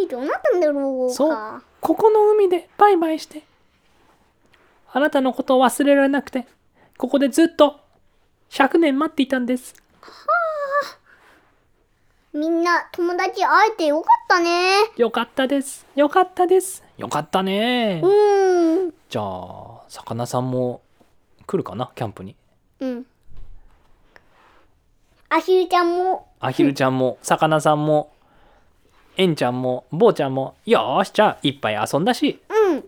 [0.00, 1.14] に、どうなったんだろうか。
[1.14, 1.62] そう。
[1.80, 3.42] ここの海でバイバイして。
[4.92, 6.48] あなたのことを忘れられなくて
[6.96, 7.78] ここでずっと
[8.50, 9.74] 100年待っていたんです。
[12.32, 14.70] みんな友達会えてよかったね。
[14.96, 15.86] よかったです。
[15.96, 16.84] よかったです。
[16.96, 18.00] よかったね。
[18.04, 18.94] うん。
[19.08, 20.82] じゃあ魚さんも
[21.46, 21.90] 来るかな？
[21.94, 22.36] キャンプに。
[22.80, 23.06] うん。
[25.28, 28.12] アヒルちゃんも、アヒルちゃんも魚さんも
[29.16, 32.40] エンちゃんもボーちゃんもよーしじゃあいっぱい遊んだし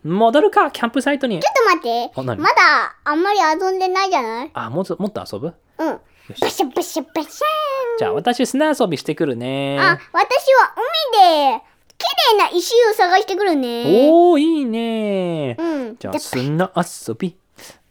[0.05, 1.39] 戻るかキャンプサイトに。
[1.39, 2.13] っと待って。
[2.15, 2.41] あ何？
[2.41, 4.51] まだあんまり遊んでないじゃない？
[4.55, 5.55] あもっともっと遊ぶ？
[5.79, 5.89] うん。
[5.89, 6.01] よ
[6.41, 7.31] バしシャバシャバシャ。
[7.99, 9.79] じゃあ私砂遊びしてくるね。
[9.81, 10.75] あ、私は
[11.15, 11.63] 海で
[11.99, 12.07] 綺
[12.37, 14.11] 麗な石を探してくるね。
[14.11, 15.57] おーいいね。
[15.59, 15.97] うん。
[15.99, 17.37] じゃあ砂遊び。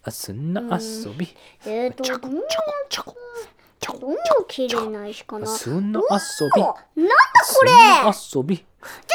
[0.04, 1.28] あ砂遊び。
[1.66, 2.42] えーと、ちょこちょこ
[2.88, 4.18] ちょこちょどんな
[4.48, 5.46] 綺麗な石かな。
[5.46, 5.80] 砂遊
[6.54, 6.62] び。
[6.62, 7.14] おなんだ
[7.54, 8.12] これ。
[8.12, 8.58] 砂遊び。
[8.58, 8.62] ち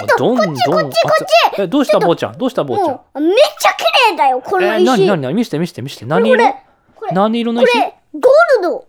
[0.02, 0.89] ょっとどんどんこっちこっ
[1.56, 1.61] ち。
[1.61, 2.38] えどうした坊ちゃん？
[2.38, 3.23] どうした坊ちゃん？
[3.23, 4.85] めっちゃ綺麗だよ、このえ石。
[4.85, 6.06] 何何何見せて見せて見せて。
[6.06, 6.56] 何色？
[7.11, 7.72] 何色の石？
[7.73, 8.23] これ、ゴー
[8.57, 8.88] ルド。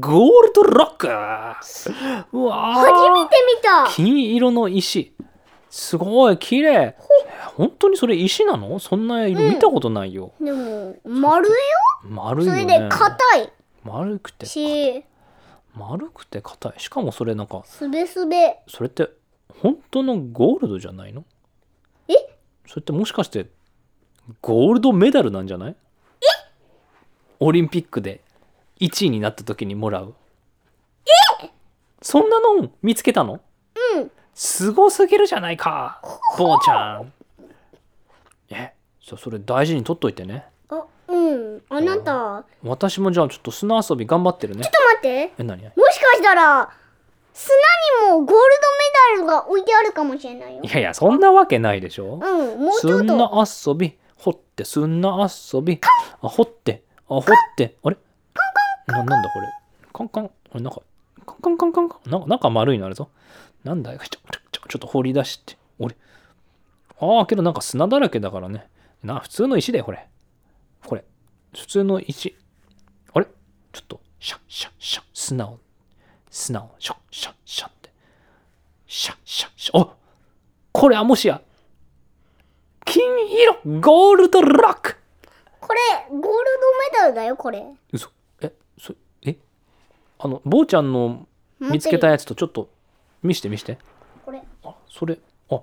[0.00, 1.08] ゴールドロック。
[1.08, 3.86] うわ初めーて見た。
[3.90, 5.14] 金色の石。
[5.68, 6.72] すごい綺麗。
[6.72, 6.96] え
[7.56, 8.78] 本当にそれ石なの？
[8.78, 11.54] そんな色見たことないよ、でも、丸よ。
[12.08, 12.62] 丸いよね。
[12.62, 13.52] それで硬い。
[13.82, 14.46] 丸くて。
[14.46, 15.04] し、
[15.76, 16.74] 丸くて硬い。
[16.78, 18.58] しかもそれなんかすべすべ。
[18.68, 19.08] それって
[19.60, 21.24] 本当のゴールドじゃないの？
[22.08, 22.14] え？
[22.66, 23.48] それってもしかして
[24.40, 25.76] ゴールドメダルなんじゃない？
[27.40, 28.22] オリンピックで
[28.80, 30.14] 1位になった時にもらう。
[31.42, 31.50] え？
[32.00, 33.40] そんなの見つけたの？
[33.96, 34.10] うん。
[34.34, 36.00] すごすぎるじゃないか
[36.38, 37.12] 坊ちゃん。
[38.50, 38.72] え？
[39.02, 40.44] そそれ大事に取っといてね。
[40.46, 40.53] あ、
[41.24, 41.62] うん。
[41.68, 44.62] あなた、ちょっ私もじゃあちょっと砂遊び頑張ってるね。
[44.64, 45.32] と待って。
[45.38, 45.62] え何？
[45.62, 46.70] もしかしたら、
[47.32, 47.56] 砂
[48.06, 48.42] にもゴールドメ
[49.16, 50.62] ダルが置いてあるかもしれないよ。
[50.62, 50.68] い。
[50.68, 52.14] やいやそんなわけないでしょ。
[52.14, 52.20] うん、
[52.60, 53.44] もうちょっ砂と。
[53.72, 53.96] 遊び。
[54.16, 55.80] 掘って砂遊び。
[56.22, 56.82] あ掘って。
[57.08, 57.24] あ掘っ
[57.56, 57.76] て。
[57.82, 57.96] あれ？
[58.86, 59.46] ななんだこれ？
[59.92, 60.24] カンカン？
[60.24, 60.80] あれなんか
[61.26, 62.10] カンカンカンカンカン？
[62.10, 63.08] なんかなんか丸いのあるぞ。
[63.64, 65.56] なんだよちょちょちょちょっと掘り出して。
[65.78, 65.96] 俺
[67.00, 68.68] ああけどなんか砂だらけだからね。
[69.02, 70.06] な普通の石だよこれ。
[70.86, 71.04] これ
[71.54, 72.36] 普通の石。
[73.12, 73.26] あれ？
[73.72, 74.00] ちょっと。
[74.18, 75.04] シャッシャッシャッ。
[75.12, 75.58] 砂を
[76.30, 77.90] 砂をシャッシャッシャッって。
[78.86, 79.80] シャッシャッシャッ。
[79.80, 79.94] あ
[80.72, 81.40] これはもしや
[82.84, 83.04] 金
[83.64, 83.80] 色。
[83.80, 84.96] ゴールドロック。
[85.60, 87.64] これ、ゴールドメダルだよ、これ。
[87.90, 88.10] 嘘。
[88.40, 88.52] え？
[88.78, 89.36] そえ？
[90.18, 91.26] あの坊ちゃんの
[91.58, 92.68] 見つけたやつとちょっと
[93.22, 93.78] 見して見して。
[94.24, 94.42] これ。
[94.62, 95.18] あそれ。
[95.50, 95.60] あ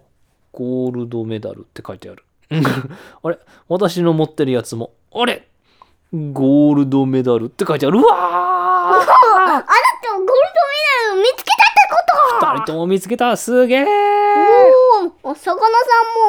[0.51, 2.25] ゴールドメダルって書いてある。
[3.21, 3.37] あれ？
[3.67, 4.93] 私の持ってるやつも。
[5.13, 5.47] あれ？
[6.13, 7.97] ゴールドメダルって書いてある。
[7.99, 10.33] うわあなたはゴールドメ
[11.07, 11.95] ダルを見つけたってこ
[12.39, 12.45] と？
[12.47, 13.37] ー二人とも見つけた。
[13.37, 13.85] すげえ
[15.23, 15.63] おお、お魚さ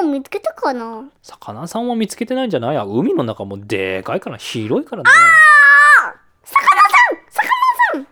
[0.00, 1.04] んも見つけたかな？
[1.22, 2.76] 魚さんは見つけてないんじゃない？
[2.76, 5.10] あ海の中もでかいから広いからね。
[5.10, 6.14] あ
[6.44, 6.68] 魚さ
[7.12, 7.42] ん魚
[7.94, 8.06] さん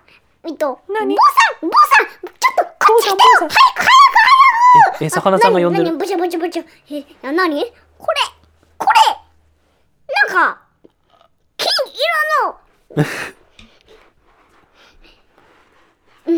[0.49, 1.15] えっと、何？
[1.15, 1.21] 坊
[1.61, 3.19] さん坊さんちょっとこっち来てよ。
[3.19, 3.49] 坊さん。
[3.49, 3.87] 早く早
[4.99, 5.85] くええ魚さんが呼んでる。
[5.85, 5.93] 何？
[5.93, 5.99] 何？
[5.99, 6.65] ブチャブチャブチャ。
[6.91, 7.63] え、な何？
[7.63, 7.75] これ。
[8.77, 8.93] これ。
[10.35, 10.63] なんか
[12.01, 12.09] 金色
[12.47, 12.57] の。
[16.27, 16.37] うん。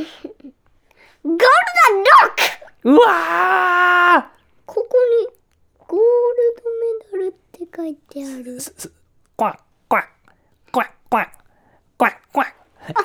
[1.25, 2.91] ゴールドロック。
[2.91, 4.29] うわ
[4.67, 4.89] ここ
[5.21, 5.29] に
[5.87, 6.03] ゴール
[7.13, 8.57] ドメダルって書いてある。
[8.57, 8.93] ーすす
[9.37, 9.57] こわ
[9.89, 10.03] こわ
[10.73, 11.31] こわこわ
[11.97, 12.47] こわこわ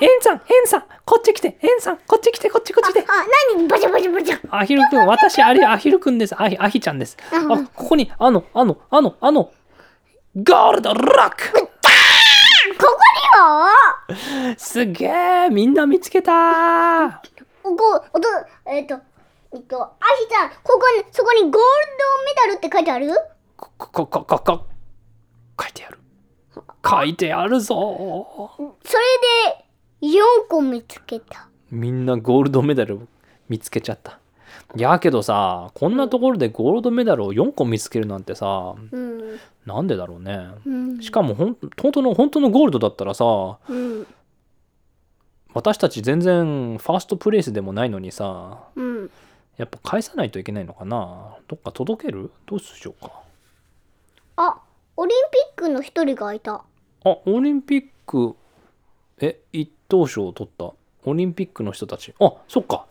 [0.00, 1.56] エンさんエンさんこっち来て。
[1.62, 3.06] エンさんこっち来てこっちこっち来て。
[3.08, 3.24] あ、
[3.54, 3.68] 何？
[3.68, 4.40] バチャバチャバチャ。
[4.50, 6.34] アヒルくん私あれアヒルくんです。
[6.36, 7.16] アヒアヒちゃんです。
[7.32, 9.52] ああここにあのあのあのあの。
[10.36, 11.67] ゴールドロック
[14.56, 17.22] すげえみんな見つけた
[17.62, 18.28] ここ、おと、
[18.66, 18.98] えっ、と、
[19.52, 19.90] えっと、ア
[20.28, 23.10] ヒさん、ここに、そこにゴールドメダルって書いてある？
[23.56, 24.66] こ、こ、こ、こ、こ、
[25.60, 25.98] 書いてある。
[26.88, 27.74] 書いてあるぞ
[28.84, 31.48] それで、4個見つけた。
[31.70, 33.08] みんなゴールドメダル
[33.48, 34.18] 見つけちゃった。
[34.76, 39.40] いやけどさ、こんなところでゴールドメダルを4個見つけるなんてさ、うん。
[39.68, 40.48] なんでだろうね。
[40.66, 41.00] うん。
[41.00, 43.24] しかもほん本当の本当のゴールドだったらさ
[43.68, 44.06] うん。
[45.54, 49.10] 私たち全然ファーストプレイスでもないのにさうん。
[49.58, 52.30] やっぱ返さないといけないのかなどっか届ける？
[52.46, 53.12] どうしようか
[54.36, 54.60] あ、
[54.96, 56.54] オリンピックの一人がいた。
[56.54, 56.62] あ
[57.04, 58.36] オリンピック
[59.20, 60.72] え一等賞を取った
[61.04, 62.86] オリンピックの人たちあそっか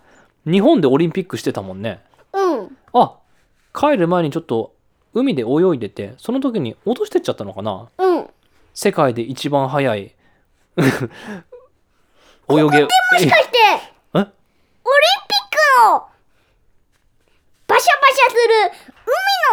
[0.45, 2.01] 日本でオリンピックしてたもんね
[2.33, 2.77] うん。
[2.93, 3.15] あ
[3.73, 4.73] 帰る前にちょっと
[5.13, 7.87] 海で泳いでてその時に落としてっちゃったのかな？
[7.97, 8.29] うん。
[8.73, 10.15] 世界で一番速い。
[10.77, 12.89] 泳げももしかして、
[13.19, 14.29] オリンピッえク
[15.83, 16.07] の
[17.67, 18.41] バシャバシャする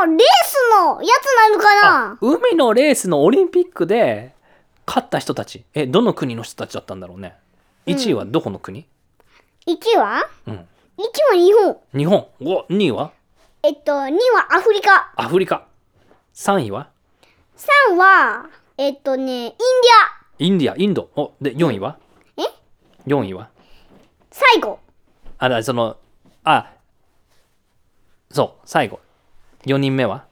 [0.05, 2.19] 海のレースのやつなのかな？
[2.21, 4.35] 海のレースのオリンピックで
[4.87, 5.65] 勝った人たち。
[5.75, 7.35] えどの国の人たちだったんだろうね
[7.87, 8.87] ？1位はどこの国、
[9.67, 10.29] ?1 位は？
[10.47, 10.67] うん、?1 位
[11.31, 11.79] は日本。
[11.97, 12.29] 日本。
[12.41, 13.11] お2位は？
[13.65, 15.15] えっと、2位はアフリカ。
[15.17, 15.67] アフリカ。
[16.35, 16.91] 3位は
[17.57, 20.75] ？3は、えっとね、インディインディア。
[20.77, 21.09] インド。
[21.17, 21.97] おで4位は？
[22.37, 22.43] え
[23.07, 23.45] ？4位は？
[23.45, 23.49] ア。
[24.31, 24.81] 最後。
[25.39, 25.97] あだその
[26.45, 26.73] あ
[28.31, 29.01] そう最後。
[29.65, 30.27] 4人目は？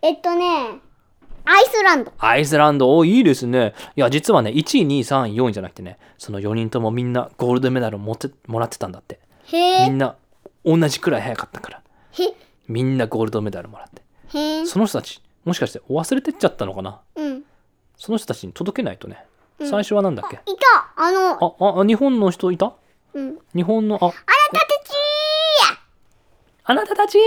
[0.00, 0.44] えっとね、
[1.44, 2.12] アイスランド。
[2.18, 2.96] アイスランド。
[2.96, 3.74] おいいですね。
[3.96, 9.18] いや実はね1位2位3位4位じゃなくてねその4人ともみんなゴールドメダルを持ってもらってたんだって。
[9.46, 9.86] へえ。
[9.86, 10.14] みんな
[10.64, 11.82] 同じくらい早かったから。
[12.12, 12.32] へ、
[12.68, 14.02] みんなゴールドメダルもらって。
[14.38, 14.66] へえ。
[14.66, 17.00] その人たちもしかして忘れてっちゃったのかな？
[17.14, 17.42] うん。
[17.96, 19.24] その人たちに届けないとね。
[19.58, 20.92] 最初はなんだっけ、いた。
[20.96, 22.74] あの、ああ日本の人いた？
[23.14, 23.38] うん。
[23.54, 24.16] 日本のああなた
[24.60, 24.92] たち
[26.64, 27.18] あなたたち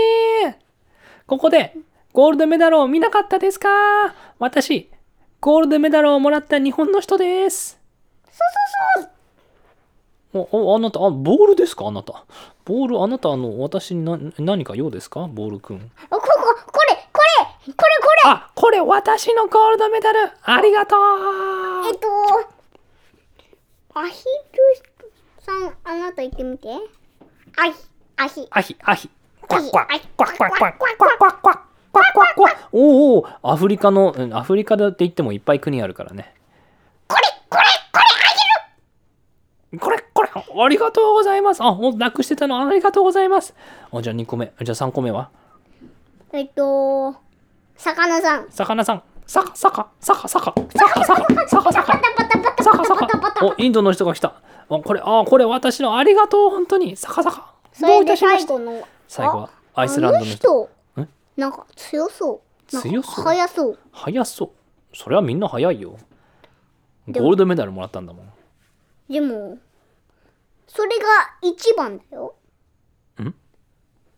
[1.26, 1.74] ここで
[2.12, 3.68] ゴールドメダルを見なかったですか？
[4.38, 4.90] 私
[5.40, 7.80] ゴールドメダルをもらった日本の人です。
[8.26, 8.32] そう
[8.94, 9.10] そうそう。
[10.32, 10.38] あ、
[10.76, 11.86] あなた、あ、ボールですか？
[11.88, 12.24] あなた。
[12.64, 15.28] ボール、あなた、あの、私にな何か用ですか？
[15.28, 15.78] ボールくん。
[15.78, 16.26] こ、こ、こ
[16.88, 17.20] れ、こ
[17.66, 17.84] れ、これ、こ
[18.24, 18.30] れ。
[18.30, 20.30] あ、これ、私のゴールドメダル。
[20.42, 21.00] ありがとう。
[21.88, 22.08] えっと、
[23.98, 26.68] アヒルさん、あなた行ってみて。
[27.56, 27.72] アヒ、
[28.16, 28.46] アヒ。
[28.50, 29.10] アヒ、アヒ。
[29.48, 31.58] クワクワクワクワクワクワクワク
[31.92, 36.36] こわこわこわおおアフリカのアフリカだって言ってもいっぱい国あるからね
[37.08, 38.04] これこれこれ
[39.78, 43.54] これこれありがとうございますあもうなくしてたのありがとうございます
[43.92, 45.30] あじゃあ2個目じゃあ3個目は？
[46.32, 47.14] えっと、
[47.76, 48.46] 魚さん。
[48.50, 54.34] 魚さんサカサカサカサカサカサカサカサカパタパタパタサカサパタパタパタカおインドの人が来た
[54.68, 58.52] あこれあこれ私のありがとう本当にサカサカどういたしまして
[59.06, 62.66] 最後はあアイスランドの人あの人なんか強そう。
[62.66, 63.78] 強そう速そう。
[63.92, 64.50] 早そう
[64.96, 65.96] それはみんな早いよ
[67.08, 68.32] ゴールドメダルもらったんだもん
[69.10, 69.58] でも、
[70.68, 71.04] それが
[71.42, 72.36] 一番だよ。
[73.18, 73.34] ん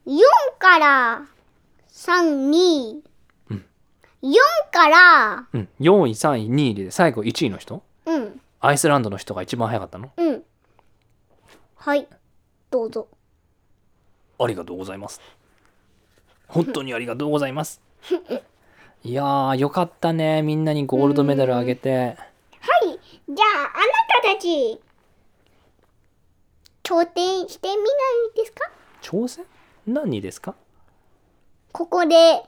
[0.07, 0.19] ?4
[0.59, 1.27] から
[1.89, 3.01] 3、2。
[3.49, 3.65] うん。
[4.23, 4.35] 4
[4.71, 5.69] から、うん。
[5.81, 7.83] 4位3位2位で最後1位の人？
[8.05, 10.11] うん、アイスランドの人が一番早かったの？
[10.15, 10.43] うん。
[11.77, 12.07] はい、
[12.71, 13.09] どうぞ。
[14.39, 15.23] ありがとうございます。
[16.49, 17.81] 本当にありがとうございます。
[19.05, 20.43] いやーよかったね。
[20.43, 21.97] みんなにゴールドメダルあげて。
[21.99, 22.17] はい、
[23.35, 24.81] じゃあ、あなたたち、
[26.83, 27.85] 挑戦してみない
[28.37, 28.71] ですか？
[29.01, 29.47] 挑戦？
[29.87, 30.55] 何ですか？
[31.73, 32.43] ここで、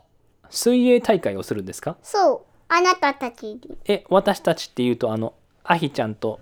[0.51, 1.97] 水泳大会をするんですか？
[2.03, 3.79] そう、あなたたちに。
[3.87, 5.33] え私たちっていうとあの
[5.63, 6.41] アヒちゃんと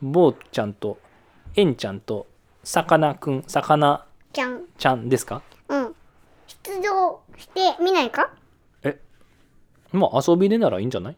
[0.00, 0.98] ボーちゃんと
[1.56, 2.26] エンちゃんと
[2.64, 4.64] さかなくんさかなじゃん。
[4.78, 5.42] ちゃんですか？
[5.68, 5.94] うん。
[6.46, 8.32] 出場してみないか？
[8.84, 8.98] え
[9.92, 11.16] まあ遊びでならいいんじゃない？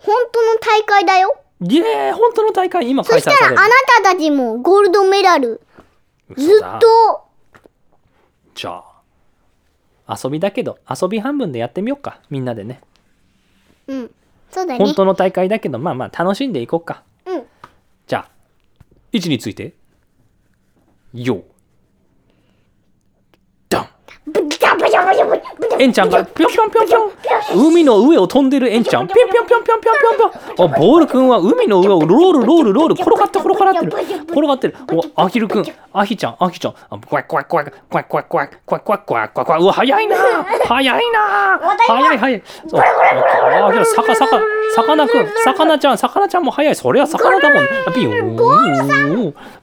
[0.00, 1.36] 本当の大会だよ。
[1.62, 3.68] イエーイ本当の大会今そしたらあな
[4.02, 5.60] たたちもゴールドメダル。
[6.36, 7.24] ずっと。
[8.54, 8.82] じゃ
[10.06, 12.20] あ遊びだけど遊び半分でやってみようか。
[12.30, 12.80] みんなでね。
[13.86, 14.10] うん。
[14.50, 14.78] そうだね。
[14.78, 17.02] 本当の大会だけどまあまあ楽しんでいこうか。
[17.26, 17.46] うん。
[18.06, 18.28] じゃあ
[19.12, 19.74] 位置について。
[21.12, 21.42] よー
[23.68, 23.88] ダン
[24.26, 25.09] ブッダブヨ
[25.78, 27.10] エンちゃんがぴょんぴょんぴょんぴょん。
[27.68, 29.08] 海の上を飛んでるエンちゃん。
[29.08, 30.70] ぴょんぴょんぴょんぴょんぴょんぴょんぴょん。
[30.72, 32.94] あボールくんは海の上をロールロールロール。
[32.94, 33.92] 転がって転がってる。
[34.24, 34.76] 転がってる。
[35.16, 35.64] おアヒルくん。
[35.92, 36.74] アヒちゃんアヒちゃん。
[36.90, 40.16] あクワックワックワックワックワックワックワックワックワックワックワックうわ早いな。
[40.66, 41.60] 早いな。
[41.86, 42.42] 早い早い。
[42.68, 42.80] そう。
[42.80, 44.40] あけどさかさか
[44.74, 45.28] 魚くん。
[45.44, 46.74] 魚ちゃん魚ちゃんも早い。
[46.74, 47.66] それは魚だもん。
[47.94, 48.36] ピヨー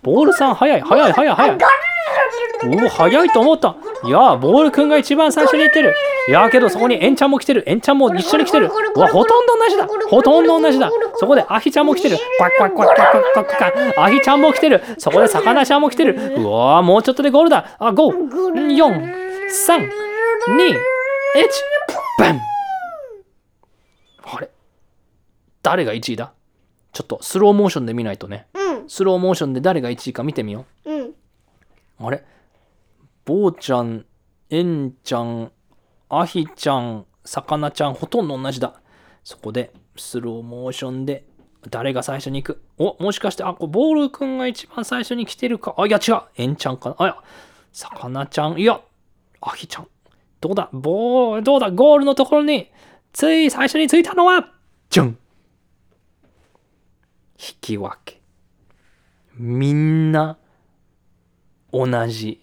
[0.02, 1.58] ボールさん早い早い早い早い。
[2.64, 3.76] おお早いと思った。
[4.04, 5.94] いやボールくんが一番最初に行ってる。
[6.28, 7.64] いやけどそこにエンちゃんも来てる。
[7.68, 8.70] エンちゃんも一緒に来てる。
[8.96, 9.88] うわほとんど同じだ。
[10.10, 10.92] ほとんど同じだ。
[11.16, 12.18] そこでアヒちゃんも来てる。
[13.98, 14.82] アヒちゃんも来てる。
[14.98, 16.36] そこで魚ちゃんも来てる。
[16.38, 17.78] うわもうちょっとでゴールだ。
[17.80, 20.78] あ54321
[22.20, 22.42] バン。
[24.24, 24.50] あれ？
[25.64, 26.34] 誰が1位だ？
[26.92, 28.48] ちょっとスローモーションで見ないとね。
[28.54, 28.90] うん。
[28.90, 30.92] スローモーションで誰が1位か見てみよう。
[30.92, 30.97] ん。
[30.97, 30.97] う
[32.00, 32.24] あれ？
[33.26, 34.06] 坊ちゃん
[34.50, 35.52] エンちゃん
[36.10, 38.80] アヒちゃん魚ちゃんほとんど同じだ。
[39.24, 41.26] そこでスローモーションで
[41.70, 42.62] 誰が最初に行く？
[42.78, 45.76] おもしかしてあこれボールくんが一番最初に来てるか？
[45.78, 46.22] あいや違う。
[46.38, 46.96] エンちゃんかな？
[47.00, 47.18] あいや
[47.74, 48.58] 魚ちゃん。
[48.58, 48.80] いや
[49.42, 49.88] アヒちゃん。
[50.40, 50.70] どうだ？
[50.72, 51.72] ボーどうだ？
[51.72, 52.72] ゴールのところに
[53.12, 54.54] つい最初に着いたのは
[54.90, 55.18] ジュン。
[57.40, 58.22] 引き分け。
[59.36, 60.38] みんな
[61.72, 62.42] 同じ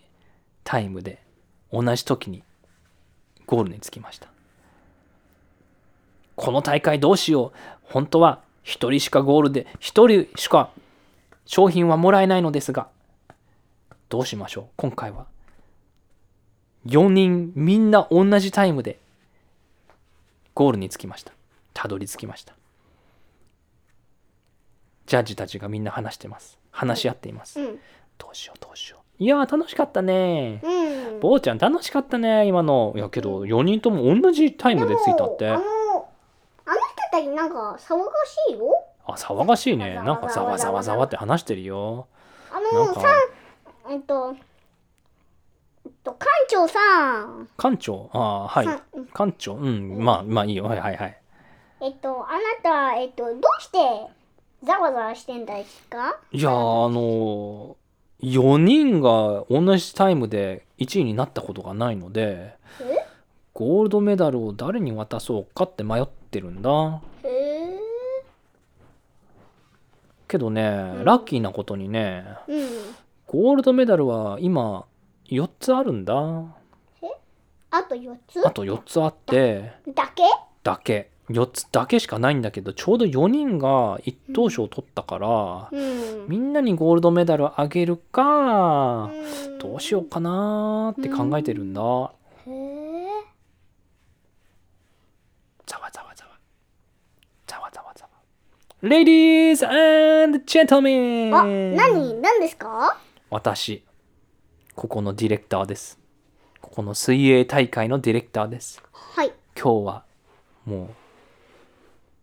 [0.62, 1.22] タイムで
[1.72, 2.42] 同じ時に
[3.46, 4.28] ゴールに着きました。
[6.36, 7.58] この大会どうしよう。
[7.84, 10.70] 本当は1人しかゴールで1人しか
[11.46, 12.88] 商品はもらえないのですが
[14.08, 14.64] どうしましょう。
[14.76, 15.26] 今回は
[16.86, 18.98] 4人みんな同じタイムで
[20.54, 21.32] ゴールに着きました。
[21.72, 22.54] たどり着きました。
[25.06, 26.58] ジャッジたちがみんな話してます。
[26.70, 27.60] 話し合っています。
[27.60, 27.78] うん。
[28.18, 30.60] どうしようどうしよういやー楽しかったね。
[30.62, 31.20] うん。
[31.20, 32.92] 坊ちゃん楽しかったね今の。
[32.96, 35.48] いやけど4人とも同じタイムで着いたって。
[35.48, 38.84] あのあの人たちなんか騒がしいよ。
[39.06, 39.94] あ騒がしいね。
[39.94, 42.08] なんかざわざわざわって話してるよ。
[42.50, 42.94] あなんか。
[42.94, 43.08] のさ
[43.90, 44.34] えっと
[45.84, 47.48] えっと館長さん。
[47.56, 48.10] 館長？
[48.12, 48.64] ああはい。
[48.66, 48.80] さ
[49.14, 49.54] 館長？
[49.54, 49.98] うん。
[50.04, 50.64] まあまあいいよ。
[50.64, 51.16] はいはいはい。
[51.80, 53.78] えっとあなたえっとどうして
[54.64, 56.18] ざわざわしてんですか？
[56.32, 56.54] いやーあ
[56.88, 57.74] のー、
[58.24, 63.06] 4人が同じタイムで1位になったことがないのでえ？
[63.52, 67.00] ゴールドメダルを誰に渡そうかって迷ってるんだ。
[70.26, 71.04] けどね、ん。
[71.04, 72.68] ラッキーなことにねうん。
[73.26, 74.86] ゴールドメダルは今
[75.26, 76.14] 4つあるんだ。
[77.70, 78.46] あと4つ？
[78.46, 80.22] あと4つあってだけ？
[80.62, 86.28] だけ4つだけしかないんだけどちょうど4人が一等賞を取ったから、うん。
[86.28, 89.58] みんなにゴールドメダルあげるか、うん。
[89.58, 91.80] どうしようかなーって考えてるんだ、
[92.46, 93.08] へえ
[95.66, 96.30] ざわざわざわ。
[97.46, 98.10] ざわざわざわ。
[98.82, 101.30] Ladies and あ gentlemen
[101.74, 102.20] 何？
[102.20, 102.98] 何ですか？
[103.30, 103.82] 私。
[104.74, 105.98] ここのディレクターです。
[106.60, 108.82] ここの水泳大会のディレクターです。
[108.92, 109.32] はい。
[109.58, 110.04] 今日は
[110.66, 110.88] もう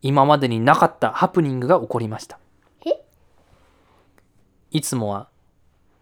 [0.02, 2.40] 今までになかったハプニングが起こりました。
[2.86, 3.04] え？
[4.72, 5.28] いつもは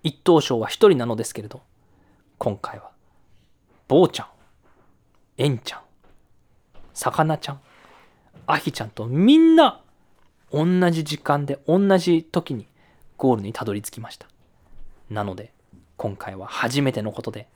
[0.03, 1.61] 一等賞は一人なのですけれど
[2.37, 2.91] 今回は
[3.87, 4.27] 坊ちゃん
[5.37, 5.81] エンちゃん
[6.93, 7.59] 魚ちゃん
[8.47, 9.81] アヒちゃんとみんな
[10.51, 12.67] 同じ時間で同じ時に
[13.17, 14.27] ゴールにたどり着きました。
[15.09, 15.51] なので
[15.97, 17.47] 今回は初めてのことで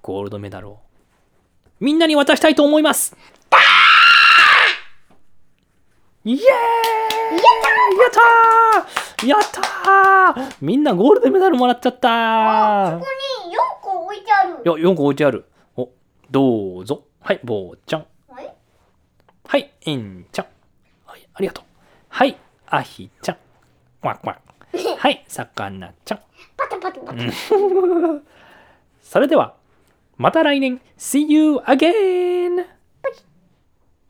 [0.00, 0.78] ゴールドメダルを
[1.80, 3.14] みんなに渡したいと思います
[6.28, 6.40] イエーイ!
[6.40, 6.48] や
[8.08, 9.26] ったー!
[9.28, 9.40] やっ
[10.34, 10.56] たー!
[10.60, 12.98] みんなゴールドメダルもらっちゃったー!
[12.98, 13.06] ここ
[13.46, 14.56] に4個置いてある。
[14.64, 15.44] よ4個置いてある。
[15.76, 15.88] お
[16.28, 17.04] どうぞ。
[17.20, 18.06] はい坊ちゃん。
[18.28, 18.52] はい。
[19.46, 20.46] はいえんちゃん。
[21.04, 21.64] はいありがとう。
[22.08, 22.36] はい
[22.70, 23.36] あひちゃん。
[24.02, 24.34] ワクワ
[24.72, 26.20] クはいさかなちゃん。
[26.56, 27.18] パタパタパタ。
[29.00, 29.54] それでは
[30.16, 30.80] また来年。
[30.98, 32.66] See you again!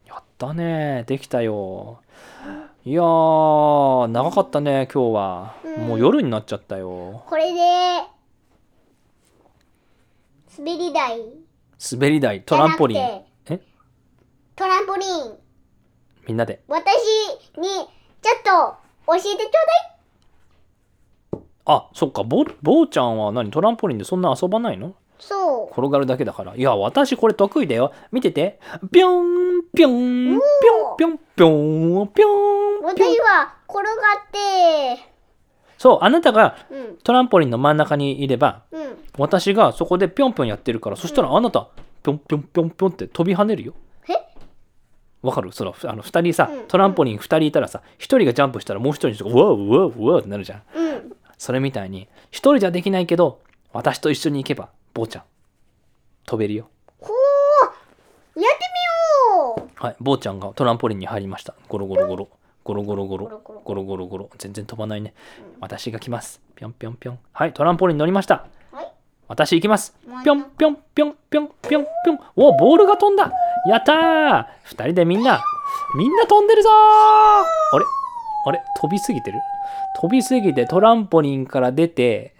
[0.06, 1.04] やったね。
[1.06, 2.00] できたよ
[2.84, 5.86] いやー長かったね今日は、うん。
[5.88, 7.24] もう夜になっちゃったよ。
[7.26, 7.60] これで
[10.56, 11.20] 滑り台。
[11.92, 12.96] 滑り台トランポリン。
[12.96, 13.60] じゃなくえ？
[14.54, 15.06] トランポリン。
[16.28, 16.62] みんなで。
[16.68, 16.94] 私
[17.58, 17.88] にちょっ
[18.44, 18.76] と
[19.08, 19.40] 教えてちょう
[21.32, 21.42] だい。
[21.66, 22.22] あそっか。
[22.22, 23.50] ぼ坊ちゃんは何？
[23.50, 24.94] トランポリンでそんな遊ばないの？
[25.18, 25.72] そう。
[25.72, 26.54] 転がるだけだから。
[26.54, 27.92] いや私これ得意だよ。
[28.12, 28.60] 見てて。
[28.92, 33.92] ぴょんぴょんぴょんぴょんぴょん私は転が
[34.26, 34.30] っ
[34.96, 35.12] て。
[35.78, 36.96] そうあなたがうん。
[37.02, 38.96] トランポリンの真ん中にいればうん。
[39.18, 41.68] 私がそこでぴょんぴょんやってるからそしたらあなた
[42.02, 43.74] ぴょんぴょんぴょんぴょんって飛び跳ねるよ。
[44.08, 44.12] え？
[45.22, 45.52] わかる？
[45.52, 46.68] そのあの2人さうん。
[46.68, 50.62] トランポリン2人いたらさ1人がジャンプしたらもう1人うわうわうわってなるじゃん。
[51.38, 53.40] それみたいに1人じゃできないけど
[53.72, 55.22] 私と一緒に行けば坊ちゃん。
[56.24, 56.70] 飛べるよ。
[56.98, 58.64] ほーやって
[59.52, 59.84] みよう。
[59.84, 61.54] はい坊ちゃんがトランポリンに入りました。
[61.68, 62.28] ゴロゴロゴロ。
[62.64, 63.26] ゴロゴロゴロ。
[63.62, 64.06] ゴロゴロ。
[64.06, 65.12] ゴロ全然飛ばないね。
[65.60, 66.40] 私が来ます。
[66.54, 67.18] ぴょんぴょんぴょん。
[67.30, 68.46] はいトランポリン乗りました。
[68.72, 68.92] はい。
[69.28, 69.94] 私行きます。
[70.24, 72.18] ぴょんぴょんぴょんぴょんぴょんぴょん。
[72.34, 73.30] おボールが飛んだ。
[73.68, 74.46] やったー。
[74.64, 75.42] 二人でみんな。
[75.94, 76.72] みんな飛んでるぞー。
[76.72, 77.84] あれ？
[78.46, 78.62] あれ？
[78.80, 79.40] 飛びすぎてる？
[80.00, 82.34] 飛びすぎてトランポリンから出て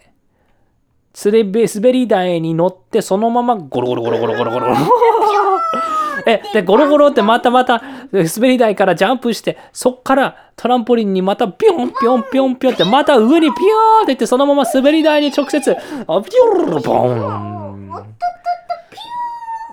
[1.25, 4.75] 滑り台に乗ってそのままゴロゴロゴロゴロゴロゴロ。
[6.25, 7.81] えでゴロゴロってまたまた
[8.11, 18.03] 滑り台からジャンプしてそっからトランポリンにまたピョンピョンピョンピョンってまた上にピヨーっていってそのまま滑り台に直接あピョーボーン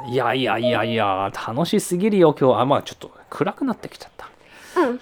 [0.06, 4.98] いやいやいやいや楽しすぎるよ今日あまあちょっと暗くなってきちゃったうん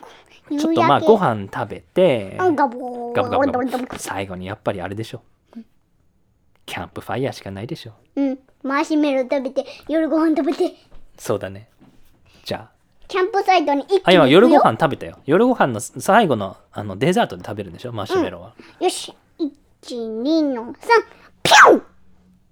[0.59, 2.78] ちょっとまあご飯食べてガブ
[3.14, 5.20] ガブ最後にやっぱりあれでしょ
[6.73, 7.93] キャンプファイヤーしかないでしょ。
[8.16, 8.39] うん。
[8.62, 10.74] マシュメロ食べて夜ご飯食べて。
[11.19, 11.69] そうだね。
[12.47, 12.73] じゃあ。
[13.09, 14.49] キャンプサイトに一気あ今に行くよ。
[14.49, 15.19] 夜ご飯食べたよ。
[15.27, 17.93] 夜ご飯の最後のあのデザートで食べるんでしょ？
[17.93, 19.15] マシュメロは、よし。
[19.82, 20.74] 12の3
[21.43, 21.82] ピョン！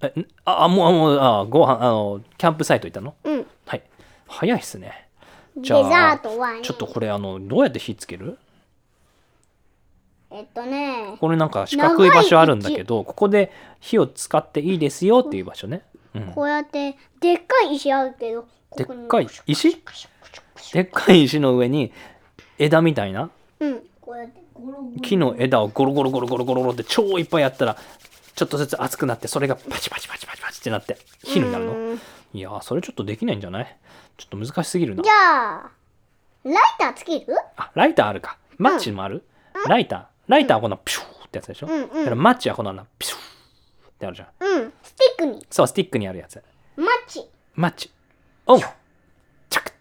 [0.02, 0.26] えん？
[0.44, 3.14] ああもうもうあご飯あのキャンプサイト行ったの？
[3.24, 3.46] うん。
[3.64, 3.82] はい。
[4.28, 5.08] 早いっすね。
[5.56, 8.36] デじゃあザートはねちょっとこれあのどうやって火つける？
[10.30, 15.82] えっとねこれなんか四角い場所あるんだけどここで火を使っていいですよっていう場所ね、
[16.14, 18.46] うん、こうやってでっかい石あるけど
[18.76, 19.82] でっかい石？
[20.72, 21.92] でっかい石の上に
[22.58, 27.76] 枝みたいなうんこうやってゴロゴロ木の枝をゴロゴロゴロゴロゴロゴロって超いっぱいやったら
[28.34, 32.00] ちょっとずつ熱くなってそれがパチパチパチパチパチってなって火になるのうん
[32.32, 33.76] いやーそれちょっとできないんじゃない
[34.16, 35.12] ちょっと難しすぎるなじゃ
[35.66, 35.70] あ
[36.44, 37.26] ライターつける
[37.56, 39.24] あライターあるかマッチもある、
[39.68, 41.88] ライターライターはこのピューってやつでしょ、うんうん。
[41.88, 44.28] だからマッチはこのなピューってあるじゃん。
[44.40, 45.46] うんスティックに。
[45.50, 46.42] そうスティックにあるやつ。
[46.76, 47.28] マッチ。
[47.54, 47.90] マッチ。
[48.46, 49.72] オンチャク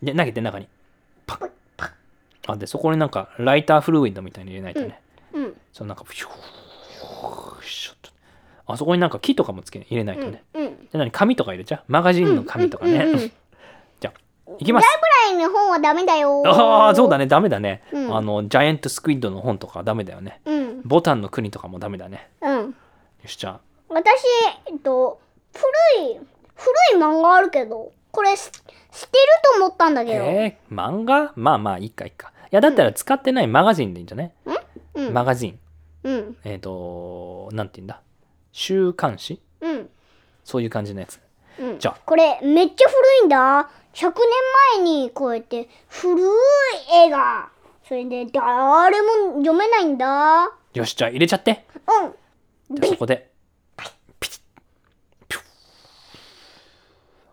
[0.00, 0.68] で投げて中に
[1.26, 1.50] パッ。
[2.50, 5.02] あでそこになんかライターフルーイッドみたいに入れないとね、
[5.34, 8.10] うんそのなんかフィューシュッと。
[8.66, 11.82] あそこになんか木とかもつけ入れないとね、うんで何紙とか入れちゃう？
[11.88, 13.30] マガジンの紙とかね、うんうんうんじゃあ
[14.58, 14.86] いきます。
[14.86, 16.42] ライブラリの本はダメだよ。
[16.46, 17.26] ああそうだね。
[17.26, 18.16] ダメだね、うん。
[18.16, 20.40] あのジャイアントスクイッドの本とかダメだよね。
[20.46, 20.82] うん。
[20.84, 22.28] ボタンの国とかもダメだね。
[22.40, 22.56] うん。
[22.56, 22.72] よ
[23.26, 23.60] しじゃあ。
[23.88, 24.22] 私
[24.66, 25.20] えっと
[25.54, 26.18] 古い
[26.54, 28.50] 古い漫画あるけどこれす
[28.92, 29.24] 捨てる
[29.58, 31.32] と思ったんだけど、えー、漫画？
[31.36, 32.32] まあまあいいかいいか。
[32.50, 34.32] いやだったら使ってないマガジンでいいんじゃない、
[34.94, 35.12] うん。
[35.12, 35.58] マガジン。
[36.04, 36.36] うん。
[36.44, 38.00] えっ、となんて言うんだ？
[38.52, 39.40] 週刊誌？
[39.60, 39.88] うん。
[40.44, 41.20] そういう感じのやつ。
[41.60, 41.78] うん。
[41.78, 42.00] じゃあ。
[42.06, 43.68] これめっちゃ古いんだ
[43.98, 44.14] 100年
[44.76, 46.24] 前にこうやって古い
[47.06, 47.50] 絵が。
[47.82, 50.52] それで誰も読めないんだ。
[50.72, 51.66] よしじゃあ入れちゃって。
[52.70, 52.76] うん。
[52.76, 53.28] でそこで。
[54.20, 54.40] ピチッ。
[55.28, 55.44] ピュッ。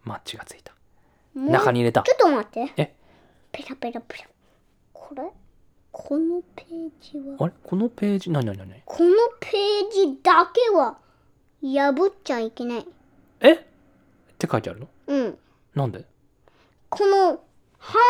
[0.06, 0.74] マッチがついた。
[1.36, 2.02] 中に入れた。
[2.02, 2.74] ちょっと待って。
[2.78, 2.96] え？
[3.52, 4.30] ペラペラペラ。
[4.92, 5.22] これ？
[5.92, 7.46] このページは？
[7.46, 7.54] あれ？
[7.64, 8.32] このページ？
[8.32, 10.98] 何何何何このページだけは
[11.62, 12.88] 破っちゃいけない。
[13.42, 13.52] え？
[13.54, 13.58] っ
[14.40, 14.88] て書いてあるの？
[15.06, 15.38] うん。
[15.76, 16.06] なんで？
[16.98, 17.42] この
[17.78, 18.02] 半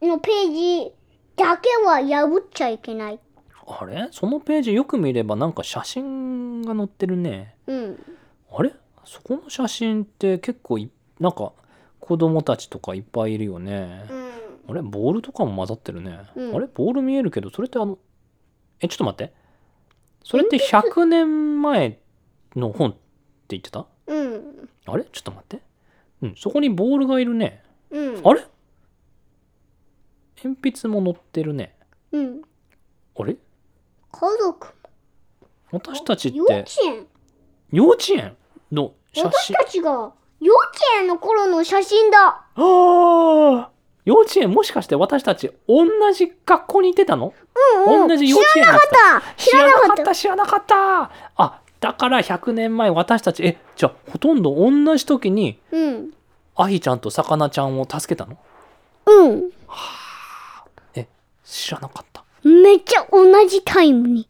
[0.00, 0.52] 分のペー
[0.84, 0.92] ジ
[1.34, 3.20] だけは破っちゃいけない。
[3.66, 4.08] あれ？
[4.12, 7.56] そのページよく見ればなんか写真が載ってるね。
[7.66, 8.04] うん。
[8.52, 8.74] あれ？
[9.04, 11.52] そこの写真って結構いなんか
[12.00, 14.30] 子供たちとかいっぱいいるよね、うん。
[14.68, 14.82] あれ？
[14.82, 16.54] ボールとかも混ざってるね、うん。
[16.54, 16.66] あれ？
[16.66, 17.98] ボール見えるけどそれってあの
[18.80, 19.32] えちょっと待って。
[20.22, 21.98] それって100年前
[22.56, 22.98] の本って
[23.50, 23.86] 言ってた？
[24.06, 24.68] うん。
[24.86, 25.04] あれ？
[25.04, 25.62] ちょっと待って
[26.22, 26.34] うん。
[26.36, 27.62] そこにボールがいるね。
[27.90, 28.20] うん。
[28.24, 28.44] あれ？
[30.42, 31.76] 鉛筆も載ってるね。
[32.12, 32.42] うん。
[33.16, 33.36] あれ？
[34.12, 34.68] 家族。
[35.70, 37.06] 私たちっ幼稚て園。
[37.70, 38.36] 幼稚園
[38.72, 42.18] の写私真たちが幼稚園の頃の写真だ。
[42.18, 43.70] ああ
[44.04, 47.34] 幼稚園もしかして私たち同じ学校に行ってたの？
[47.86, 48.08] うんうん。
[48.08, 49.42] 同じ幼稚園知らなかった。
[49.42, 50.04] 知らなかった。
[50.04, 50.14] た。
[50.14, 51.10] 知らなかった。
[51.36, 56.10] あだから100年前私たちえじゃあほとんど同じ時にうん。
[56.56, 58.36] アヒちゃんとさかなちゃんを助けたの？
[59.06, 59.50] うん。
[60.94, 61.06] え
[61.44, 62.24] 知らなかった。
[62.42, 64.28] めっちゃ同じタイムに。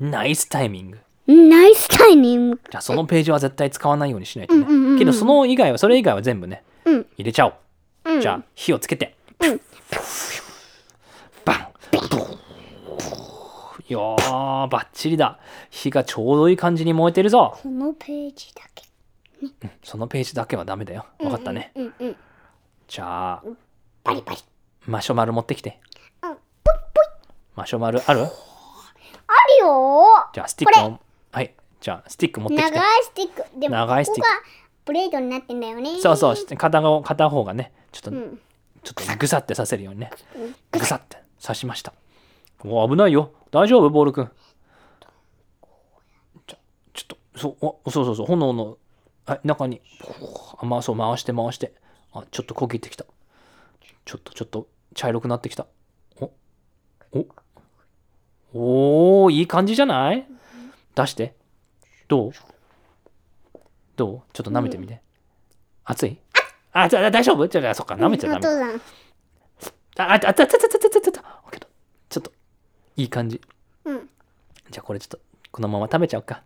[0.00, 0.98] ナイスタイミング。
[1.26, 2.60] ナイスタイミング。
[2.70, 4.98] じゃあそのページは絶対使わないようにしないとね、うんうんうんうん。
[4.98, 7.06] けどその以外はそれ以外は全部ねうん。
[7.18, 7.54] 入れちゃおう、
[8.06, 8.20] うん。
[8.22, 9.60] じゃあ火をつけて、うん
[11.44, 11.68] バン
[13.88, 15.38] いやーバッチリだ。
[15.70, 17.56] 火がちょうどいい感じに燃えてるぞ。
[17.62, 18.84] このページだけ。
[19.42, 21.06] うんそのページだけはダメだよ。
[21.20, 22.16] わかったね、うんうん。
[22.88, 23.42] じゃあ
[24.02, 24.40] パリパリ。
[24.86, 25.78] マシュマロ持ってきて。
[26.22, 26.30] うん。
[26.30, 27.06] ぽいぽい。
[27.54, 28.20] マシュマロある？
[28.22, 28.30] ある
[29.60, 30.30] よ。
[30.32, 30.98] じゃあスティックを
[31.30, 31.54] はい。
[31.80, 32.70] じゃあスティック持ってきて。
[32.70, 33.60] 長いスティック。
[33.60, 34.28] でも、長いスティック。
[34.28, 34.50] ここが
[34.86, 36.00] ブレードになってんだよね。
[36.00, 36.56] そうそう。
[36.56, 38.40] 片方片方がねちょっと、うん。
[38.82, 40.10] ちょっとぐさってさせるようにね。
[40.72, 41.92] ぐさって刺しました
[42.64, 44.30] お危ないよ大丈夫ボールくん
[46.46, 46.56] ちょ
[46.92, 48.78] ちょっとそうおそうそうそう炎の
[49.26, 49.80] はい中に
[50.58, 51.74] あまあそう回して回して
[52.12, 53.04] あちょっと焦げてきた
[54.04, 55.66] ちょっとちょっと茶色くなってきた
[56.20, 56.30] お
[57.12, 57.26] お
[59.24, 60.26] おーいい感じじゃない
[60.94, 61.34] 出して
[62.08, 62.32] どう
[63.96, 65.00] どうちょっと舐めてみて、
[65.84, 66.18] 熱い
[66.72, 68.38] あ、じゃあ大丈夫じゃあ、そっか、舐めちゃダメ。
[68.38, 68.74] お父さん。
[68.74, 71.15] あ、あ、あ、あ、あ、あ、あ、あ、あ、あ、けど、ちょっと、
[72.96, 73.40] いい感じ。
[73.84, 74.08] うん。
[74.70, 75.18] じゃあ、これちょっと、
[75.52, 76.42] このまま食べちゃおうか。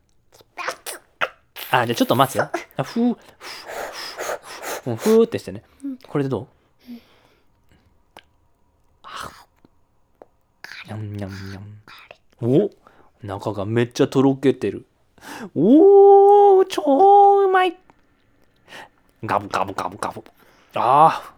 [1.71, 2.37] あ、じゃあ、ちょっと待つ？
[2.37, 2.51] よ。
[2.77, 3.17] あ、ふー、
[4.85, 5.63] ふー、ふーってしてね。
[6.09, 6.47] これでどう？
[10.87, 11.63] にゃんにゃんにゃん。
[12.41, 12.71] お？
[13.23, 14.87] 中がめっちゃとろけてる。
[15.55, 17.77] おー、超うまい
[19.23, 20.25] ガブガブガブガブ。
[20.75, 21.35] ああ、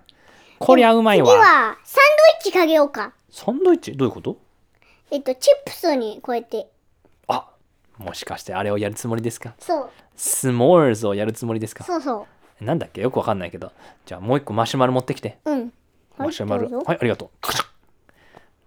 [0.59, 1.35] こりゃうまい次わ。
[1.35, 3.13] は、サンドイッチかけようか。
[3.31, 3.93] サンドイッチ？
[3.93, 4.39] どういうこと？
[5.13, 6.69] えっと、チップスにこうやって。
[7.29, 7.47] あ
[7.99, 9.55] もしかしてあれをやるつもりですか？
[9.59, 9.91] そう。
[10.17, 11.85] s'mores をやるつもりですか？
[11.85, 12.27] そうそ
[12.63, 13.03] なんだっけ？
[13.03, 13.73] よくわかんないけど。
[14.07, 15.37] じゃあもう一個マシュマロ持ってきて。
[15.45, 15.51] う。
[15.51, 15.73] うん。
[16.17, 16.79] マシュマロ。
[16.79, 17.29] はい、ありがとう。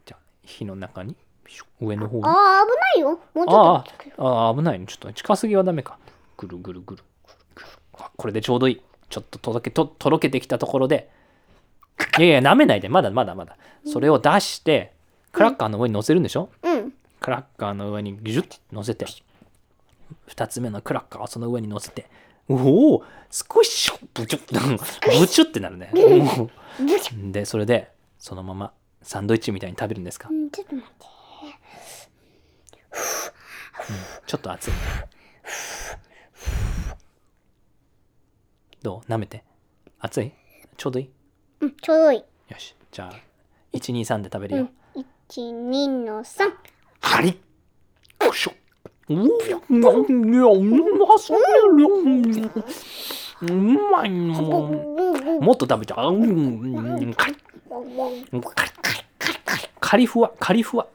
[0.05, 1.15] じゃあ火の中に
[1.81, 2.23] 上の方に。
[2.25, 3.19] ああ、危ないよ。
[3.33, 3.83] もうちょあっ
[4.15, 4.23] と。
[4.23, 4.85] ああ危ないね。
[4.85, 5.97] ちょっと近すぎはダメか。
[6.37, 7.03] ぐるぐるぐる。
[7.55, 8.81] ぐるあこれでちょうどいい。
[9.09, 11.09] ちょっと届けととろけてきたところで。
[12.19, 12.89] いやいや、舐めないで。
[12.89, 13.57] まだまだまだ。
[13.91, 14.93] それを出して、
[15.35, 16.93] クラッカーの上に乗せるんでしょ、うん。
[17.19, 19.05] クラッカーの上にギュッと乗せて、
[20.27, 22.09] 二つ目のクラッカーをその上に乗せて、
[22.47, 22.55] お
[22.95, 25.91] お少しブチュッ、ブチュってなるね。
[27.33, 28.71] で、それで、そのまま
[29.01, 30.29] サンドイッチみたいに食べるんですか？
[30.31, 31.05] うんちょっと待って。
[34.25, 34.73] ちょっと熱い。
[38.81, 39.11] どう？
[39.11, 39.43] 舐めて。
[39.99, 40.31] 熱い？
[40.77, 41.09] ちょうどいい？
[41.59, 42.19] うん、ちょうどいい。
[42.19, 42.25] よ
[42.57, 42.73] し。
[42.91, 43.13] じゃあ、
[43.73, 44.69] 1、2、3で食べるよ。
[45.29, 46.51] 1、2の3。
[47.01, 48.53] カリッよいしょ
[49.09, 49.23] うーん
[53.41, 53.53] う
[53.91, 54.41] まいの
[55.41, 57.37] もっと食べちゃううんカリッ
[57.67, 57.85] カリ
[58.39, 60.87] ッカリッカリッカリッカリふわカリふわ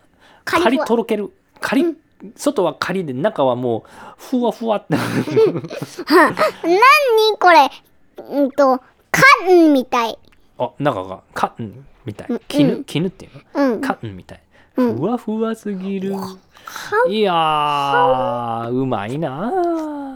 [0.44, 1.30] カリとろける
[1.60, 1.96] カリ
[2.36, 6.72] 外はカリで中はもうふわふわってなに
[7.38, 7.70] これ
[8.28, 8.78] うんと、
[9.10, 10.18] カンみたい。
[10.60, 12.28] あ中がカンみたい。
[12.28, 12.40] うん。
[12.46, 13.72] 絹絹っていうの？
[13.72, 13.80] うん。
[13.80, 14.42] カンみたい。
[14.76, 14.96] うん。
[14.96, 16.14] ふわふわすぎる。
[17.08, 19.50] いやーうまいな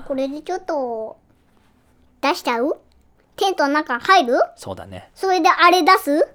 [0.05, 0.07] ー。
[0.07, 1.17] これでちょっと、
[2.21, 2.77] 出しちゃう？
[3.37, 4.35] テントの中入る？
[4.57, 5.11] そうだね。
[5.15, 6.29] それであれ出す？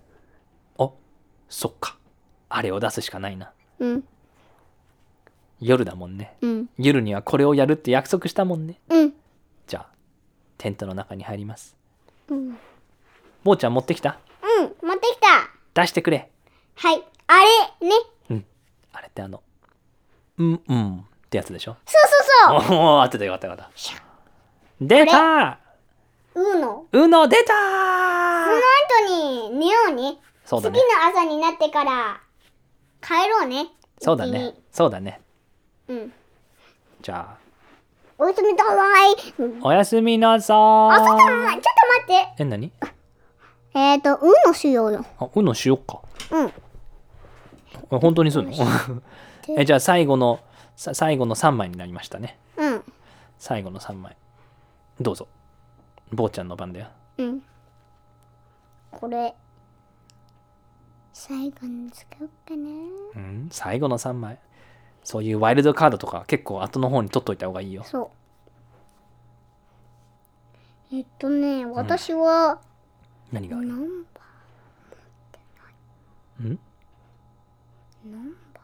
[0.79, 0.89] あ
[1.47, 1.95] そっか。
[2.49, 3.51] あれを出すしかないな。
[3.79, 4.03] うん、
[5.61, 6.35] 夜だもんね。
[6.41, 8.79] うん、夜にはこれをやるって約束したもんね。
[8.89, 9.13] うん。
[9.67, 9.87] じゃあ
[10.57, 11.77] テントの中に入ります。
[12.27, 12.57] うん、
[13.43, 14.19] 坊ちゃん持ってきた？
[14.41, 15.81] うん、持ってきた。
[15.81, 16.29] 出してくれ
[16.75, 17.03] はい。
[17.27, 17.33] あ
[17.81, 17.95] れ、ね。
[18.29, 18.45] うん
[18.91, 19.41] あれってあの
[20.37, 21.77] うんうんってやつでしょ？
[21.85, 22.01] そう
[22.49, 22.77] そうそう。
[22.77, 23.71] おお当てたよかったよかった
[24.81, 25.59] 出た
[26.35, 26.85] うの。
[26.91, 27.59] うの出たそ
[28.51, 28.57] の
[29.07, 30.17] 後に寝ようね。
[30.45, 32.21] そうだね次の朝になってから
[33.01, 33.67] 帰ろうね。
[33.99, 35.21] そうだねそうだね。
[35.87, 36.13] うん。
[37.01, 37.37] じゃあ
[38.17, 38.73] おやすみなさ
[39.11, 39.33] い。
[39.37, 41.73] うんおやすみなさい待って、ちょっ
[42.07, 42.43] と待って。
[42.43, 42.71] え何？
[43.73, 45.05] えっ、ー、と、うのしようよ。
[45.19, 46.01] あうのしよっか
[46.31, 46.53] うん。
[47.91, 49.01] え本当にするの
[49.57, 50.39] えじゃあ最後の
[50.75, 52.83] さ最後の3枚になりましたねうん。
[53.37, 54.15] 最後の3枚
[54.99, 55.27] どうぞ
[56.11, 56.87] 坊ちゃんの番だよ
[57.17, 57.41] うん。
[58.91, 59.35] これ、
[61.13, 62.69] 最後に使おうかな。
[63.15, 64.39] うん最後の3枚
[65.03, 68.11] そういうワイルドカードとか結構後の方に取っといた方がいいよそ
[70.91, 70.95] う。
[70.95, 72.61] えっとね、私は、
[73.31, 73.67] 何がある？
[73.67, 74.21] ナンバ
[76.43, 76.51] ん？
[76.51, 76.57] ー、
[78.11, 78.61] ナンバ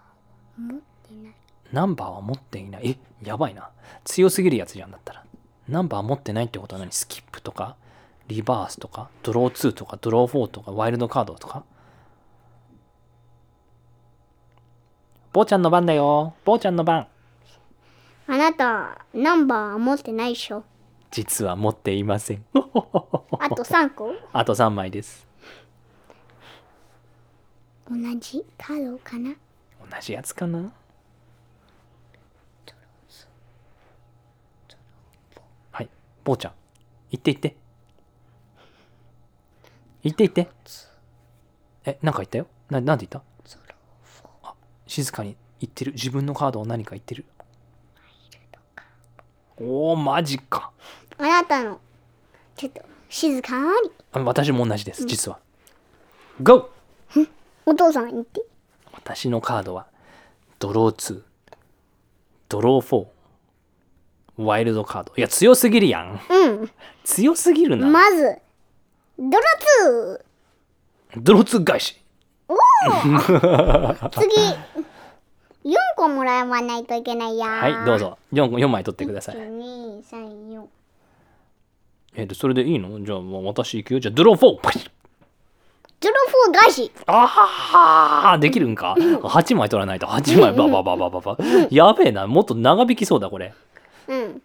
[0.59, 1.35] ー持ってない。
[1.71, 2.89] ナンバーは持っていない。
[2.91, 2.97] え
[3.27, 3.69] やばいな。
[4.03, 5.23] 強すぎるやつじゃんだったら。
[5.67, 6.91] ナンバー持ってないってことは何？
[6.91, 7.75] スキップとか？
[8.27, 9.09] リバースとか？
[9.23, 9.97] ドロー2とか？
[10.01, 10.71] ドロー4とか？
[10.71, 11.63] ワイルドカードとか？
[15.33, 16.33] 坊ちゃんの番だよ。
[16.45, 17.07] 坊ちゃんの番。
[18.27, 20.63] あなた、ナンバー持ってないでしょ。
[21.15, 22.45] 実は持っていません。
[22.53, 22.59] あ
[23.49, 24.11] と3個？
[24.33, 25.25] あと3枚です。
[27.89, 29.29] 同じカードかな？
[29.31, 29.37] 同
[30.01, 30.73] じやつかな？
[35.71, 35.89] はい。
[36.25, 36.51] 坊ちゃん。
[37.11, 37.55] 行って行って。
[40.03, 40.49] 行って行って。
[41.85, 42.47] えなんか言ったよ？
[42.69, 43.23] ななんて言った？
[44.43, 44.53] あ
[44.85, 45.93] 静かに言ってる。
[45.93, 47.23] 自分のカードを何か言ってる。
[49.57, 50.73] おおマジか
[51.17, 51.79] あなたの。
[52.55, 53.91] ちょっと静かに。
[54.13, 55.39] あ私も同じです実は。
[56.41, 56.69] GO!
[57.65, 58.43] お父さん言って。
[58.93, 59.87] 私のカードは
[60.59, 61.21] ドロー2
[62.49, 63.05] ドロー4
[64.37, 65.13] ワイルドカード。
[65.17, 66.19] いや強すぎるやん。
[66.29, 66.71] うん。
[67.03, 68.37] 強すぎるな、まず
[69.17, 69.43] ドロ
[69.83, 70.25] ツ
[71.17, 72.01] ドロー2返し。
[72.47, 74.27] ー 次
[75.65, 78.17] 4個もらわないといけないやはいどうぞ。
[78.33, 79.35] 4, 4枚取ってください。
[79.37, 80.65] 1234
[82.15, 83.03] えっとそれでいいの？
[83.03, 83.99] じゃあもう私行くよ。
[83.99, 84.89] じゃあドロー4パシッ。
[86.01, 90.05] ドロフォー返しああできるんか ?8 枚取らないと。
[90.05, 90.53] 8枚。
[90.57, 91.37] ババババババ。
[91.71, 92.27] やべえな。
[92.27, 93.53] もっと長引きそうだこれ。
[94.07, 94.41] うん。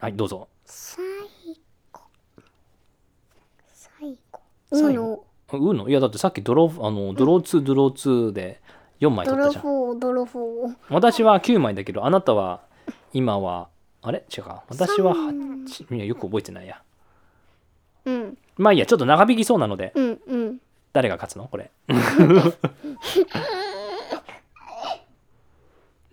[0.00, 0.48] はいどうぞ。
[0.66, 1.04] 最
[1.92, 2.00] 後。
[3.72, 4.40] 最後。
[4.72, 5.24] 最後。
[5.52, 5.88] うの。
[5.88, 7.90] いやだってさっきドローあのドロー2ドロー
[8.28, 8.60] 2で
[9.00, 9.62] 4枚ドロ取ったじゃん。
[9.62, 10.74] フォードロフォー。
[10.90, 12.60] 私は9枚だけどあなたは
[13.14, 13.68] 今は
[14.02, 14.24] あれ？
[14.36, 14.64] 違うか。
[14.68, 16.82] 私は8いやよく覚えてないや
[18.04, 18.38] うん。
[18.56, 19.92] まあいいやちょっと長引きそうなので。
[19.94, 20.58] うんうん。
[20.92, 21.48] 誰が勝つの？
[21.48, 21.70] これ。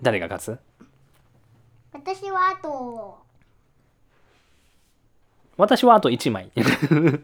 [0.01, 0.59] 誰が勝つ？
[1.93, 3.19] 私はあと。
[5.57, 6.51] 私はあと1枚。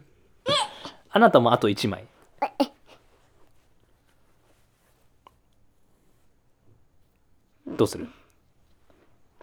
[1.10, 2.06] あなたもあと1枚。
[7.66, 8.08] どうする？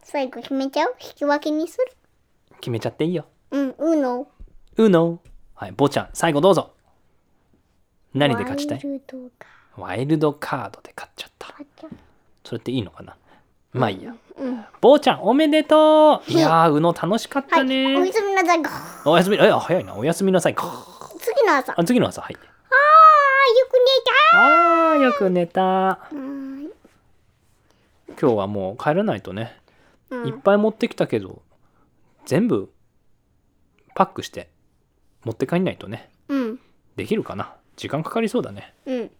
[0.03, 0.95] 最後決めちゃう？
[1.01, 1.85] 引き分けにする？
[2.61, 3.25] 決めちゃっていいよ。
[3.51, 4.27] うんうの？
[4.77, 5.19] うの
[5.53, 6.71] はい坊ちゃん最後どうぞ。
[8.13, 8.81] 何で勝ちたい？
[9.77, 11.53] ワイルドカードで勝っちゃった。
[12.43, 13.15] それっていいのかな？
[13.73, 14.15] まあいいや。
[14.37, 14.65] うん。
[14.81, 16.31] 坊ちゃんおめでとう。
[16.31, 18.61] いやーうの楽しかっはいたね、おやすみなさい
[19.05, 19.95] おやすみえ早いな。
[19.95, 21.73] おやすみなさい次の朝。
[21.73, 22.33] ああ次の朝はい。
[22.33, 22.41] ーよ
[23.69, 23.75] く
[24.33, 25.99] あーよく寝た。
[28.19, 29.57] 今日はもう帰らないとね、
[30.09, 30.27] うん。
[30.27, 31.41] いっぱい持ってきたけど
[32.25, 32.71] 全部
[33.93, 34.49] パックして
[35.25, 36.09] 持って帰んないとね。
[36.29, 36.59] うん。
[36.95, 37.53] できるかな？
[37.75, 38.73] 時間かかりそうだね。
[38.85, 39.11] うん。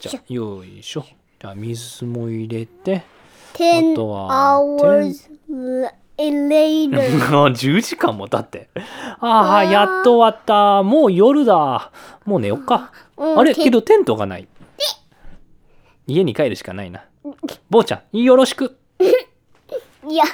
[0.00, 1.04] じゃあよいしょ。
[1.40, 3.02] じゃあ水も入れて
[3.54, 6.90] 10あとは hours later
[7.52, 8.68] 10時間も経って。
[9.20, 10.82] ああやっと終わった。
[10.82, 11.90] もう夜だ。
[12.24, 12.92] もう寝よっか。
[13.16, 13.34] うん。
[13.34, 14.46] てあれけどテントがない。
[16.06, 17.04] 家に帰るしかないな。
[17.70, 18.76] 坊ちゃんよろしく。
[20.08, 20.24] いや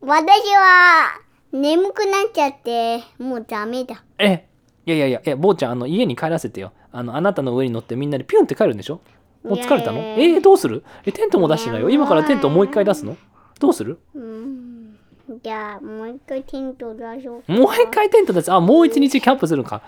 [0.00, 1.20] 私は
[1.54, 4.02] 眠くなっちゃってもうダメだ。
[4.18, 4.48] え
[4.84, 6.72] いやいやいやえ坊ちゃんあの家に帰らせてよ。
[6.90, 9.00] あのあなたの上に乗ってみんなでピュンって帰るんでしょ？
[9.44, 9.98] もう疲れたの？
[10.00, 10.82] えー、どうする？
[11.06, 11.90] えテントも出してないよ？
[11.90, 13.16] 今からテントもう一回出すの？
[13.60, 14.00] どうする？
[14.16, 14.96] うん。
[15.44, 17.52] じゃあもう一回テント出そうか。
[17.52, 18.52] もう一回テント出す？
[18.52, 19.80] あもう一日キャンプするのか。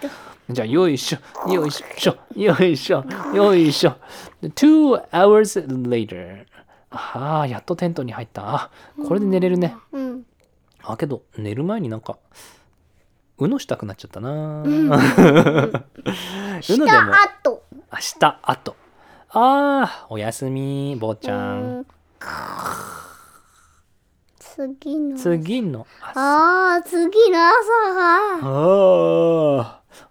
[0.48, 1.52] じゃあよいしょ。
[1.52, 2.16] よいしょ。
[2.36, 3.04] よいしょ。
[3.34, 3.96] よいしょ。
[4.40, 6.44] Two hours later
[6.90, 8.54] ああやっとテントに入った。
[8.54, 8.70] あ
[9.04, 9.76] これで寝れるね。
[9.90, 10.22] うん
[10.88, 12.18] あけど寝る前になんか
[13.38, 14.62] うのしたくなっちゃったな。
[14.62, 15.00] う ので
[16.60, 17.62] もした後。
[17.92, 18.76] 明日あと
[19.30, 21.80] あーおやすみ坊ちゃうん。
[21.80, 21.86] ん
[24.38, 25.16] 次の。
[25.18, 26.20] 次の朝。
[26.20, 27.94] ああ次の朝。
[27.94, 29.60] があー。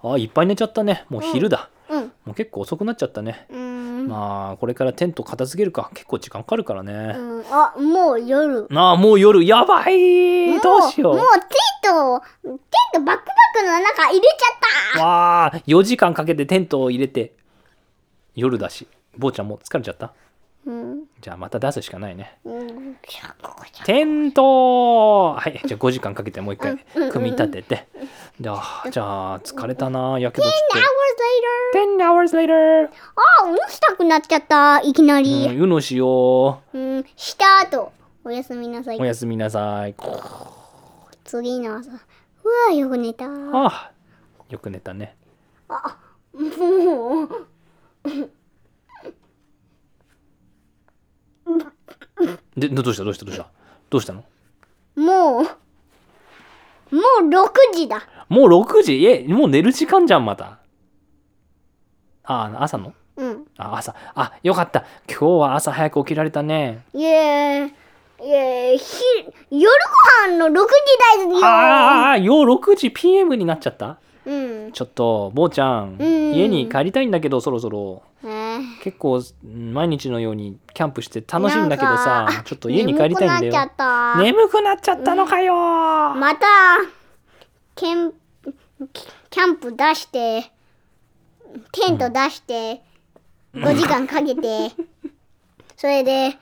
[0.01, 1.05] あーいっぱい寝ちゃったね。
[1.09, 3.45] もう昼だ、うんもう結構遅くなっちゃったね。
[3.49, 5.89] うん、まあこれからテント片付けるか。
[5.93, 8.67] 結構時間かかるからね、うん、あもう夜。
[8.73, 9.43] ああもう夜。
[9.45, 10.59] やばい。
[10.59, 11.15] どうしよう。
[11.15, 11.45] もうテ
[11.89, 12.59] ントテン
[12.93, 15.05] トバックパックの中入れちゃった。
[15.05, 17.33] わあ4時間かけてテントを入れて。
[18.35, 18.87] 夜だし。
[19.17, 20.13] 坊ちゃんもう疲れちゃった？
[20.65, 21.03] うん。
[21.21, 22.39] じゃあまた出すしかないね。
[22.43, 22.97] うん。
[23.85, 25.61] テントはい。
[25.65, 26.77] じゃあ5時間かけてもう一回
[27.11, 27.87] 組み立てて。
[28.41, 30.53] じゃあじゃあ疲れたなやけどちょっ
[32.03, 32.89] hours later と10 hours later
[33.41, 36.77] あうんしたくなっちゃったいきなうりんうのしよう。
[36.77, 37.91] ん、した後
[38.23, 38.97] おやすみなさい。
[38.97, 39.95] うおやすみなさい。
[41.23, 41.91] 次の朝。
[41.91, 41.93] う
[42.69, 43.27] わよく寝た。
[43.29, 43.91] もああ
[44.49, 45.15] よく寝たね。
[46.33, 48.09] う
[52.57, 53.47] でどどうしたどうしたどうした？
[53.89, 54.23] どうしたの？
[54.95, 55.43] もう
[56.95, 58.03] もう6時だ。
[58.29, 59.05] もう6時？
[59.05, 60.59] えもう寝る時間じゃんまた。
[62.23, 62.93] ああ朝の？
[63.17, 63.45] うん。
[63.57, 63.95] あ朝。
[64.15, 64.85] あよかった。
[65.09, 66.85] 今日は朝早く起きられたね。
[66.93, 67.65] いえ
[68.21, 69.03] いえひ
[69.51, 69.69] 夜
[70.27, 71.45] ご飯の6時だよ。
[71.45, 73.97] ああよ6時 PM になっちゃった？
[74.25, 74.71] うん。
[74.71, 76.33] ちょっと坊ちゃん、うん。
[76.33, 78.03] 家に帰りたいんだけどそろそろ。
[78.23, 78.27] え
[78.59, 78.65] ね。
[78.81, 84.21] 結構うん毎日のようにキャンプして楽しいんだけどなんさかちょっと家に帰りたいんだ眠くなっよちゃった。
[84.21, 85.53] 眠くなっちゃったのかよ
[86.15, 86.47] また、
[87.75, 88.11] ケン、
[89.29, 90.51] キャンプ出して、
[91.71, 92.81] テント出して、
[93.53, 94.71] 5時間かけて、
[95.77, 96.37] それで、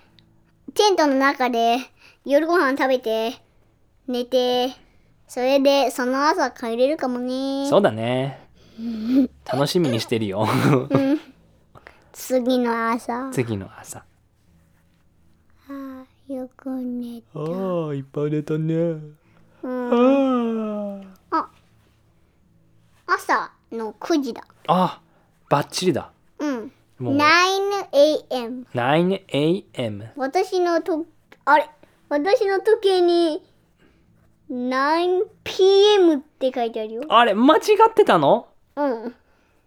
[0.73, 1.77] テントの中で
[2.26, 3.34] 夜ご飯食べて、
[4.07, 4.69] 寝て、
[5.34, 7.68] それでその朝帰れるかもね。
[7.68, 8.47] そうだね
[9.51, 10.47] 楽しみにしてるよ
[12.11, 13.31] 次の朝。
[13.31, 14.05] 次の朝
[15.68, 17.39] あーよく寝た。
[17.39, 18.76] ああいっぱい寝たね
[19.64, 21.01] うん、
[21.31, 21.49] あ
[23.07, 24.43] 朝の9時だ。
[24.68, 25.01] あ
[25.49, 26.72] バッチリだうん。
[26.99, 28.65] もう 9am。
[28.68, 31.07] 9am 私のと、
[31.45, 31.68] あれ？
[32.10, 33.41] 私の時計に
[34.49, 37.03] 9pm って書いてあるよ。
[37.09, 37.59] あれ間違
[37.89, 38.47] ってたの？
[38.75, 39.15] うん。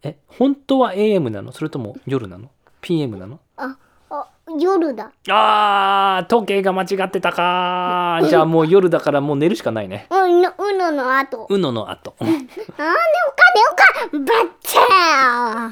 [0.02, 1.52] え本当は AM なの？
[1.52, 2.50] それとも夜なの
[2.80, 3.40] ?PM なの？
[3.56, 3.76] あ、
[4.10, 4.28] あ、
[4.60, 5.10] 夜だ。
[5.28, 11.46] あー時計が間違ってたか じゃあもう夜だからもう寝るしかないねうん、のうのの後。
[11.48, 12.52] うのの後 あー、寝ようか、
[13.54, 14.84] 寝ようか、バッチャー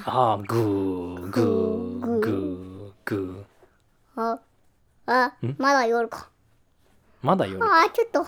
[0.07, 4.41] あーグーグーグーグーあ、
[5.07, 6.29] あ、まだ夜か。
[7.23, 8.27] まだ夜あー、ちょっと。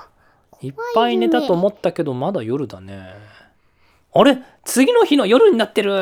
[0.62, 3.14] いっぱい寝たと思ったけどまだ夜だね。
[4.14, 4.38] あれ？
[4.64, 5.92] 次の日の夜になってる。
[5.96, 5.98] っ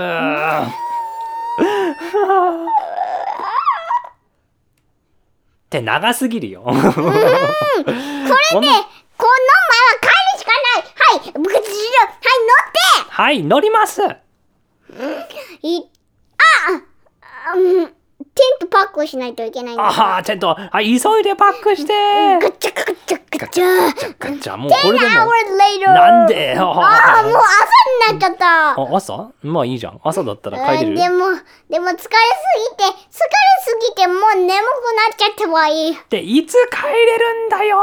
[5.70, 6.62] て長すぎるよ。
[6.62, 8.78] これでこの前は
[10.00, 10.84] 帰るしかない。
[10.96, 11.78] はい、部活終了
[13.08, 14.00] はい、はい乗ります。
[14.02, 14.24] 乗って
[15.62, 15.90] い、
[16.38, 17.94] ああ、うん、
[18.34, 19.84] テントパックをしないといけないんだ。
[19.84, 21.92] ああちゃんとはい急いでパックして
[22.40, 23.66] ガチャガチャガチャ。
[24.18, 25.26] ガチャもうこれでも hours
[25.58, 25.92] later!
[25.92, 26.56] なんで？
[26.56, 28.70] ああ、もう朝になっちゃった。
[28.80, 29.32] あ朝？
[29.42, 30.96] まあいいじゃん朝だったら帰れる？
[30.96, 31.26] でも、
[31.68, 32.08] でも疲れすぎ
[32.76, 32.94] て、疲れ
[33.62, 34.56] すぎてもう眠くな
[35.12, 35.98] っちゃったわいい。
[36.10, 37.76] でいつ帰れるんだよ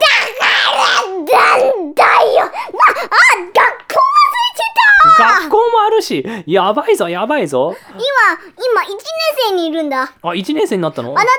[0.00, 2.44] なんだよ。
[2.44, 3.22] わあ、学校忘れ
[4.54, 4.62] て
[5.16, 5.24] た。
[5.40, 7.74] 学校もあるしやばいぞやばいぞ。
[7.90, 8.02] 今、
[8.56, 8.96] 今、1年
[9.48, 10.02] 生にいるんだ。
[10.02, 11.14] あなあ1年生になったの？
[11.14, 11.30] たの、あな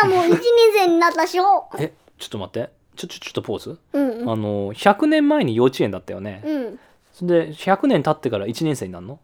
[0.00, 0.40] たも 1年
[0.74, 1.68] 生になったでしょ。
[1.78, 2.70] えちょっと待って。
[2.96, 3.78] ちょちょちょっとポーズ。
[3.92, 6.42] うん、あの100年前に幼稚園だったよね。
[6.44, 6.78] うん。
[7.12, 9.18] それで100年経ってから1年生になるの？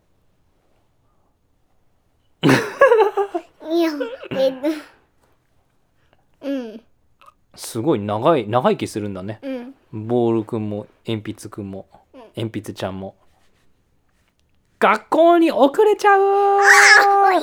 [2.42, 3.90] いや、
[4.32, 4.68] えっと、
[6.42, 6.82] うん、
[7.54, 9.40] すごい長い長生きするんだね。
[9.42, 9.74] うん。
[9.92, 11.86] ボールくんも鉛筆くんも
[12.36, 13.16] 鉛筆ちゃんも。
[14.78, 16.62] 学校に遅れちゃうあ、
[17.32, 17.42] 今、カレ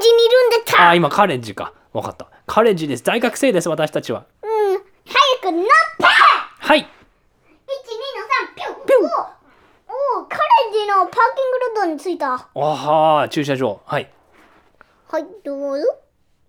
[0.00, 0.88] ジにいるんだった。
[0.90, 1.72] あ今カレッジか。
[1.92, 2.28] 分かった。
[2.46, 3.02] カレッジです。
[3.02, 4.26] 大学生です私たちは。
[4.42, 5.66] うん、早く乗って。
[6.04, 6.94] はい !1、2の3、
[8.54, 9.04] ピュンピュン
[10.16, 12.32] おお、カレッジのパーキングロードに着いた。
[12.32, 13.80] あはー駐車場。
[13.84, 14.10] はい。
[15.08, 15.84] はい、どうぞ。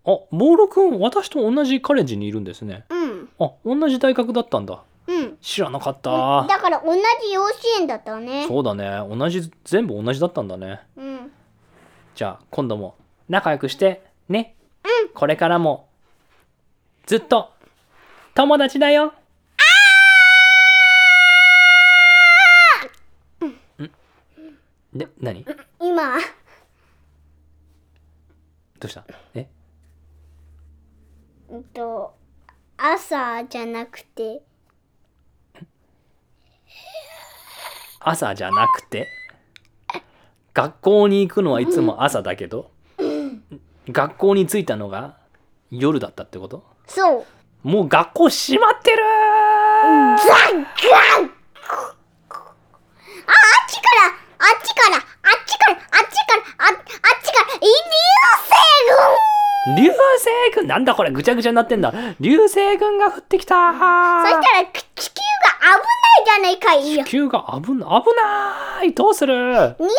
[0.10, 2.86] あボールくん私と同じカレッジにいるんですね。
[2.90, 4.82] うん、あ同じ大学だったんだ。
[5.06, 5.38] うん。
[5.42, 6.46] 知らなかった。
[6.48, 7.02] だから同じ
[7.34, 8.46] 幼稚園だったね。
[8.48, 9.02] そうだね。
[9.14, 10.80] 同じ全部同じだったんだね。
[10.96, 11.32] うん。
[12.16, 12.96] じゃあ今度も
[13.28, 14.56] 仲良くしてね。
[14.86, 15.10] うん。
[15.10, 15.90] これからも
[17.06, 17.52] ずっと
[18.34, 19.14] 友達だよ。
[23.84, 23.90] ん。
[24.98, 25.44] で何？
[25.44, 26.22] ど今、う
[28.88, 29.04] した？
[29.34, 29.50] え？
[31.58, 32.14] うんと、
[32.78, 34.44] 朝じゃなくて、
[38.00, 39.08] 朝じゃなくて？
[40.54, 42.70] 学校に行くのはいつも朝だけど？
[43.90, 45.18] 学校に着いたのが
[45.72, 46.64] 夜だったってこと？
[46.86, 47.26] そ
[47.66, 47.68] う。
[47.68, 48.98] もう学校閉まってる！
[48.98, 49.04] ザ
[50.14, 51.32] ッガンあ、あっ
[53.68, 55.04] ちから、あっちから、あっ
[55.44, 57.74] ちから、あっちから、ああっちから、イリュー
[58.46, 58.54] セ
[59.76, 59.96] 流星
[60.56, 67.04] 群なんだこれぐちゃぐちゃになってんだ流星群が降ってきた群そしたらく地球が危ないじゃないかいよ。
[67.04, 69.34] 地球が危な危ないどうする？
[69.34, 69.92] 日本なのに、アメ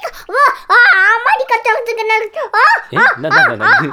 [0.00, 0.38] リカ、わ、
[0.68, 0.76] あ、ア
[1.18, 2.38] メリカってことがなくて、
[2.92, 3.92] えあ、あ、ななななあ、あ、あ、あ、あ、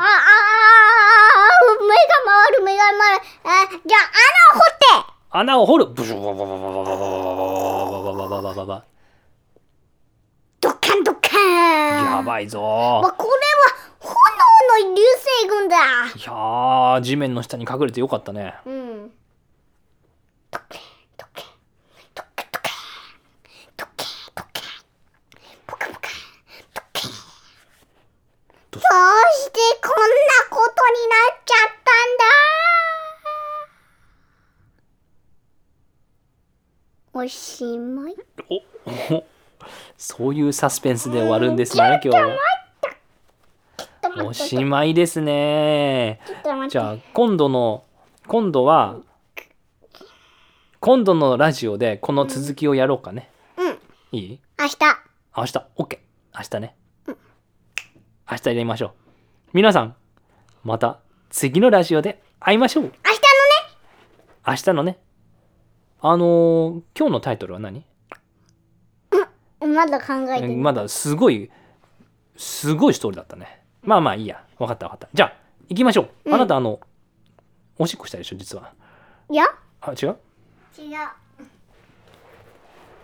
[1.81, 3.21] 目が回る、目が回る。
[3.43, 3.47] あ、
[3.85, 4.85] じゃあ、穴を掘って。
[5.31, 6.95] 穴を掘るブシュババババババ
[8.01, 8.83] ババババババ
[10.61, 12.15] ドッカンドッカン。
[12.17, 13.31] やばいぞわこれ
[14.81, 15.01] の流
[15.41, 15.75] 星群だ。
[15.75, 18.55] いやー地面の下に隠れてよかったね。
[18.65, 19.11] うん。
[20.49, 20.79] ドケ
[21.17, 21.43] ドケ
[22.15, 22.83] ドケドケ
[23.77, 24.05] ドケ
[24.35, 24.61] ドケ
[25.67, 26.01] ポカポカ。
[26.73, 27.07] ドケ
[28.71, 28.85] どうし
[29.51, 30.05] てこんな
[30.49, 32.17] ことになっちゃったん
[37.13, 37.23] だ？
[37.25, 38.15] おしまい。
[38.49, 38.55] お
[39.15, 39.23] お
[39.97, 42.35] そういうサスペンスで終わるんですね、今日は。
[44.21, 46.19] おしまいですね。
[46.69, 47.83] じゃあ、今度の、
[48.27, 48.97] 今度は、
[50.79, 53.29] 今度のラジオでこの続きをやろうかね。
[53.57, 53.79] うん。
[54.11, 54.39] いい？
[54.59, 54.77] 明日。
[55.35, 55.99] 明日、OK。
[56.35, 56.75] 明日ね。
[58.29, 58.91] 明日やりましょう。
[59.53, 59.95] 皆さん、
[60.63, 60.99] また
[61.29, 62.83] 次のラジオで会いましょう。
[62.83, 62.93] 明日
[64.45, 64.99] 明日のね。
[66.01, 67.85] あのー今日のタイトルは何？
[69.11, 69.73] のね。
[69.73, 70.53] まだ考えてる。
[70.57, 71.49] まだすごい、
[72.35, 73.62] すごいストーリーだったね。
[73.83, 74.43] まあまあいいや。
[74.59, 75.09] わかったわかった。
[75.13, 75.33] じゃあ、
[75.69, 76.33] 行きましょう。
[76.33, 76.79] あなた、あの、
[77.77, 78.71] おしっこしたでしょ、実は。
[79.29, 79.45] いや
[79.81, 80.15] あ、違う？
[80.77, 80.89] 違う。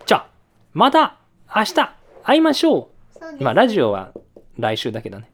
[0.06, 0.26] じゃあ、
[0.72, 1.16] また
[1.54, 1.74] 明日
[2.22, 2.90] 会いましょ
[3.40, 3.42] う。
[3.42, 4.12] まあ、ラジオは
[4.58, 5.30] 来週だけどね。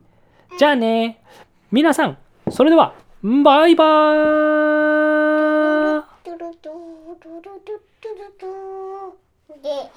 [0.59, 1.23] じゃあね。
[1.71, 2.19] 皆さん、
[2.51, 6.07] それでは、バイバーイ
[9.63, 9.91] で、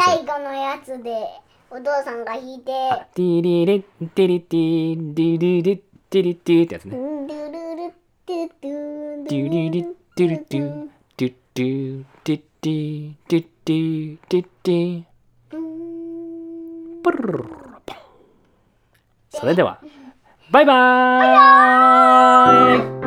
[0.00, 1.40] 最後のやつで、
[1.72, 5.78] お父さんが弾いて、あティリリティリティディリリ
[6.10, 6.96] ティリティってやつね。
[6.96, 7.92] ドゥルル
[8.26, 9.84] トゥリリ
[10.16, 15.04] ティリティデュデュデュデュデュデュデュデュ
[17.04, 17.44] プルルル
[19.30, 19.80] それでは、
[20.50, 22.99] バイバーイ